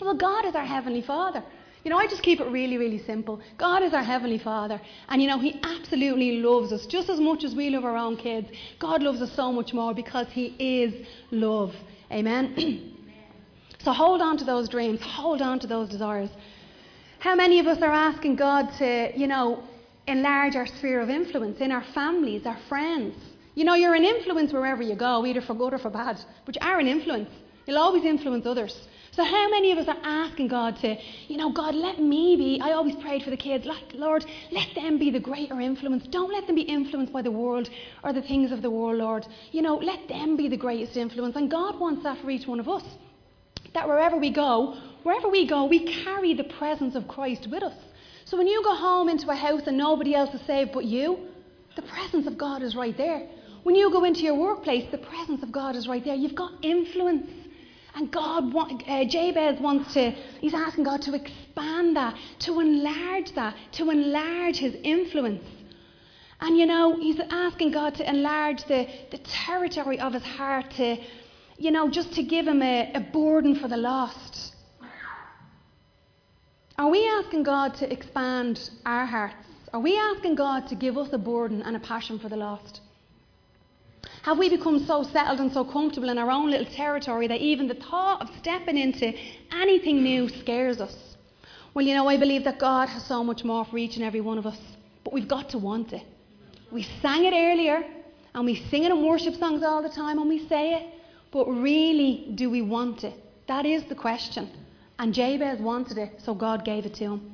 Well, 0.00 0.16
God 0.16 0.44
is 0.46 0.54
our 0.54 0.64
Heavenly 0.64 1.02
Father. 1.02 1.42
You 1.86 1.90
know, 1.90 1.98
I 1.98 2.08
just 2.08 2.24
keep 2.24 2.40
it 2.40 2.48
really, 2.48 2.78
really 2.78 2.98
simple. 2.98 3.40
God 3.58 3.84
is 3.84 3.94
our 3.94 4.02
Heavenly 4.02 4.38
Father. 4.38 4.80
And, 5.08 5.22
you 5.22 5.28
know, 5.28 5.38
He 5.38 5.60
absolutely 5.62 6.40
loves 6.40 6.72
us 6.72 6.84
just 6.84 7.08
as 7.08 7.20
much 7.20 7.44
as 7.44 7.54
we 7.54 7.70
love 7.70 7.84
our 7.84 7.96
own 7.96 8.16
kids. 8.16 8.48
God 8.80 9.04
loves 9.04 9.22
us 9.22 9.30
so 9.36 9.52
much 9.52 9.72
more 9.72 9.94
because 9.94 10.26
He 10.32 10.46
is 10.58 11.06
love. 11.30 11.72
Amen? 12.10 12.92
so 13.84 13.92
hold 13.92 14.20
on 14.20 14.36
to 14.38 14.44
those 14.44 14.68
dreams, 14.68 15.00
hold 15.00 15.40
on 15.40 15.60
to 15.60 15.68
those 15.68 15.88
desires. 15.88 16.30
How 17.20 17.36
many 17.36 17.60
of 17.60 17.68
us 17.68 17.80
are 17.80 17.92
asking 17.92 18.34
God 18.34 18.68
to, 18.78 19.12
you 19.16 19.28
know, 19.28 19.62
enlarge 20.08 20.56
our 20.56 20.66
sphere 20.66 20.98
of 20.98 21.08
influence 21.08 21.60
in 21.60 21.70
our 21.70 21.84
families, 21.94 22.46
our 22.46 22.58
friends? 22.68 23.14
You 23.54 23.62
know, 23.62 23.74
you're 23.74 23.94
an 23.94 24.04
influence 24.04 24.52
wherever 24.52 24.82
you 24.82 24.96
go, 24.96 25.24
either 25.24 25.40
for 25.40 25.54
good 25.54 25.72
or 25.72 25.78
for 25.78 25.90
bad, 25.90 26.18
but 26.46 26.56
you 26.56 26.66
are 26.66 26.80
an 26.80 26.88
influence. 26.88 27.30
You'll 27.64 27.78
always 27.78 28.02
influence 28.02 28.44
others. 28.44 28.88
So, 29.16 29.24
how 29.24 29.48
many 29.48 29.72
of 29.72 29.78
us 29.78 29.88
are 29.88 29.96
asking 30.04 30.48
God 30.48 30.76
to, 30.82 30.94
you 31.28 31.38
know, 31.38 31.50
God, 31.50 31.74
let 31.74 31.98
me 31.98 32.36
be? 32.36 32.60
I 32.60 32.72
always 32.72 32.96
prayed 32.96 33.22
for 33.22 33.30
the 33.30 33.36
kids, 33.38 33.64
like, 33.64 33.94
Lord, 33.94 34.26
let 34.52 34.68
them 34.74 34.98
be 34.98 35.10
the 35.10 35.18
greater 35.18 35.58
influence. 35.58 36.06
Don't 36.08 36.30
let 36.30 36.46
them 36.46 36.54
be 36.54 36.60
influenced 36.60 37.14
by 37.14 37.22
the 37.22 37.30
world 37.30 37.70
or 38.04 38.12
the 38.12 38.20
things 38.20 38.52
of 38.52 38.60
the 38.60 38.70
world, 38.70 38.98
Lord. 38.98 39.26
You 39.52 39.62
know, 39.62 39.76
let 39.76 40.06
them 40.06 40.36
be 40.36 40.48
the 40.48 40.56
greatest 40.58 40.98
influence. 40.98 41.34
And 41.34 41.50
God 41.50 41.80
wants 41.80 42.02
that 42.02 42.18
for 42.18 42.28
each 42.28 42.46
one 42.46 42.60
of 42.60 42.68
us. 42.68 42.82
That 43.72 43.88
wherever 43.88 44.18
we 44.18 44.28
go, 44.28 44.76
wherever 45.02 45.30
we 45.30 45.48
go, 45.48 45.64
we 45.64 46.04
carry 46.04 46.34
the 46.34 46.44
presence 46.44 46.94
of 46.94 47.08
Christ 47.08 47.48
with 47.50 47.62
us. 47.62 47.76
So, 48.26 48.36
when 48.36 48.46
you 48.46 48.62
go 48.62 48.74
home 48.74 49.08
into 49.08 49.30
a 49.30 49.34
house 49.34 49.62
and 49.66 49.78
nobody 49.78 50.14
else 50.14 50.34
is 50.34 50.46
saved 50.46 50.72
but 50.74 50.84
you, 50.84 51.28
the 51.74 51.82
presence 51.82 52.26
of 52.26 52.36
God 52.36 52.62
is 52.62 52.76
right 52.76 52.96
there. 52.98 53.26
When 53.62 53.76
you 53.76 53.90
go 53.90 54.04
into 54.04 54.20
your 54.20 54.34
workplace, 54.34 54.90
the 54.90 54.98
presence 54.98 55.42
of 55.42 55.50
God 55.50 55.74
is 55.74 55.88
right 55.88 56.04
there. 56.04 56.14
You've 56.14 56.34
got 56.34 56.52
influence. 56.62 57.30
And 57.96 58.12
God, 58.12 58.54
uh, 58.54 59.04
Jabez 59.06 59.58
wants 59.58 59.94
to, 59.94 60.10
he's 60.40 60.52
asking 60.52 60.84
God 60.84 61.00
to 61.02 61.14
expand 61.14 61.96
that, 61.96 62.14
to 62.40 62.60
enlarge 62.60 63.32
that, 63.32 63.56
to 63.72 63.88
enlarge 63.90 64.58
his 64.58 64.76
influence. 64.84 65.42
And 66.42 66.58
you 66.58 66.66
know, 66.66 66.96
he's 66.96 67.18
asking 67.30 67.72
God 67.72 67.94
to 67.94 68.06
enlarge 68.06 68.62
the, 68.64 68.86
the 69.10 69.16
territory 69.18 69.98
of 69.98 70.12
his 70.12 70.22
heart, 70.22 70.70
to, 70.72 70.98
you 71.56 71.70
know, 71.70 71.88
just 71.88 72.12
to 72.12 72.22
give 72.22 72.46
him 72.46 72.60
a, 72.60 72.92
a 72.92 73.00
burden 73.00 73.58
for 73.58 73.66
the 73.66 73.78
lost. 73.78 74.54
Are 76.76 76.90
we 76.90 77.08
asking 77.08 77.44
God 77.44 77.76
to 77.76 77.90
expand 77.90 78.68
our 78.84 79.06
hearts? 79.06 79.46
Are 79.72 79.80
we 79.80 79.96
asking 79.98 80.34
God 80.34 80.68
to 80.68 80.74
give 80.74 80.98
us 80.98 81.08
a 81.12 81.18
burden 81.18 81.62
and 81.62 81.74
a 81.74 81.80
passion 81.80 82.18
for 82.18 82.28
the 82.28 82.36
lost? 82.36 82.82
Have 84.26 84.38
we 84.38 84.48
become 84.48 84.84
so 84.84 85.04
settled 85.04 85.38
and 85.38 85.52
so 85.52 85.64
comfortable 85.64 86.08
in 86.08 86.18
our 86.18 86.32
own 86.32 86.50
little 86.50 86.66
territory 86.66 87.28
that 87.28 87.40
even 87.40 87.68
the 87.68 87.74
thought 87.74 88.20
of 88.20 88.28
stepping 88.40 88.76
into 88.76 89.14
anything 89.52 90.02
new 90.02 90.28
scares 90.28 90.80
us? 90.80 91.16
Well, 91.74 91.86
you 91.86 91.94
know, 91.94 92.08
I 92.08 92.16
believe 92.16 92.42
that 92.42 92.58
God 92.58 92.88
has 92.88 93.04
so 93.04 93.22
much 93.22 93.44
more 93.44 93.64
for 93.64 93.78
each 93.78 93.94
and 93.94 94.04
every 94.04 94.20
one 94.20 94.36
of 94.36 94.44
us, 94.44 94.58
but 95.04 95.14
we've 95.14 95.28
got 95.28 95.50
to 95.50 95.58
want 95.58 95.92
it. 95.92 96.02
We 96.72 96.82
sang 97.00 97.24
it 97.24 97.34
earlier, 97.34 97.84
and 98.34 98.44
we 98.44 98.56
sing 98.68 98.82
it 98.82 98.90
in 98.90 99.06
worship 99.06 99.36
songs 99.36 99.62
all 99.62 99.80
the 99.80 99.88
time, 99.88 100.18
and 100.18 100.28
we 100.28 100.44
say 100.48 100.74
it, 100.74 100.88
but 101.30 101.46
really, 101.46 102.32
do 102.34 102.50
we 102.50 102.62
want 102.62 103.04
it? 103.04 103.14
That 103.46 103.64
is 103.64 103.84
the 103.84 103.94
question. 103.94 104.50
And 104.98 105.14
Jabez 105.14 105.60
wanted 105.60 105.98
it, 105.98 106.20
so 106.24 106.34
God 106.34 106.64
gave 106.64 106.84
it 106.84 106.94
to 106.94 107.04
him. 107.12 107.30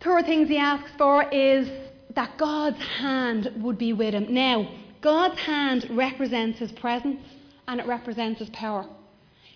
Third 0.00 0.24
things 0.24 0.48
he 0.48 0.56
asks 0.56 0.92
for 0.96 1.28
is 1.28 1.68
that 2.14 2.38
God's 2.38 2.80
hand 2.80 3.52
would 3.58 3.76
be 3.76 3.92
with 3.92 4.14
him. 4.14 4.32
Now, 4.32 4.66
God's 5.00 5.38
hand 5.38 5.86
represents 5.90 6.58
his 6.58 6.72
presence 6.72 7.20
and 7.66 7.80
it 7.80 7.86
represents 7.86 8.40
his 8.40 8.50
power. 8.50 8.86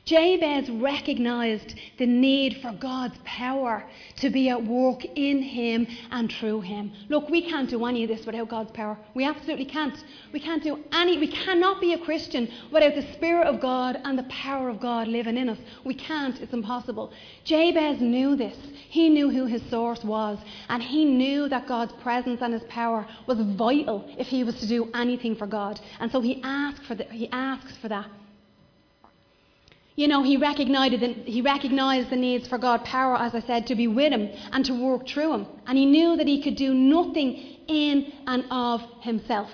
Jabez 0.05 0.69
recognized 0.69 1.75
the 1.97 2.07
need 2.07 2.59
for 2.61 2.73
God's 2.73 3.17
power 3.25 3.85
to 4.17 4.31
be 4.31 4.49
at 4.49 4.65
work 4.65 5.05
in 5.05 5.41
him 5.41 5.87
and 6.11 6.33
through 6.33 6.63
him. 6.63 6.93
Look, 7.09 7.29
we 7.31 7.49
can't 7.49 7.71
do 7.71 7.85
any 7.85 8.03
of 8.03 8.09
this 8.09 8.27
without 8.27 8.49
God's 8.49 8.73
power. 8.73 8.99
We 9.15 9.25
absolutely 9.25 9.67
can't. 9.67 9.97
We 10.33 10.41
can't 10.41 10.63
do 10.63 10.81
any, 10.91 11.19
we 11.19 11.29
cannot 11.29 11.81
be 11.81 11.93
a 11.93 11.99
Christian 11.99 12.49
without 12.73 12.97
the 12.97 13.13
Spirit 13.13 13.47
of 13.47 13.61
God 13.61 14.01
and 14.03 14.19
the 14.19 14.25
power 14.25 14.69
of 14.69 14.81
God 14.81 15.07
living 15.07 15.37
in 15.37 15.49
us. 15.49 15.59
We 15.85 15.95
can't. 15.95 16.41
It's 16.41 16.53
impossible. 16.53 17.13
Jabez 17.45 18.01
knew 18.01 18.35
this. 18.35 18.57
He 18.89 19.09
knew 19.09 19.31
who 19.31 19.47
his 19.47 19.63
source 19.71 20.03
was, 20.03 20.37
and 20.69 20.83
he 20.83 21.05
knew 21.05 21.49
that 21.49 21.69
God's 21.69 21.93
presence 22.03 22.43
and 22.43 22.53
his 22.53 22.65
power 22.65 23.07
was 23.27 23.39
vital 23.39 24.05
if 24.19 24.27
he 24.27 24.43
was 24.43 24.59
to 24.59 24.67
do 24.67 24.91
anything 24.95 25.37
for 25.37 25.47
God. 25.47 25.79
And 26.01 26.11
so 26.11 26.21
he 26.21 26.43
asked 26.43 26.83
for 26.83 26.97
the, 26.97 27.05
he 27.05 27.29
asks 27.31 27.77
for 27.77 27.89
that. 27.89 28.11
You 29.95 30.09
know, 30.09 30.23
he 30.23 30.37
recognized, 30.39 31.01
the, 31.01 31.13
he 31.13 31.43
recognized 31.43 32.11
the 32.11 32.17
needs 32.17 32.49
for 32.49 32.57
God 32.57 32.83
power, 32.85 33.17
as 33.17 33.35
I 33.35 33.41
said, 33.41 33.67
to 33.67 33.75
be 33.75 33.87
with 33.87 34.13
him 34.13 34.31
and 34.53 34.65
to 34.65 34.73
work 34.75 35.07
through 35.07 35.35
him. 35.35 35.47
And 35.67 35.77
he 35.77 35.85
knew 35.85 36.17
that 36.17 36.27
he 36.27 36.43
could 36.43 36.57
do 36.57 36.73
nothing 36.73 37.59
in 37.69 38.13
and 38.27 38.45
of 38.51 38.81
himself. 39.01 39.51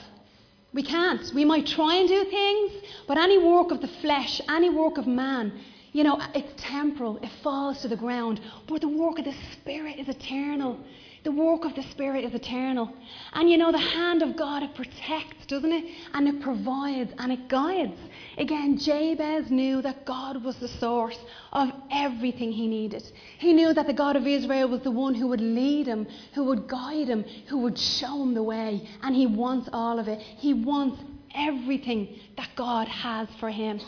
We 0.73 0.83
can't. 0.83 1.33
We 1.35 1.45
might 1.45 1.67
try 1.67 1.97
and 1.97 2.09
do 2.09 2.25
things, 2.25 2.73
but 3.09 3.19
any 3.19 3.39
work 3.39 3.73
of 3.73 3.81
the 3.81 3.89
flesh, 3.89 4.41
any 4.49 4.71
work 4.71 4.99
of 4.99 5.07
man, 5.07 5.53
You 5.99 6.05
know, 6.05 6.21
it's 6.33 6.63
temporal, 6.63 7.17
it 7.17 7.31
falls 7.43 7.83
to 7.83 7.89
the 7.89 7.97
ground, 7.97 8.41
but 8.69 8.83
the 8.83 8.89
work 8.89 9.19
of 9.19 9.25
the 9.25 9.35
Spirit 9.55 9.99
is 9.99 10.09
eternal. 10.09 10.79
The 11.25 11.33
work 11.33 11.65
of 11.65 11.75
the 11.75 11.83
Spirit 11.83 12.25
is 12.25 12.33
eternal. 12.35 12.95
And 13.33 13.51
you 13.51 13.59
know, 13.59 13.73
the 13.73 13.79
hand 13.79 14.23
of 14.23 14.37
God, 14.37 14.63
it 14.63 14.77
protects, 14.77 15.45
doesn't 15.47 15.73
it? 15.73 15.85
And 16.15 16.29
it 16.29 16.41
provides 16.41 17.13
and 17.19 17.33
it 17.33 17.49
guides. 17.49 17.99
Again, 18.37 18.79
Jabez 18.79 19.51
knew 19.51 19.83
that 19.83 20.07
God 20.07 20.45
was 20.45 20.55
the 20.59 20.69
source 20.69 21.19
of 21.53 21.73
everything 21.91 22.53
he 22.53 22.69
needed. 22.69 23.03
He 23.41 23.53
knew 23.53 23.75
that 23.75 23.89
the 23.89 23.93
God 23.93 24.15
of 24.15 24.25
Israel 24.25 24.69
was 24.69 24.83
the 24.83 24.93
one 24.93 25.17
who 25.17 25.27
would 25.27 25.41
lead 25.41 25.89
him, 25.89 26.07
who 26.33 26.45
would 26.45 26.69
guide 26.69 27.09
him, 27.09 27.25
who 27.49 27.59
would 27.59 27.77
show 27.77 28.23
him 28.23 28.35
the 28.35 28.43
way. 28.45 28.89
And 29.03 29.17
he 29.17 29.27
wants 29.27 29.69
all 29.73 29.99
of 29.99 30.07
it. 30.07 30.21
He 30.21 30.55
wants 30.55 31.03
everything 31.35 32.21
that 32.37 32.51
God 32.55 32.87
has 32.87 33.27
for 33.41 33.51
him. 33.51 33.81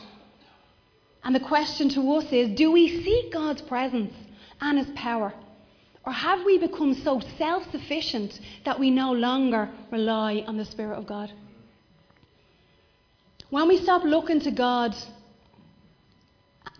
And 1.23 1.35
the 1.35 1.41
question 1.41 1.89
to 1.91 2.13
us 2.13 2.33
is 2.33 2.57
do 2.57 2.71
we 2.71 3.03
seek 3.05 3.33
God's 3.33 3.63
presence 3.63 4.15
and 4.61 4.79
his 4.79 4.89
power? 4.95 5.33
Or 6.07 6.13
have 6.13 6.45
we 6.45 6.59
become 6.59 6.95
so 6.95 7.21
self 7.37 7.71
sufficient 7.71 8.41
that 8.65 8.81
we 8.81 8.91
no 8.91 9.13
longer 9.13 9.69
rely 9.91 10.45
on 10.47 10.57
the 10.57 10.65
Spirit 10.65 10.97
of 10.97 11.07
God? 11.07 11.31
When 13.51 13.69
we 13.69 13.79
stop 13.79 14.05
looking 14.05 14.41
to 14.41 14.51
God 14.51 14.97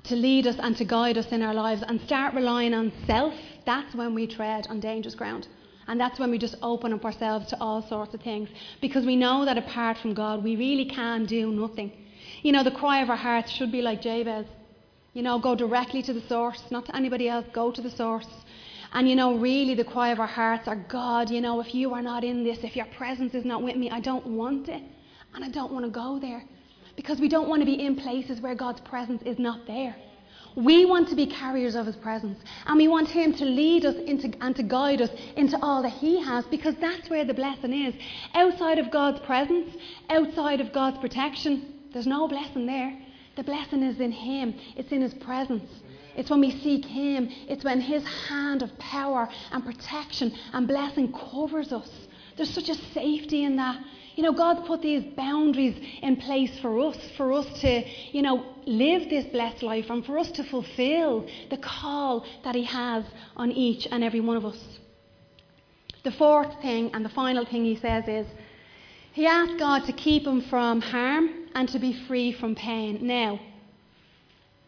to 0.05 0.17
lead 0.17 0.47
us 0.47 0.57
and 0.59 0.77
to 0.77 0.85
guide 0.85 1.19
us 1.19 1.31
in 1.33 1.43
our 1.43 1.53
lives 1.53 1.83
and 1.87 2.01
start 2.01 2.35
relying 2.35 2.73
on 2.73 2.93
self, 3.07 3.35
that's 3.67 3.95
when 3.95 4.15
we 4.15 4.27
tread 4.27 4.67
on 4.69 4.81
dangerous 4.81 5.15
ground. 5.15 5.49
And 5.87 6.01
that's 6.01 6.19
when 6.19 6.31
we 6.31 6.39
just 6.39 6.55
open 6.63 6.93
up 6.93 7.05
ourselves 7.05 7.49
to 7.49 7.61
all 7.61 7.83
sorts 7.83 8.15
of 8.15 8.21
things 8.23 8.49
because 8.81 9.05
we 9.05 9.17
know 9.17 9.45
that 9.45 9.59
apart 9.59 9.99
from 9.99 10.15
God, 10.15 10.43
we 10.45 10.57
really 10.57 10.85
can 10.85 11.27
do 11.27 11.51
nothing. 11.51 11.93
You 12.43 12.53
know, 12.53 12.65
the 12.65 12.71
cry 12.71 13.01
of 13.03 13.11
our 13.11 13.17
hearts 13.17 13.51
should 13.51 13.71
be 13.71 13.83
like 13.83 14.01
Jabez. 14.01 14.47
You 15.13 15.23
know, 15.23 15.39
go 15.39 15.55
directly 15.55 16.03
to 16.03 16.13
the 16.13 16.21
source, 16.23 16.63
not 16.71 16.87
to 16.87 16.97
anybody 16.97 17.29
else, 17.29 17.45
go 17.53 17.71
to 17.71 17.83
the 17.83 17.91
source. 17.91 18.29
And 18.93 19.09
you 19.09 19.15
know, 19.15 19.37
really, 19.37 19.75
the 19.75 19.85
cry 19.85 20.09
of 20.09 20.21
our 20.21 20.27
hearts 20.27 20.67
are 20.67 20.77
God, 20.77 21.31
you 21.31 21.41
know, 21.41 21.61
if 21.61 21.75
you 21.75 21.93
are 21.95 22.03
not 22.03 22.25
in 22.25 22.45
this, 22.45 22.59
if 22.63 22.77
your 22.77 22.87
presence 22.97 23.35
is 23.35 23.45
not 23.45 23.63
with 23.63 23.77
me, 23.77 23.91
I 23.91 24.01
don't 24.01 24.27
want 24.27 24.69
it. 24.69 24.83
And 25.35 25.45
I 25.45 25.49
don't 25.49 25.73
want 25.73 25.85
to 25.85 25.91
go 25.91 26.19
there. 26.19 26.43
Because 26.97 27.21
we 27.21 27.29
don't 27.29 27.49
want 27.49 27.63
to 27.63 27.67
be 27.67 27.85
in 27.85 27.97
places 27.97 28.41
where 28.41 28.55
God's 28.55 28.81
presence 28.81 29.23
is 29.25 29.39
not 29.39 29.67
there. 29.67 29.95
We 30.57 30.85
want 30.85 31.09
to 31.09 31.15
be 31.15 31.27
carriers 31.27 31.77
of 31.77 31.87
His 31.87 31.95
presence. 31.97 32.39
And 32.67 32.77
we 32.77 32.89
want 32.89 33.09
Him 33.09 33.33
to 33.35 33.45
lead 33.45 33.85
us 33.85 33.95
into, 34.07 34.33
and 34.41 34.57
to 34.57 34.63
guide 34.65 35.01
us 35.01 35.11
into 35.37 35.57
all 35.63 35.83
that 35.83 35.93
He 35.93 36.21
has 36.21 36.45
because 36.47 36.75
that's 36.81 37.09
where 37.09 37.25
the 37.25 37.35
blessing 37.35 37.73
is. 37.73 37.95
Outside 38.35 38.79
of 38.79 38.91
God's 38.91 39.21
presence, 39.21 39.77
outside 40.09 40.61
of 40.61 40.73
God's 40.73 40.99
protection, 40.99 41.80
there's 41.93 42.07
no 42.07 42.29
blessing 42.29 42.67
there. 42.67 42.97
The 43.37 43.45
blessing 43.45 43.83
is 43.83 44.01
in 44.01 44.13
Him, 44.13 44.55
it's 44.77 44.93
in 44.93 45.03
His 45.03 45.15
presence. 45.15 45.71
It's 46.17 46.31
when 46.31 46.41
we 46.41 46.51
seek 46.51 46.85
Him. 46.85 47.29
It's 47.49 47.65
when 47.65 47.81
His 47.81 48.05
hand 48.05 48.63
of 48.63 48.77
power 48.79 49.29
and 49.53 49.65
protection 49.65 50.33
and 50.53 50.67
blessing 50.67 51.13
covers 51.13 51.73
us. 51.73 51.91
There's 52.37 52.51
such 52.51 52.69
a 52.69 52.75
safety 52.75 53.45
in 53.45 53.57
that. 53.57 53.81
You 54.17 54.25
know, 54.25 54.33
God's 54.33 54.67
put 54.67 54.83
these 54.83 55.05
boundaries 55.17 55.77
in 56.03 56.17
place 56.17 56.59
for 56.61 56.79
us, 56.81 56.99
for 57.17 57.33
us 57.33 57.47
to, 57.61 57.85
you 58.13 58.23
know, 58.23 58.45
live 58.67 59.09
this 59.09 59.27
blessed 59.27 59.63
life 59.63 59.89
and 59.89 60.05
for 60.05 60.19
us 60.19 60.31
to 60.33 60.45
fulfill 60.45 61.27
the 61.49 61.57
call 61.57 62.27
that 62.45 62.55
He 62.55 62.65
has 62.65 63.05
on 63.37 63.53
each 63.53 63.87
and 63.91 64.03
every 64.03 64.21
one 64.21 64.37
of 64.37 64.45
us. 64.45 64.79
The 66.03 66.13
fourth 66.13 66.61
thing 66.61 66.91
and 66.93 67.05
the 67.05 67.11
final 67.11 67.45
thing 67.45 67.65
He 67.65 67.77
says 67.77 68.09
is, 68.09 68.27
He 69.13 69.27
asked 69.27 69.59
God 69.59 69.85
to 69.85 69.93
keep 69.93 70.27
him 70.27 70.43
from 70.43 70.81
harm 70.81 71.40
and 71.55 71.69
to 71.69 71.79
be 71.79 71.93
free 72.07 72.33
from 72.33 72.55
pain. 72.55 72.99
Now, 73.07 73.41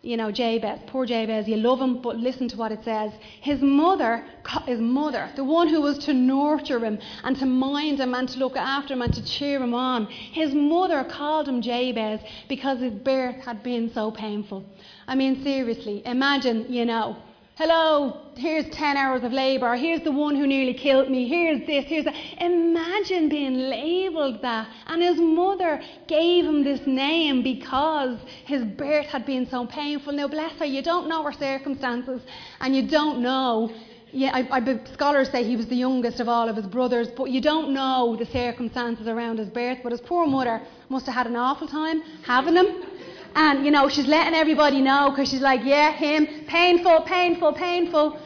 you 0.03 0.17
know, 0.17 0.33
Jabez, 0.33 0.81
poor 0.89 1.07
Jabez, 1.07 1.47
you 1.47 1.57
love 1.57 1.81
him, 1.81 2.03
but 2.03 2.17
listen 2.17 2.49
to 2.49 2.57
what 2.57 2.73
it 2.73 2.83
says. 2.83 3.13
His 3.41 3.61
mother, 3.61 4.25
his 4.67 4.81
mother, 4.81 5.31
the 5.37 5.45
one 5.45 5.69
who 5.69 5.81
was 5.81 5.97
to 5.99 6.13
nurture 6.13 6.85
him 6.85 6.99
and 7.23 7.39
to 7.39 7.47
mind 7.47 8.01
him 8.01 8.13
and 8.13 8.29
to 8.31 8.39
look 8.41 8.57
after 8.57 8.95
him 8.95 9.03
and 9.03 9.15
to 9.15 9.25
cheer 9.25 9.63
him 9.63 9.75
on, 9.75 10.07
his 10.07 10.55
mother 10.55 11.05
called 11.05 11.49
him 11.49 11.63
Jabez 11.63 12.21
because 12.49 12.81
his 12.81 12.93
birth 12.93 13.37
had 13.45 13.63
been 13.63 13.93
so 13.93 14.11
painful. 14.11 14.65
I 15.07 15.15
mean, 15.15 15.45
seriously, 15.45 16.03
imagine, 16.05 16.67
you 16.69 16.85
know, 16.85 17.17
Hello, 17.65 18.17
here's 18.35 18.69
10 18.71 18.97
hours 18.97 19.23
of 19.23 19.33
labour. 19.33 19.77
Here's 19.77 20.03
the 20.03 20.11
one 20.11 20.35
who 20.35 20.49
nearly 20.49 20.75
killed 20.75 21.09
me. 21.09 21.29
Here's 21.29 21.65
this, 21.65 21.85
here's 21.85 22.05
that. 22.07 22.17
Imagine 22.41 23.29
being 23.29 23.55
labelled 23.55 24.43
that. 24.43 24.67
And 24.89 25.01
his 25.01 25.17
mother 25.17 25.81
gave 26.09 26.45
him 26.45 26.65
this 26.65 26.85
name 26.89 27.45
because 27.45 28.19
his 28.47 28.65
birth 28.65 29.07
had 29.07 29.25
been 29.25 29.49
so 29.49 29.65
painful. 29.65 30.13
Now, 30.13 30.27
bless 30.27 30.55
her, 30.55 30.65
you 30.65 30.83
don't 30.83 31.09
know 31.09 31.23
her 31.23 31.31
circumstances 31.31 32.23
and 32.59 32.75
you 32.75 32.89
don't 32.89 33.21
know. 33.23 33.73
Yeah, 34.11 34.33
I, 34.35 34.59
I, 34.59 34.81
scholars 34.95 35.31
say 35.31 35.45
he 35.45 35.55
was 35.55 35.69
the 35.69 35.77
youngest 35.77 36.19
of 36.19 36.29
all 36.29 36.49
of 36.49 36.57
his 36.57 36.67
brothers, 36.67 37.11
but 37.17 37.31
you 37.31 37.41
don't 37.41 37.73
know 37.73 38.17
the 38.19 38.27
circumstances 38.27 39.07
around 39.07 39.39
his 39.39 39.49
birth. 39.49 39.79
But 39.85 39.93
his 39.93 40.01
poor 40.01 40.27
mother 40.27 40.61
must 40.89 41.07
have 41.07 41.15
had 41.15 41.29
an 41.29 41.37
awful 41.37 41.69
time 41.69 42.03
having 42.25 42.57
him. 42.57 42.92
And, 43.35 43.65
you 43.65 43.71
know, 43.71 43.89
she's 43.89 44.07
letting 44.07 44.35
everybody 44.35 44.81
know 44.81 45.11
because 45.11 45.31
she's 45.31 45.41
like, 45.41 45.65
yeah, 45.65 45.93
him, 45.93 46.27
painful, 46.47 47.03
painful, 47.03 47.53
painful. 47.55 48.19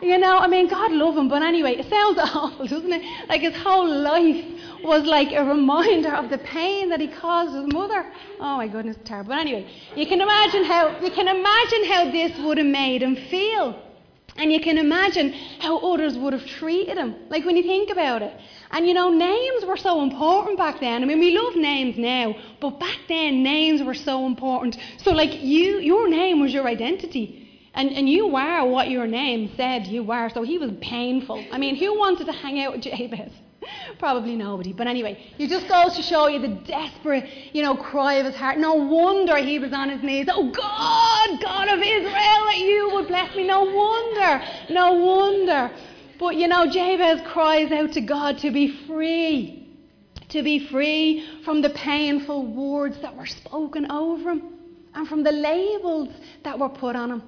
You 0.00 0.18
know, 0.18 0.38
I 0.38 0.48
mean, 0.48 0.68
God 0.68 0.90
love 0.92 1.16
him, 1.16 1.28
but 1.28 1.42
anyway, 1.42 1.76
it 1.76 1.88
sounds 1.88 2.18
awful, 2.18 2.66
doesn't 2.74 2.92
it? 2.92 3.28
Like 3.28 3.40
his 3.40 3.54
whole 3.56 3.88
life 3.88 4.44
was 4.82 5.04
like 5.04 5.32
a 5.32 5.44
reminder 5.44 6.12
of 6.14 6.28
the 6.28 6.38
pain 6.38 6.88
that 6.88 7.00
he 7.00 7.08
caused 7.08 7.54
his 7.54 7.72
mother. 7.72 8.04
Oh 8.40 8.56
my 8.56 8.66
goodness, 8.66 8.96
terrible. 9.04 9.30
But 9.30 9.38
anyway, 9.38 9.70
you 9.94 10.06
can 10.06 10.20
imagine 10.20 10.64
how 10.64 10.98
you 11.00 11.10
can 11.12 11.28
imagine 11.28 11.84
how 11.84 12.10
this 12.10 12.36
would 12.38 12.58
have 12.58 12.66
made 12.66 13.02
him 13.02 13.14
feel. 13.14 13.80
And 14.36 14.50
you 14.50 14.60
can 14.60 14.78
imagine 14.78 15.32
how 15.60 15.78
others 15.78 16.16
would 16.16 16.32
have 16.32 16.46
treated 16.46 16.96
him. 16.96 17.14
Like 17.28 17.44
when 17.44 17.56
you 17.56 17.62
think 17.62 17.90
about 17.90 18.22
it. 18.22 18.34
And 18.70 18.86
you 18.86 18.94
know, 18.94 19.10
names 19.10 19.64
were 19.64 19.76
so 19.76 20.02
important 20.02 20.56
back 20.56 20.80
then. 20.80 21.02
I 21.02 21.06
mean, 21.06 21.20
we 21.20 21.36
love 21.36 21.54
names 21.56 21.96
now, 21.98 22.34
but 22.60 22.80
back 22.80 22.98
then 23.08 23.42
names 23.42 23.82
were 23.82 23.94
so 23.94 24.24
important. 24.24 24.78
So, 24.98 25.12
like, 25.12 25.42
you, 25.42 25.78
your 25.78 26.08
name 26.08 26.40
was 26.40 26.54
your 26.54 26.66
identity. 26.66 27.42
And, 27.74 27.90
and 27.90 28.08
you 28.08 28.26
were 28.26 28.64
what 28.64 28.90
your 28.90 29.06
name 29.06 29.50
said 29.56 29.86
you 29.86 30.02
were. 30.02 30.28
So 30.30 30.42
he 30.42 30.58
was 30.58 30.70
painful. 30.80 31.44
I 31.50 31.58
mean, 31.58 31.76
who 31.76 31.98
wanted 31.98 32.26
to 32.26 32.32
hang 32.32 32.60
out 32.62 32.72
with 32.72 32.82
Jabez? 32.82 33.32
Probably 33.98 34.36
nobody. 34.36 34.72
But 34.72 34.86
anyway, 34.86 35.32
it 35.38 35.48
just 35.48 35.68
goes 35.68 35.96
to 35.96 36.02
show 36.02 36.26
you 36.28 36.40
the 36.40 36.48
desperate, 36.48 37.28
you 37.52 37.62
know, 37.62 37.76
cry 37.76 38.14
of 38.14 38.26
his 38.26 38.34
heart. 38.34 38.58
No 38.58 38.74
wonder 38.74 39.36
he 39.38 39.58
was 39.58 39.72
on 39.72 39.90
his 39.90 40.02
knees. 40.02 40.26
Oh 40.30 40.50
God, 40.50 41.40
God 41.40 41.68
of 41.68 41.80
Israel, 41.80 42.12
that 42.12 42.58
you 42.58 42.90
would 42.94 43.08
bless 43.08 43.34
me. 43.36 43.46
No 43.46 43.62
wonder. 43.62 44.44
No 44.70 44.92
wonder. 44.94 45.70
But 46.18 46.36
you 46.36 46.48
know, 46.48 46.66
Jabez 46.70 47.20
cries 47.26 47.72
out 47.72 47.92
to 47.92 48.00
God 48.00 48.38
to 48.38 48.50
be 48.50 48.68
free, 48.86 49.68
to 50.28 50.42
be 50.42 50.66
free 50.68 51.42
from 51.44 51.62
the 51.62 51.70
painful 51.70 52.46
words 52.46 53.00
that 53.02 53.16
were 53.16 53.26
spoken 53.26 53.90
over 53.90 54.30
him 54.30 54.42
and 54.94 55.08
from 55.08 55.22
the 55.22 55.32
labels 55.32 56.08
that 56.44 56.58
were 56.58 56.68
put 56.68 56.96
on 56.96 57.10
him. 57.10 57.22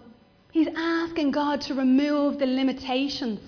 He's 0.53 0.69
asking 0.77 1.33
God 1.33 1.63
to 1.63 1.75
remove 1.75 2.39
the 2.39 2.47
limitations 2.47 3.41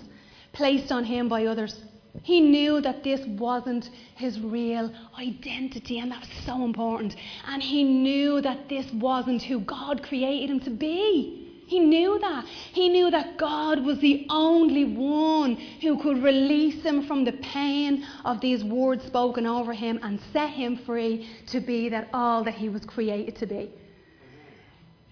placed 0.51 0.91
on 0.91 1.05
him 1.05 1.29
by 1.29 1.45
others. 1.45 1.79
He 2.23 2.41
knew 2.41 2.81
that 2.81 3.03
this 3.03 3.25
wasn't 3.25 3.89
his 4.15 4.39
real 4.39 4.91
identity, 5.17 5.99
and 5.99 6.11
that 6.11 6.21
was 6.21 6.29
so 6.45 6.63
important. 6.63 7.15
And 7.47 7.61
he 7.61 7.83
knew 7.83 8.41
that 8.41 8.69
this 8.69 8.91
wasn't 8.93 9.41
who 9.43 9.59
God 9.59 10.03
created 10.03 10.49
him 10.49 10.59
to 10.61 10.69
be. 10.69 11.43
He 11.67 11.79
knew 11.79 12.17
that. 12.19 12.45
He 12.45 12.87
knew 12.87 13.11
that 13.11 13.37
God 13.37 13.83
was 13.83 13.99
the 13.99 14.25
only 14.29 14.85
one 14.85 15.55
who 15.81 16.01
could 16.01 16.23
release 16.23 16.81
him 16.81 17.05
from 17.05 17.25
the 17.25 17.33
pain 17.33 18.05
of 18.23 18.39
these 18.39 18.63
words 18.63 19.03
spoken 19.03 19.45
over 19.45 19.73
him 19.73 19.99
and 20.01 20.19
set 20.31 20.51
him 20.51 20.77
free 20.77 21.27
to 21.47 21.59
be 21.59 21.89
that 21.89 22.07
all 22.13 22.45
that 22.45 22.53
he 22.53 22.69
was 22.69 22.85
created 22.85 23.35
to 23.37 23.45
be. 23.45 23.69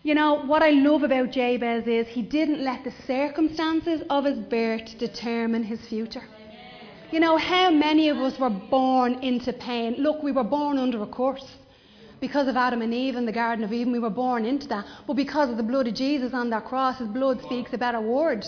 You 0.04 0.14
know, 0.14 0.46
what 0.46 0.62
I 0.62 0.70
love 0.70 1.04
about 1.04 1.32
Jabez 1.32 1.88
is 1.88 2.08
he 2.08 2.22
didn't 2.22 2.64
let 2.64 2.86
the 2.86 2.94
circumstances 3.06 4.04
of 4.10 4.24
his 4.24 4.38
birth 4.38 4.98
determine 4.98 5.64
his 5.64 5.82
future. 5.88 6.24
You 7.12 7.20
know, 7.20 7.38
how 7.38 7.72
many 7.72 8.10
of 8.10 8.18
us 8.18 8.40
were 8.40 8.50
born 8.50 9.16
into 9.16 9.54
pain? 9.54 9.96
Look, 10.00 10.24
we 10.24 10.32
were 10.32 10.44
born 10.44 10.78
under 10.78 11.02
a 11.04 11.08
curse 11.08 11.46
because 12.20 12.48
of 12.48 12.58
Adam 12.58 12.82
and 12.82 12.94
Eve 12.94 13.16
and 13.16 13.28
the 13.28 13.32
Garden 13.32 13.64
of 13.64 13.72
Eden, 13.72 13.92
we 13.92 14.00
were 14.00 14.10
born 14.10 14.46
into 14.46 14.68
that. 14.68 14.86
But 15.06 15.14
because 15.14 15.50
of 15.50 15.58
the 15.58 15.64
blood 15.64 15.88
of 15.88 15.94
Jesus 15.94 16.34
on 16.34 16.50
that 16.50 16.66
cross, 16.66 16.98
his 16.98 17.08
blood 17.08 17.42
speaks 17.44 17.74
a 17.74 17.78
better 17.78 18.02
word. 18.02 18.48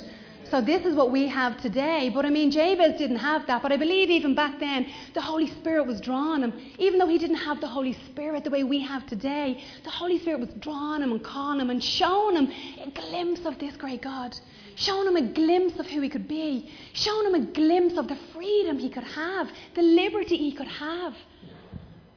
So 0.49 0.61
this 0.61 0.85
is 0.85 0.95
what 0.95 1.11
we 1.11 1.27
have 1.27 1.61
today. 1.61 2.09
But 2.13 2.25
I 2.25 2.29
mean, 2.29 2.49
Jabez 2.49 2.97
didn't 2.97 3.17
have 3.17 3.45
that. 3.47 3.61
But 3.61 3.73
I 3.73 3.77
believe 3.77 4.09
even 4.09 4.33
back 4.33 4.59
then, 4.59 4.87
the 5.13 5.21
Holy 5.21 5.47
Spirit 5.47 5.85
was 5.85 5.99
drawing 5.99 6.41
him. 6.41 6.53
Even 6.79 6.97
though 6.99 7.07
he 7.07 7.17
didn't 7.17 7.35
have 7.35 7.59
the 7.59 7.67
Holy 7.67 7.93
Spirit 8.09 8.45
the 8.45 8.49
way 8.49 8.63
we 8.63 8.79
have 8.81 9.05
today, 9.05 9.63
the 9.83 9.91
Holy 9.91 10.17
Spirit 10.19 10.39
was 10.39 10.49
drawing 10.59 11.03
him 11.03 11.11
and 11.11 11.23
calling 11.23 11.59
him 11.59 11.69
and 11.69 11.83
showing 11.83 12.37
him 12.37 12.51
a 12.81 12.89
glimpse 12.91 13.45
of 13.45 13.59
this 13.59 13.75
great 13.75 14.01
God. 14.01 14.39
Showing 14.77 15.07
him 15.07 15.17
a 15.17 15.33
glimpse 15.33 15.77
of 15.79 15.87
who 15.87 16.01
he 16.01 16.09
could 16.09 16.27
be. 16.27 16.71
shown 16.93 17.25
him 17.25 17.35
a 17.35 17.45
glimpse 17.45 17.97
of 17.97 18.07
the 18.07 18.17
freedom 18.33 18.79
he 18.79 18.89
could 18.89 19.03
have, 19.03 19.49
the 19.75 19.81
liberty 19.81 20.37
he 20.37 20.51
could 20.53 20.67
have 20.67 21.13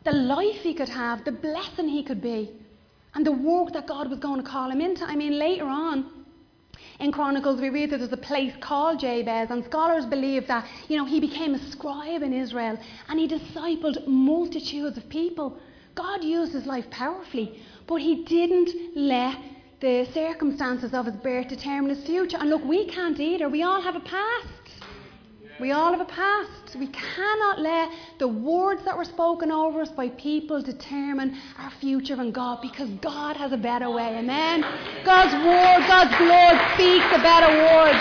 the 0.04 0.12
life 0.12 0.62
he 0.62 0.74
could 0.74 0.88
have, 0.88 1.24
the 1.24 1.32
blessing 1.32 1.88
he 1.88 2.02
could 2.02 2.22
be. 2.22 2.50
and 3.14 3.26
the 3.26 3.32
work 3.32 3.72
that 3.72 3.88
God 3.88 4.08
was 4.08 4.20
going 4.20 4.40
to 4.40 4.48
call 4.48 4.70
him 4.70 4.80
into. 4.80 5.04
I 5.04 5.16
mean, 5.16 5.36
later 5.36 5.66
on, 5.66 6.06
in 7.00 7.10
Chronicles, 7.10 7.60
we 7.60 7.68
read 7.68 7.90
that 7.90 7.98
there's 7.98 8.12
a 8.12 8.16
place 8.16 8.52
called 8.60 9.00
Jabez, 9.00 9.50
and 9.50 9.64
scholars 9.64 10.06
believe 10.06 10.46
that, 10.46 10.64
you 10.88 10.96
know, 10.96 11.04
he 11.04 11.18
became 11.18 11.54
a 11.54 11.70
scribe 11.72 12.22
in 12.22 12.32
Israel 12.32 12.78
and 13.08 13.18
he 13.18 13.26
discipled 13.26 14.06
multitudes 14.06 14.96
of 14.96 15.08
people. 15.08 15.58
God 15.96 16.22
used 16.22 16.52
his 16.52 16.66
life 16.66 16.88
powerfully, 16.90 17.60
but 17.88 17.96
he 17.96 18.24
didn't 18.24 18.70
let 18.94 19.36
the 19.80 20.06
circumstances 20.12 20.92
of 20.92 21.06
his 21.06 21.16
birth 21.16 21.48
determine 21.48 21.94
his 21.94 22.04
future. 22.04 22.36
And 22.38 22.50
look, 22.50 22.64
we 22.64 22.86
can't 22.86 23.18
either. 23.18 23.48
We 23.48 23.62
all 23.62 23.80
have 23.80 23.96
a 23.96 24.00
past. 24.00 24.48
We 25.58 25.72
all 25.72 25.92
have 25.92 26.00
a 26.00 26.10
past. 26.10 26.76
We 26.78 26.86
cannot 26.88 27.60
let 27.60 27.90
the 28.18 28.28
words 28.28 28.84
that 28.84 28.96
were 28.96 29.04
spoken 29.04 29.50
over 29.50 29.82
us 29.82 29.90
by 29.90 30.08
people 30.10 30.62
determine 30.62 31.36
our 31.58 31.70
future 31.80 32.20
in 32.20 32.30
God 32.32 32.60
because 32.62 32.88
God 33.02 33.36
has 33.36 33.52
a 33.52 33.58
better 33.58 33.90
way. 33.90 34.16
Amen. 34.18 34.62
God's 35.04 35.34
word, 35.44 35.86
God's 35.86 36.16
blood 36.16 36.74
speaks 36.74 37.06
a 37.12 37.22
better 37.22 37.48
word. 37.48 37.96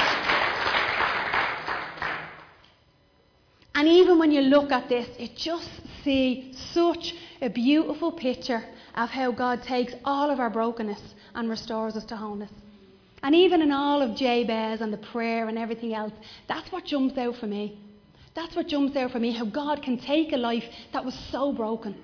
And 3.75 3.87
even 3.87 4.19
when 4.19 4.31
you 4.31 4.41
look 4.41 4.71
at 4.71 4.89
this, 4.89 5.07
it 5.17 5.35
just 5.37 5.69
see 6.03 6.53
such 6.73 7.13
a 7.41 7.49
beautiful 7.49 8.11
picture 8.11 8.63
of 8.95 9.09
how 9.09 9.31
God 9.31 9.63
takes 9.63 9.93
all 10.03 10.29
of 10.29 10.39
our 10.39 10.49
brokenness 10.49 11.01
and 11.39 11.49
restores 11.49 11.95
us 11.95 12.05
to 12.05 12.15
wholeness. 12.15 12.51
And 13.23 13.35
even 13.35 13.61
in 13.61 13.71
all 13.71 14.01
of 14.01 14.15
Jabez 14.15 14.81
and 14.81 14.93
the 14.93 14.97
prayer 14.97 15.47
and 15.47 15.57
everything 15.57 15.93
else, 15.93 16.13
that's 16.47 16.71
what 16.71 16.85
jumps 16.85 17.17
out 17.17 17.35
for 17.37 17.47
me. 17.47 17.79
That's 18.35 18.55
what 18.55 18.67
jumps 18.67 18.95
out 18.95 19.11
for 19.11 19.19
me 19.19 19.31
how 19.31 19.45
God 19.45 19.81
can 19.81 19.97
take 19.97 20.31
a 20.31 20.37
life 20.37 20.63
that 20.93 21.03
was 21.03 21.17
so 21.31 21.51
broken, 21.51 21.95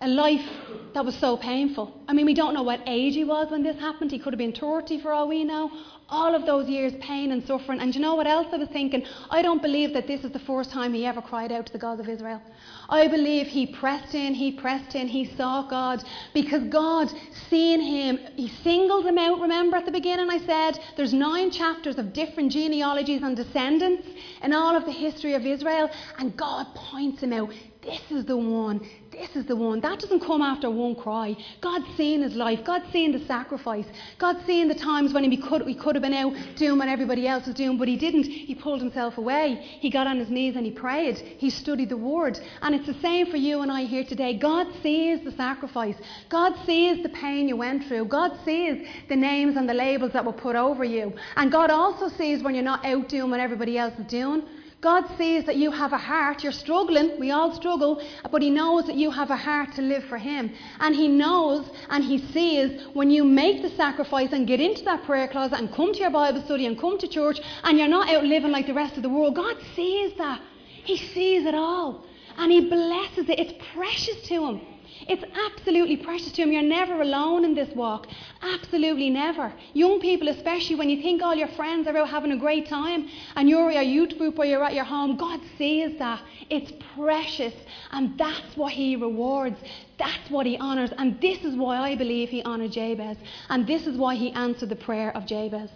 a 0.00 0.08
life 0.08 0.46
that 0.94 1.04
was 1.04 1.16
so 1.16 1.36
painful. 1.36 1.92
I 2.06 2.12
mean, 2.12 2.24
we 2.24 2.34
don't 2.34 2.54
know 2.54 2.62
what 2.62 2.80
age 2.86 3.14
he 3.14 3.24
was 3.24 3.50
when 3.50 3.64
this 3.64 3.78
happened. 3.78 4.12
He 4.12 4.18
could 4.18 4.32
have 4.32 4.38
been 4.38 4.52
30 4.52 5.00
for 5.00 5.12
all 5.12 5.28
we 5.28 5.42
know. 5.42 5.70
All 6.08 6.34
of 6.34 6.46
those 6.46 6.68
years, 6.68 6.94
pain 7.00 7.32
and 7.32 7.44
suffering. 7.44 7.80
And 7.80 7.94
you 7.94 8.00
know 8.00 8.14
what 8.14 8.26
else 8.26 8.46
I 8.52 8.56
was 8.56 8.68
thinking? 8.68 9.04
I 9.28 9.42
don't 9.42 9.60
believe 9.60 9.92
that 9.92 10.06
this 10.06 10.24
is 10.24 10.30
the 10.30 10.38
first 10.38 10.70
time 10.70 10.94
he 10.94 11.04
ever 11.04 11.20
cried 11.20 11.52
out 11.52 11.66
to 11.66 11.72
the 11.72 11.78
God 11.78 12.00
of 12.00 12.08
Israel. 12.08 12.40
I 12.88 13.08
believe 13.08 13.48
he 13.48 13.66
pressed 13.66 14.14
in, 14.14 14.32
he 14.34 14.52
pressed 14.52 14.94
in, 14.94 15.08
he 15.08 15.26
saw 15.36 15.68
God 15.68 16.02
because 16.32 16.62
God, 16.64 17.12
seeing 17.50 17.82
him, 17.82 18.18
he 18.36 18.48
singled 18.48 19.04
him 19.04 19.18
out. 19.18 19.40
Remember 19.40 19.76
at 19.76 19.84
the 19.84 19.92
beginning, 19.92 20.30
I 20.30 20.38
said 20.38 20.80
there's 20.96 21.12
nine 21.12 21.50
chapters 21.50 21.98
of 21.98 22.14
different 22.14 22.52
genealogies 22.52 23.22
and 23.22 23.36
descendants 23.36 24.08
in 24.42 24.54
all 24.54 24.76
of 24.76 24.86
the 24.86 24.92
history 24.92 25.34
of 25.34 25.44
Israel, 25.44 25.90
and 26.18 26.34
God 26.36 26.68
points 26.74 27.22
him 27.22 27.34
out. 27.34 27.52
This 27.82 28.10
is 28.10 28.24
the 28.24 28.36
one. 28.36 28.86
This 29.18 29.34
is 29.34 29.46
the 29.46 29.56
one. 29.56 29.80
That 29.80 29.98
doesn't 29.98 30.20
come 30.20 30.42
after 30.42 30.70
one 30.70 30.94
cry. 30.94 31.36
God's 31.60 31.86
seen 31.96 32.22
his 32.22 32.36
life. 32.36 32.64
God's 32.64 32.90
seen 32.92 33.10
the 33.10 33.24
sacrifice. 33.26 33.86
God's 34.18 34.44
seen 34.46 34.68
the 34.68 34.74
times 34.76 35.12
when 35.12 35.28
he 35.28 35.36
could, 35.36 35.66
he 35.66 35.74
could 35.74 35.96
have 35.96 36.02
been 36.02 36.14
out 36.14 36.34
doing 36.54 36.78
what 36.78 36.88
everybody 36.88 37.26
else 37.26 37.46
was 37.46 37.56
doing, 37.56 37.78
but 37.78 37.88
he 37.88 37.96
didn't. 37.96 38.24
He 38.24 38.54
pulled 38.54 38.80
himself 38.80 39.18
away. 39.18 39.56
He 39.80 39.90
got 39.90 40.06
on 40.06 40.18
his 40.18 40.30
knees 40.30 40.54
and 40.54 40.64
he 40.64 40.70
prayed. 40.70 41.18
He 41.18 41.50
studied 41.50 41.88
the 41.88 41.96
word. 41.96 42.38
And 42.62 42.74
it's 42.74 42.86
the 42.86 42.94
same 42.94 43.26
for 43.26 43.36
you 43.36 43.62
and 43.62 43.72
I 43.72 43.84
here 43.84 44.04
today. 44.04 44.34
God 44.34 44.68
sees 44.82 45.24
the 45.24 45.32
sacrifice. 45.32 45.96
God 46.28 46.54
sees 46.64 47.02
the 47.02 47.08
pain 47.08 47.48
you 47.48 47.56
went 47.56 47.84
through. 47.84 48.04
God 48.04 48.38
sees 48.44 48.86
the 49.08 49.16
names 49.16 49.56
and 49.56 49.68
the 49.68 49.74
labels 49.74 50.12
that 50.12 50.24
were 50.24 50.32
put 50.32 50.54
over 50.54 50.84
you. 50.84 51.12
And 51.36 51.50
God 51.50 51.70
also 51.70 52.08
sees 52.08 52.42
when 52.42 52.54
you're 52.54 52.62
not 52.62 52.84
out 52.84 53.08
doing 53.08 53.30
what 53.30 53.40
everybody 53.40 53.78
else 53.78 53.98
is 53.98 54.06
doing. 54.06 54.44
God 54.80 55.06
sees 55.18 55.44
that 55.46 55.56
you 55.56 55.72
have 55.72 55.92
a 55.92 55.98
heart. 55.98 56.44
You're 56.44 56.52
struggling. 56.52 57.18
We 57.18 57.32
all 57.32 57.52
struggle. 57.52 58.00
But 58.30 58.42
He 58.42 58.50
knows 58.50 58.86
that 58.86 58.94
you 58.94 59.10
have 59.10 59.30
a 59.30 59.36
heart 59.36 59.72
to 59.72 59.82
live 59.82 60.04
for 60.04 60.18
Him. 60.18 60.52
And 60.78 60.94
He 60.94 61.08
knows 61.08 61.68
and 61.90 62.04
He 62.04 62.18
sees 62.18 62.86
when 62.92 63.10
you 63.10 63.24
make 63.24 63.62
the 63.62 63.70
sacrifice 63.70 64.32
and 64.32 64.46
get 64.46 64.60
into 64.60 64.84
that 64.84 65.02
prayer 65.02 65.26
closet 65.26 65.58
and 65.58 65.72
come 65.72 65.92
to 65.92 65.98
your 65.98 66.10
Bible 66.10 66.42
study 66.42 66.66
and 66.66 66.78
come 66.78 66.96
to 66.98 67.08
church 67.08 67.40
and 67.64 67.76
you're 67.76 67.88
not 67.88 68.08
out 68.08 68.24
living 68.24 68.52
like 68.52 68.66
the 68.66 68.74
rest 68.74 68.96
of 68.96 69.02
the 69.02 69.08
world. 69.08 69.34
God 69.34 69.56
sees 69.74 70.16
that. 70.18 70.40
He 70.84 70.96
sees 70.96 71.44
it 71.44 71.56
all. 71.56 72.04
And 72.36 72.52
He 72.52 72.60
blesses 72.60 73.28
it. 73.28 73.40
It's 73.40 73.54
precious 73.74 74.22
to 74.28 74.46
Him. 74.46 74.60
It's 75.08 75.24
absolutely 75.46 75.96
precious 75.96 76.32
to 76.32 76.42
Him. 76.42 76.52
You're 76.52 76.62
never 76.62 77.00
alone 77.00 77.44
in 77.44 77.54
this 77.54 77.74
walk. 77.74 78.06
Absolutely 78.42 79.10
never. 79.10 79.52
Young 79.72 80.00
people, 80.00 80.28
especially 80.28 80.76
when 80.76 80.90
you 80.90 81.02
think 81.02 81.22
all 81.22 81.34
your 81.34 81.48
friends 81.48 81.86
are 81.86 81.96
out 81.96 82.08
having 82.08 82.32
a 82.32 82.36
great 82.36 82.68
time 82.68 83.08
and 83.36 83.48
you're 83.48 83.70
at 83.70 83.74
your 83.74 83.82
youth 83.82 84.18
group 84.18 84.38
or 84.38 84.44
you're 84.44 84.64
at 84.64 84.74
your 84.74 84.84
home, 84.84 85.16
God 85.16 85.40
sees 85.56 85.98
that. 85.98 86.22
It's 86.50 86.72
precious. 86.94 87.54
And 87.92 88.18
that's 88.18 88.56
what 88.56 88.72
He 88.72 88.96
rewards. 88.96 89.56
That's 89.98 90.30
what 90.30 90.46
He 90.46 90.58
honours. 90.58 90.90
And 90.98 91.20
this 91.20 91.44
is 91.44 91.56
why 91.56 91.78
I 91.78 91.94
believe 91.96 92.28
He 92.28 92.42
honoured 92.44 92.72
Jabez. 92.72 93.16
And 93.48 93.66
this 93.66 93.86
is 93.86 93.96
why 93.96 94.14
He 94.14 94.30
answered 94.32 94.68
the 94.68 94.76
prayer 94.76 95.16
of 95.16 95.26
Jabez. 95.26 95.70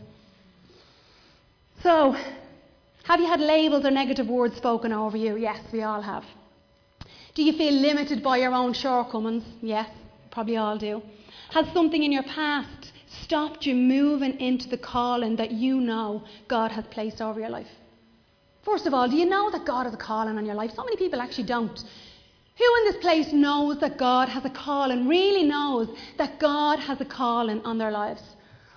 So, 1.83 2.16
have 3.05 3.18
you 3.18 3.27
had 3.27 3.40
labels 3.40 3.85
or 3.85 3.90
negative 3.90 4.29
words 4.29 4.57
spoken 4.57 4.92
over 4.92 5.16
you? 5.16 5.37
Yes, 5.37 5.61
we 5.72 5.83
all 5.83 6.01
have. 6.01 6.25
Do 7.35 7.42
you 7.42 7.55
feel 7.55 7.73
limited 7.73 8.23
by 8.23 8.37
your 8.38 8.53
own 8.53 8.75
shortcomings? 8.75 9.45
Yes, 9.62 9.88
probably 10.31 10.59
all 10.59 10.77
do. 10.77 11.03
Has 11.51 11.66
something 11.73 12.03
in 12.03 12.12
your 12.12 12.25
past 12.25 12.92
stopped 13.23 13.64
you 13.64 13.75
moving 13.75 14.38
into 14.38 14.68
the 14.68 14.77
calling 14.77 15.37
that 15.37 15.51
you 15.51 15.81
know 15.81 16.25
God 16.49 16.71
has 16.73 16.85
placed 16.88 17.23
over 17.23 17.40
your 17.40 17.49
life? 17.49 17.71
First 18.62 18.87
of 18.87 18.92
all, 18.92 19.09
do 19.09 19.16
you 19.16 19.25
know 19.25 19.51
that 19.51 19.64
God 19.64 19.85
has 19.85 19.95
a 19.95 19.97
calling 19.97 20.37
on 20.37 20.45
your 20.45 20.55
life? 20.55 20.73
So 20.75 20.85
many 20.85 20.97
people 20.97 21.23
actually 21.23 21.45
don't. 21.45 21.79
Who 22.59 22.77
in 22.79 22.92
this 22.92 23.03
place 23.03 23.33
knows 23.33 23.79
that 23.81 23.97
God 23.97 24.29
has 24.29 24.45
a 24.45 24.51
calling, 24.51 25.09
really 25.09 25.42
knows 25.42 25.88
that 26.18 26.38
God 26.38 26.81
has 26.81 27.01
a 27.01 27.07
calling 27.07 27.62
on 27.64 27.79
their 27.79 27.90
lives? 27.90 28.23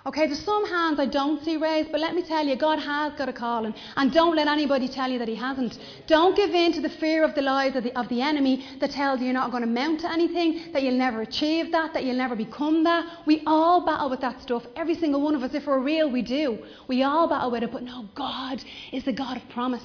Okay, 0.06 0.28
there's 0.28 0.44
some 0.44 0.64
hands 0.64 1.00
I 1.00 1.06
don't 1.06 1.44
see 1.44 1.56
raised, 1.56 1.90
but 1.90 2.00
let 2.00 2.14
me 2.14 2.22
tell 2.22 2.46
you, 2.46 2.54
God 2.54 2.78
has 2.78 3.12
got 3.14 3.28
a 3.28 3.32
calling. 3.32 3.74
And 3.96 4.12
don't 4.12 4.36
let 4.36 4.46
anybody 4.46 4.86
tell 4.86 5.10
you 5.10 5.18
that 5.18 5.26
He 5.26 5.34
hasn't. 5.34 5.80
Don't 6.06 6.36
give 6.36 6.50
in 6.50 6.72
to 6.74 6.80
the 6.80 6.88
fear 6.88 7.24
of 7.24 7.34
the 7.34 7.42
lies 7.42 7.74
of 7.74 7.82
the, 7.82 7.98
of 7.98 8.08
the 8.08 8.22
enemy 8.22 8.64
that 8.78 8.92
tells 8.92 9.18
you 9.18 9.24
you're 9.24 9.34
not 9.34 9.50
going 9.50 9.64
to 9.64 9.68
mount 9.68 9.98
to 10.02 10.12
anything, 10.12 10.70
that 10.72 10.84
you'll 10.84 10.94
never 10.94 11.22
achieve 11.22 11.72
that, 11.72 11.92
that 11.92 12.04
you'll 12.04 12.14
never 12.14 12.36
become 12.36 12.84
that. 12.84 13.26
We 13.26 13.42
all 13.46 13.84
battle 13.84 14.08
with 14.08 14.20
that 14.20 14.40
stuff. 14.40 14.64
Every 14.76 14.94
single 14.94 15.20
one 15.20 15.34
of 15.34 15.42
us, 15.42 15.54
if 15.54 15.66
we're 15.66 15.80
real, 15.80 16.08
we 16.08 16.22
do. 16.22 16.64
We 16.86 17.02
all 17.02 17.26
battle 17.26 17.50
with 17.50 17.64
it, 17.64 17.72
but 17.72 17.82
no, 17.82 18.08
God 18.14 18.62
is 18.92 19.02
the 19.02 19.12
God 19.12 19.36
of 19.38 19.48
promise. 19.48 19.82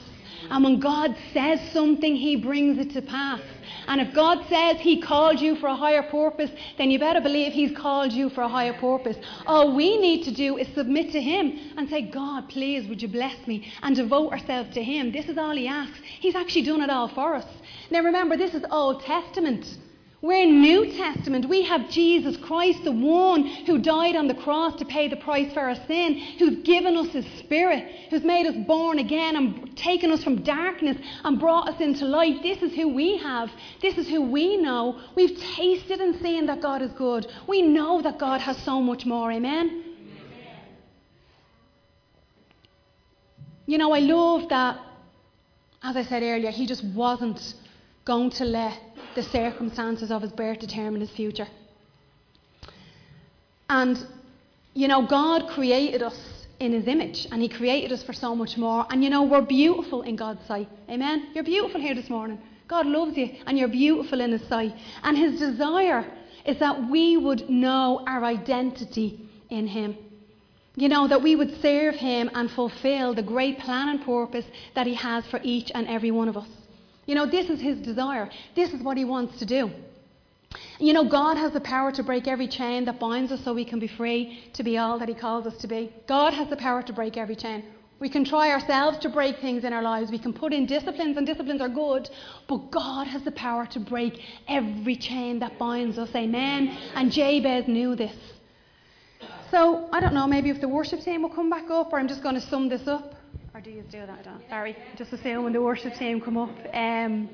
And 0.49 0.63
when 0.63 0.79
God 0.79 1.15
says 1.33 1.59
something, 1.71 2.15
He 2.15 2.35
brings 2.35 2.77
it 2.77 2.91
to 2.91 3.01
pass. 3.01 3.41
And 3.87 4.01
if 4.01 4.13
God 4.13 4.45
says 4.47 4.79
He 4.79 5.01
called 5.01 5.39
you 5.39 5.55
for 5.55 5.67
a 5.67 5.75
higher 5.75 6.03
purpose, 6.03 6.51
then 6.77 6.91
you 6.91 6.99
better 6.99 7.21
believe 7.21 7.53
He's 7.53 7.75
called 7.75 8.11
you 8.11 8.29
for 8.29 8.41
a 8.41 8.47
higher 8.47 8.73
purpose. 8.73 9.17
All 9.45 9.75
we 9.75 9.97
need 9.97 10.23
to 10.25 10.31
do 10.31 10.57
is 10.57 10.67
submit 10.73 11.11
to 11.11 11.21
Him 11.21 11.59
and 11.77 11.89
say, 11.89 12.01
God, 12.01 12.49
please, 12.49 12.87
would 12.87 13.01
you 13.01 13.07
bless 13.07 13.47
me? 13.47 13.71
And 13.81 13.95
devote 13.95 14.31
ourselves 14.31 14.73
to 14.73 14.83
Him. 14.83 15.11
This 15.11 15.27
is 15.29 15.37
all 15.37 15.55
He 15.55 15.67
asks. 15.67 15.99
He's 16.19 16.35
actually 16.35 16.63
done 16.63 16.81
it 16.81 16.89
all 16.89 17.07
for 17.07 17.35
us. 17.35 17.45
Now 17.89 18.01
remember, 18.01 18.37
this 18.37 18.53
is 18.53 18.63
Old 18.71 19.03
Testament. 19.03 19.65
We're 20.23 20.43
in 20.43 20.61
New 20.61 20.85
Testament. 20.91 21.49
We 21.49 21.63
have 21.63 21.89
Jesus 21.89 22.37
Christ, 22.37 22.83
the 22.83 22.91
one 22.91 23.43
who 23.43 23.79
died 23.79 24.15
on 24.15 24.27
the 24.27 24.35
cross 24.35 24.75
to 24.75 24.85
pay 24.85 25.07
the 25.07 25.15
price 25.15 25.51
for 25.51 25.61
our 25.61 25.75
sin, 25.87 26.13
who's 26.37 26.57
given 26.57 26.95
us 26.95 27.07
his 27.07 27.25
spirit, 27.39 27.91
who's 28.11 28.23
made 28.23 28.45
us 28.45 28.55
born 28.67 28.99
again 28.99 29.35
and 29.35 29.75
taken 29.75 30.11
us 30.11 30.23
from 30.23 30.43
darkness 30.43 30.95
and 31.23 31.39
brought 31.39 31.69
us 31.69 31.81
into 31.81 32.05
light. 32.05 32.43
This 32.43 32.61
is 32.61 32.71
who 32.75 32.89
we 32.89 33.17
have. 33.17 33.51
This 33.81 33.97
is 33.97 34.07
who 34.07 34.21
we 34.21 34.57
know. 34.57 35.01
We've 35.15 35.39
tasted 35.55 35.99
and 35.99 36.21
seen 36.21 36.45
that 36.45 36.61
God 36.61 36.83
is 36.83 36.91
good. 36.91 37.25
We 37.47 37.63
know 37.63 38.03
that 38.03 38.19
God 38.19 38.41
has 38.41 38.57
so 38.57 38.79
much 38.79 39.07
more. 39.07 39.31
Amen. 39.31 39.85
You 43.65 43.79
know, 43.79 43.91
I 43.91 43.99
love 43.99 44.49
that, 44.49 44.79
as 45.81 45.95
I 45.95 46.03
said 46.03 46.21
earlier, 46.21 46.51
he 46.51 46.67
just 46.67 46.83
wasn't 46.83 47.55
going 48.05 48.29
to 48.31 48.45
let 48.45 48.79
the 49.15 49.23
circumstances 49.23 50.11
of 50.11 50.21
his 50.21 50.31
birth 50.31 50.59
determine 50.59 51.01
his 51.01 51.11
future. 51.11 51.47
And, 53.69 54.05
you 54.73 54.87
know, 54.87 55.05
God 55.05 55.47
created 55.49 56.01
us 56.01 56.47
in 56.59 56.73
his 56.73 56.87
image 56.87 57.27
and 57.31 57.41
he 57.41 57.49
created 57.49 57.91
us 57.91 58.03
for 58.03 58.13
so 58.13 58.35
much 58.35 58.57
more. 58.57 58.85
And, 58.89 59.03
you 59.03 59.09
know, 59.09 59.23
we're 59.23 59.41
beautiful 59.41 60.01
in 60.01 60.15
God's 60.15 60.45
sight. 60.45 60.69
Amen? 60.89 61.29
You're 61.33 61.43
beautiful 61.43 61.79
here 61.79 61.95
this 61.95 62.09
morning. 62.09 62.39
God 62.67 62.85
loves 62.85 63.17
you 63.17 63.29
and 63.45 63.57
you're 63.57 63.67
beautiful 63.67 64.21
in 64.21 64.31
his 64.31 64.47
sight. 64.47 64.73
And 65.03 65.17
his 65.17 65.39
desire 65.39 66.05
is 66.45 66.57
that 66.59 66.89
we 66.89 67.17
would 67.17 67.49
know 67.49 68.03
our 68.07 68.23
identity 68.23 69.29
in 69.49 69.67
him. 69.67 69.97
You 70.75 70.87
know, 70.87 71.07
that 71.07 71.21
we 71.21 71.35
would 71.35 71.61
serve 71.61 71.95
him 71.95 72.29
and 72.33 72.49
fulfill 72.49 73.13
the 73.13 73.23
great 73.23 73.59
plan 73.59 73.89
and 73.89 74.01
purpose 74.01 74.45
that 74.73 74.87
he 74.87 74.93
has 74.93 75.25
for 75.27 75.39
each 75.43 75.71
and 75.75 75.87
every 75.87 76.11
one 76.11 76.29
of 76.29 76.37
us. 76.37 76.47
You 77.11 77.15
know, 77.15 77.25
this 77.25 77.49
is 77.49 77.59
his 77.59 77.77
desire. 77.79 78.29
This 78.55 78.71
is 78.71 78.81
what 78.81 78.95
he 78.95 79.03
wants 79.03 79.37
to 79.39 79.45
do. 79.45 79.69
You 80.79 80.93
know, 80.93 81.03
God 81.03 81.35
has 81.35 81.51
the 81.51 81.59
power 81.59 81.91
to 81.91 82.03
break 82.03 82.25
every 82.25 82.47
chain 82.47 82.85
that 82.85 83.01
binds 83.01 83.33
us 83.33 83.43
so 83.43 83.53
we 83.53 83.65
can 83.65 83.79
be 83.79 83.87
free 83.87 84.39
to 84.53 84.63
be 84.63 84.77
all 84.77 84.97
that 84.97 85.09
he 85.09 85.13
calls 85.13 85.45
us 85.45 85.57
to 85.57 85.67
be. 85.67 85.91
God 86.07 86.33
has 86.33 86.47
the 86.49 86.55
power 86.55 86.81
to 86.83 86.93
break 86.93 87.17
every 87.17 87.35
chain. 87.35 87.65
We 87.99 88.07
can 88.07 88.23
try 88.23 88.49
ourselves 88.51 88.97
to 88.99 89.09
break 89.09 89.39
things 89.39 89.65
in 89.65 89.73
our 89.73 89.81
lives. 89.81 90.09
We 90.09 90.19
can 90.19 90.31
put 90.31 90.53
in 90.53 90.65
disciplines, 90.67 91.17
and 91.17 91.27
disciplines 91.27 91.59
are 91.59 91.67
good, 91.67 92.09
but 92.47 92.71
God 92.71 93.07
has 93.07 93.23
the 93.23 93.33
power 93.33 93.65
to 93.65 93.79
break 93.81 94.21
every 94.47 94.95
chain 94.95 95.39
that 95.39 95.59
binds 95.59 95.97
us. 95.97 96.15
Amen. 96.15 96.69
And 96.95 97.11
Jabez 97.11 97.67
knew 97.67 97.93
this. 97.93 98.15
So, 99.49 99.89
I 99.91 99.99
don't 99.99 100.13
know, 100.13 100.27
maybe 100.27 100.49
if 100.49 100.61
the 100.61 100.69
worship 100.69 101.01
team 101.01 101.23
will 101.23 101.35
come 101.35 101.49
back 101.49 101.69
up, 101.69 101.91
or 101.91 101.99
I'm 101.99 102.07
just 102.07 102.23
going 102.23 102.35
to 102.35 102.47
sum 102.47 102.69
this 102.69 102.87
up. 102.87 103.15
Or 103.61 103.63
do 103.63 103.69
you 103.69 103.83
do 103.91 104.07
that? 104.07 104.25
Sorry. 104.49 104.75
Just 104.97 105.13
assume 105.13 105.43
when 105.43 105.53
the 105.53 105.61
worship 105.61 105.93
team 105.93 106.19
come 106.19 106.35
up. 106.35 106.49
Um, 106.73 107.29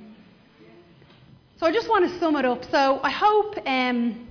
so, 1.58 1.66
I 1.66 1.72
just 1.72 1.88
want 1.88 2.10
to 2.12 2.20
sum 2.20 2.36
it 2.36 2.44
up. 2.44 2.66
So, 2.70 3.00
I 3.02 3.10
hope. 3.12 3.56
Um, 3.66 4.28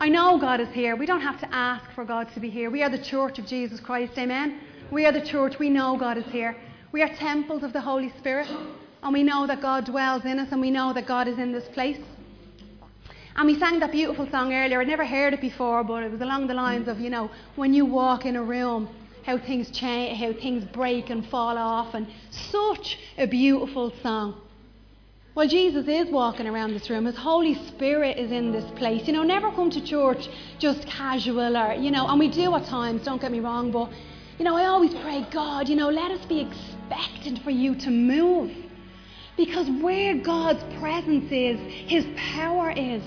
I 0.00 0.08
know 0.08 0.36
God 0.40 0.60
is 0.60 0.68
here. 0.70 0.96
We 0.96 1.06
don't 1.06 1.20
have 1.20 1.38
to 1.40 1.54
ask 1.54 1.84
for 1.92 2.04
God 2.04 2.28
to 2.34 2.40
be 2.40 2.50
here. 2.50 2.70
We 2.72 2.82
are 2.82 2.90
the 2.90 2.98
church 2.98 3.38
of 3.38 3.46
Jesus 3.46 3.78
Christ. 3.78 4.18
Amen. 4.18 4.58
We 4.90 5.06
are 5.06 5.12
the 5.12 5.24
church. 5.24 5.60
We 5.60 5.70
know 5.70 5.96
God 5.96 6.18
is 6.18 6.26
here. 6.26 6.56
We 6.90 7.02
are 7.02 7.14
temples 7.14 7.62
of 7.62 7.72
the 7.72 7.80
Holy 7.80 8.12
Spirit. 8.18 8.48
And 9.04 9.12
we 9.12 9.22
know 9.22 9.46
that 9.46 9.62
God 9.62 9.84
dwells 9.84 10.24
in 10.24 10.40
us 10.40 10.48
and 10.50 10.60
we 10.60 10.72
know 10.72 10.92
that 10.92 11.06
God 11.06 11.28
is 11.28 11.38
in 11.38 11.52
this 11.52 11.68
place. 11.68 12.00
And 13.36 13.46
we 13.46 13.56
sang 13.60 13.78
that 13.78 13.92
beautiful 13.92 14.28
song 14.28 14.52
earlier. 14.52 14.80
I'd 14.80 14.88
never 14.88 15.06
heard 15.06 15.34
it 15.34 15.40
before, 15.40 15.84
but 15.84 16.02
it 16.02 16.10
was 16.10 16.20
along 16.20 16.48
the 16.48 16.54
lines 16.54 16.88
of, 16.88 16.98
you 16.98 17.10
know, 17.10 17.30
when 17.54 17.72
you 17.72 17.86
walk 17.86 18.26
in 18.26 18.34
a 18.34 18.42
room, 18.42 18.88
how 19.26 19.36
things 19.36 19.68
change, 19.70 20.16
how 20.18 20.32
things 20.32 20.64
break 20.66 21.10
and 21.10 21.26
fall 21.26 21.58
off, 21.58 21.94
and 21.94 22.06
such 22.30 22.96
a 23.18 23.26
beautiful 23.26 23.92
song. 24.00 24.40
Well, 25.34 25.48
Jesus 25.48 25.88
is 25.88 26.08
walking 26.12 26.46
around 26.46 26.74
this 26.74 26.88
room. 26.88 27.06
His 27.06 27.16
Holy 27.16 27.54
Spirit 27.66 28.18
is 28.18 28.30
in 28.30 28.52
this 28.52 28.64
place. 28.78 29.04
You 29.08 29.12
know, 29.12 29.24
never 29.24 29.50
come 29.50 29.68
to 29.70 29.84
church 29.84 30.28
just 30.60 30.86
casual 30.86 31.56
or, 31.56 31.74
you 31.74 31.90
know, 31.90 32.06
and 32.06 32.20
we 32.20 32.28
do 32.28 32.54
at 32.54 32.66
times, 32.66 33.02
don't 33.02 33.20
get 33.20 33.32
me 33.32 33.40
wrong, 33.40 33.72
but 33.72 33.90
you 34.38 34.44
know, 34.44 34.56
I 34.56 34.66
always 34.66 34.94
pray, 34.94 35.26
God, 35.32 35.68
you 35.68 35.74
know, 35.74 35.90
let 35.90 36.12
us 36.12 36.24
be 36.26 36.40
expectant 36.40 37.42
for 37.42 37.50
you 37.50 37.74
to 37.74 37.90
move. 37.90 38.52
Because 39.36 39.68
where 39.82 40.14
God's 40.14 40.62
presence 40.78 41.32
is, 41.32 41.58
His 41.90 42.06
power 42.16 42.70
is. 42.70 43.02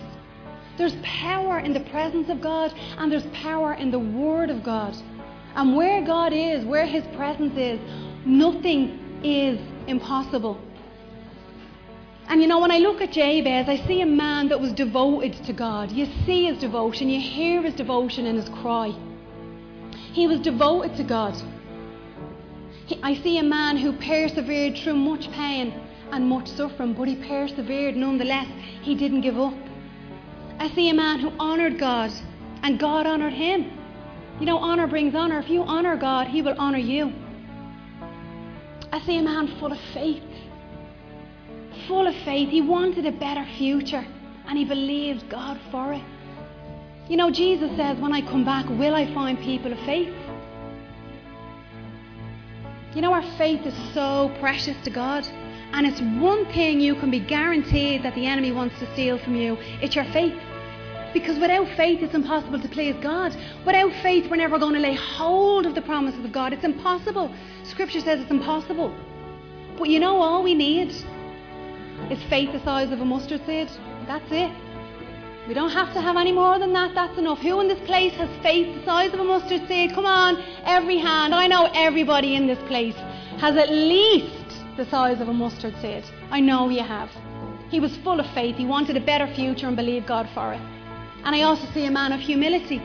There's 0.78 0.96
power 1.02 1.60
in 1.60 1.74
the 1.74 1.80
presence 1.92 2.30
of 2.30 2.42
God, 2.42 2.74
and 2.98 3.10
there's 3.10 3.26
power 3.28 3.74
in 3.74 3.90
the 3.90 4.00
Word 4.00 4.50
of 4.50 4.64
God. 4.64 4.96
And 5.60 5.76
where 5.76 6.01
God 6.01 6.32
is, 6.32 6.64
where 6.64 6.86
His 6.86 7.03
presence 7.18 7.57
is, 7.57 7.82
nothing 8.26 8.97
is 9.26 9.60
impossible. 9.88 10.57
And 12.30 12.41
you 12.41 12.47
know, 12.47 12.60
when 12.60 12.72
I 12.72 12.78
look 12.78 13.01
at 13.01 13.12
Jabez, 13.12 13.68
I 13.68 13.86
see 13.86 13.99
a 13.99 14.05
man 14.05 14.47
that 14.47 14.62
was 14.62 14.72
devoted 14.72 15.34
to 15.43 15.51
God. 15.51 15.91
You 15.91 16.05
see 16.26 16.45
his 16.45 16.60
devotion, 16.60 17.10
you 17.10 17.20
hear 17.20 17.62
his 17.62 17.74
devotion 17.74 18.26
in 18.26 18.38
his 18.38 18.47
cry. 18.47 18.93
He 20.14 20.28
was 20.28 20.39
devoted 20.39 20.95
to 20.95 21.03
God. 21.03 21.36
I 23.03 23.16
see 23.16 23.38
a 23.39 23.43
man 23.43 23.76
who 23.76 23.91
persevered 23.91 24.78
through 24.78 24.95
much 24.95 25.30
pain 25.32 25.74
and 26.14 26.30
much 26.30 26.47
suffering, 26.47 26.93
but 26.93 27.10
he 27.10 27.18
persevered 27.18 27.97
nonetheless. 27.97 28.47
He 28.82 28.95
didn't 28.95 29.22
give 29.22 29.38
up. 29.38 29.53
I 30.57 30.70
see 30.70 30.89
a 30.89 30.93
man 30.93 31.20
who 31.20 31.32
honoured 31.38 31.78
God, 31.78 32.14
and 32.64 32.80
God 32.80 33.05
honoured 33.05 33.34
him. 33.34 33.79
You 34.40 34.46
know, 34.46 34.58
honour 34.58 34.88
brings 34.88 35.16
honour. 35.16 35.40
If 35.40 35.50
you 35.50 35.64
honour 35.64 35.98
God, 35.98 36.28
He 36.28 36.42
will 36.42 36.58
honour 36.58 36.78
you. 36.78 37.12
I 38.92 39.00
see 39.02 39.18
a 39.18 39.22
man 39.22 39.48
full 39.60 39.72
of 39.72 39.80
faith. 39.94 40.24
Full 41.88 42.08
of 42.08 42.16
faith. 42.24 42.50
He 42.50 42.62
wanted 42.62 43.06
a 43.06 43.12
better 43.12 43.46
future, 43.58 44.06
and 44.48 44.58
he 44.58 44.66
believed 44.66 45.30
God 45.30 45.60
for 45.72 45.94
it. 45.94 46.04
You 47.10 47.18
know, 47.18 47.30
Jesus 47.30 47.76
says, 47.76 47.98
When 48.00 48.14
I 48.14 48.22
come 48.22 48.46
back, 48.46 48.68
will 48.70 48.96
I 48.96 49.14
find 49.14 49.38
people 49.40 49.74
of 49.74 49.80
faith? 49.80 50.14
You 52.96 53.02
know, 53.02 53.14
our 53.14 53.24
faith 53.38 53.66
is 53.66 53.94
so 53.94 54.36
precious 54.40 54.76
to 54.84 54.90
God. 54.90 55.26
And 55.72 55.86
it's 55.86 56.02
one 56.22 56.46
thing 56.54 56.80
you 56.80 56.96
can 56.96 57.12
be 57.12 57.20
guaranteed 57.20 58.04
that 58.04 58.16
the 58.16 58.26
enemy 58.26 58.52
wants 58.52 58.80
to 58.80 58.92
steal 58.94 59.20
from 59.20 59.36
you 59.36 59.58
it's 59.82 59.96
your 59.96 60.06
faith. 60.06 60.34
Because 61.14 61.39
without 61.39 61.68
faith, 61.76 62.01
it's 62.01 62.14
impossible 62.14 62.60
to 62.60 62.68
please 62.70 62.95
God. 63.01 63.36
Without 63.66 63.91
faith, 64.03 64.30
we're 64.30 64.38
never 64.38 64.60
going 64.60 64.74
to 64.74 64.80
lay 64.80 64.95
hold 64.95 65.66
of 65.66 65.76
the 65.76 65.82
promises 65.82 66.24
of 66.24 66.32
God. 66.32 66.53
It's 66.53 66.64
impossible. 66.64 67.34
Scripture 67.64 67.99
says 67.99 68.20
it's 68.20 68.32
impossible. 68.32 68.95
But 69.78 69.89
you 69.89 69.99
know, 69.99 70.22
all 70.22 70.43
we 70.43 70.53
need 70.53 70.89
is 72.10 72.24
faith 72.30 72.51
the 72.51 72.64
size 72.64 72.91
of 72.91 73.01
a 73.01 73.05
mustard 73.05 73.45
seed. 73.45 73.70
That's 74.07 74.32
it. 74.32 74.51
We 75.47 75.55
don't 75.55 75.72
have 75.72 75.93
to 75.93 76.01
have 76.01 76.16
any 76.16 76.32
more 76.32 76.60
than 76.60 76.74
that. 76.74 76.93
That's 76.93 77.18
enough. 77.18 77.39
Who 77.39 77.60
in 77.62 77.68
this 77.68 77.80
place 77.88 78.14
has 78.14 78.30
faith 78.43 78.76
the 78.76 78.86
size 78.86 79.14
of 79.14 79.20
a 79.20 79.24
mustard 79.24 79.68
seed? 79.68 79.93
Come 79.93 80.05
on, 80.05 80.43
every 80.64 80.99
hand. 80.99 81.34
I 81.34 81.47
know 81.47 81.72
everybody 81.74 82.36
in 82.36 82.45
this 82.45 82.60
place 82.68 82.95
has 83.39 83.55
at 83.57 83.70
least 83.70 84.36
the 84.78 84.86
size 84.86 85.20
of 85.22 85.28
a 85.28 85.34
mustard 85.34 85.76
seed. 85.82 86.03
I 86.30 86.39
know 86.39 86.70
you 86.70 86.84
have. 86.84 87.10
He 87.70 87.80
was 87.80 87.95
full 87.97 88.20
of 88.20 88.28
faith. 88.34 88.57
He 88.57 88.66
wanted 88.66 88.97
a 88.97 89.01
better 89.01 89.28
future 89.34 89.68
and 89.68 89.76
believed 89.76 90.07
God 90.07 90.30
for 90.34 90.53
it. 90.53 90.62
And 91.24 91.36
I 91.36 91.42
also 91.42 91.68
see 91.74 91.86
a 91.86 91.92
man 91.92 92.14
of 92.14 92.20
humility. 92.20 92.82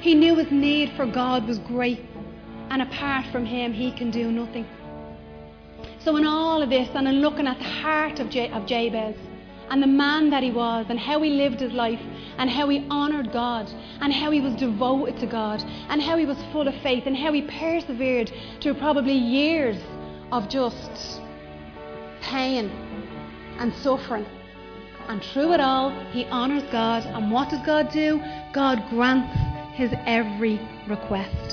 He 0.00 0.14
knew 0.14 0.36
his 0.36 0.50
need 0.50 0.92
for 0.96 1.06
God 1.06 1.46
was 1.46 1.58
great, 1.58 2.04
and 2.70 2.82
apart 2.82 3.26
from 3.32 3.44
him, 3.44 3.72
he 3.72 3.92
can 3.92 4.10
do 4.10 4.32
nothing. 4.32 4.66
So, 6.04 6.16
in 6.16 6.26
all 6.26 6.62
of 6.62 6.70
this, 6.70 6.88
and 6.94 7.06
in 7.06 7.20
looking 7.20 7.46
at 7.46 7.58
the 7.58 7.64
heart 7.64 8.18
of, 8.18 8.28
of 8.28 8.66
Jabez, 8.66 9.16
and 9.70 9.82
the 9.82 9.86
man 9.86 10.30
that 10.30 10.42
he 10.42 10.50
was, 10.50 10.86
and 10.88 10.98
how 10.98 11.20
he 11.22 11.30
lived 11.30 11.60
his 11.60 11.72
life, 11.72 12.00
and 12.38 12.50
how 12.50 12.68
he 12.68 12.86
honoured 12.90 13.32
God, 13.32 13.70
and 14.00 14.12
how 14.12 14.30
he 14.30 14.40
was 14.40 14.54
devoted 14.54 15.18
to 15.20 15.26
God, 15.26 15.62
and 15.88 16.02
how 16.02 16.16
he 16.16 16.24
was 16.24 16.38
full 16.52 16.66
of 16.66 16.74
faith, 16.82 17.04
and 17.06 17.16
how 17.16 17.32
he 17.32 17.42
persevered 17.42 18.32
through 18.60 18.74
probably 18.74 19.12
years 19.12 19.76
of 20.32 20.48
just 20.48 21.20
pain 22.22 22.70
and 23.58 23.72
suffering. 23.74 24.26
And 25.08 25.22
through 25.22 25.52
it 25.54 25.60
all, 25.60 25.90
he 26.12 26.24
honours 26.26 26.62
God. 26.70 27.04
And 27.04 27.30
what 27.30 27.50
does 27.50 27.64
God 27.66 27.90
do? 27.90 28.22
God 28.52 28.88
grants 28.90 29.36
his 29.74 29.92
every 30.06 30.60
request. 30.86 31.49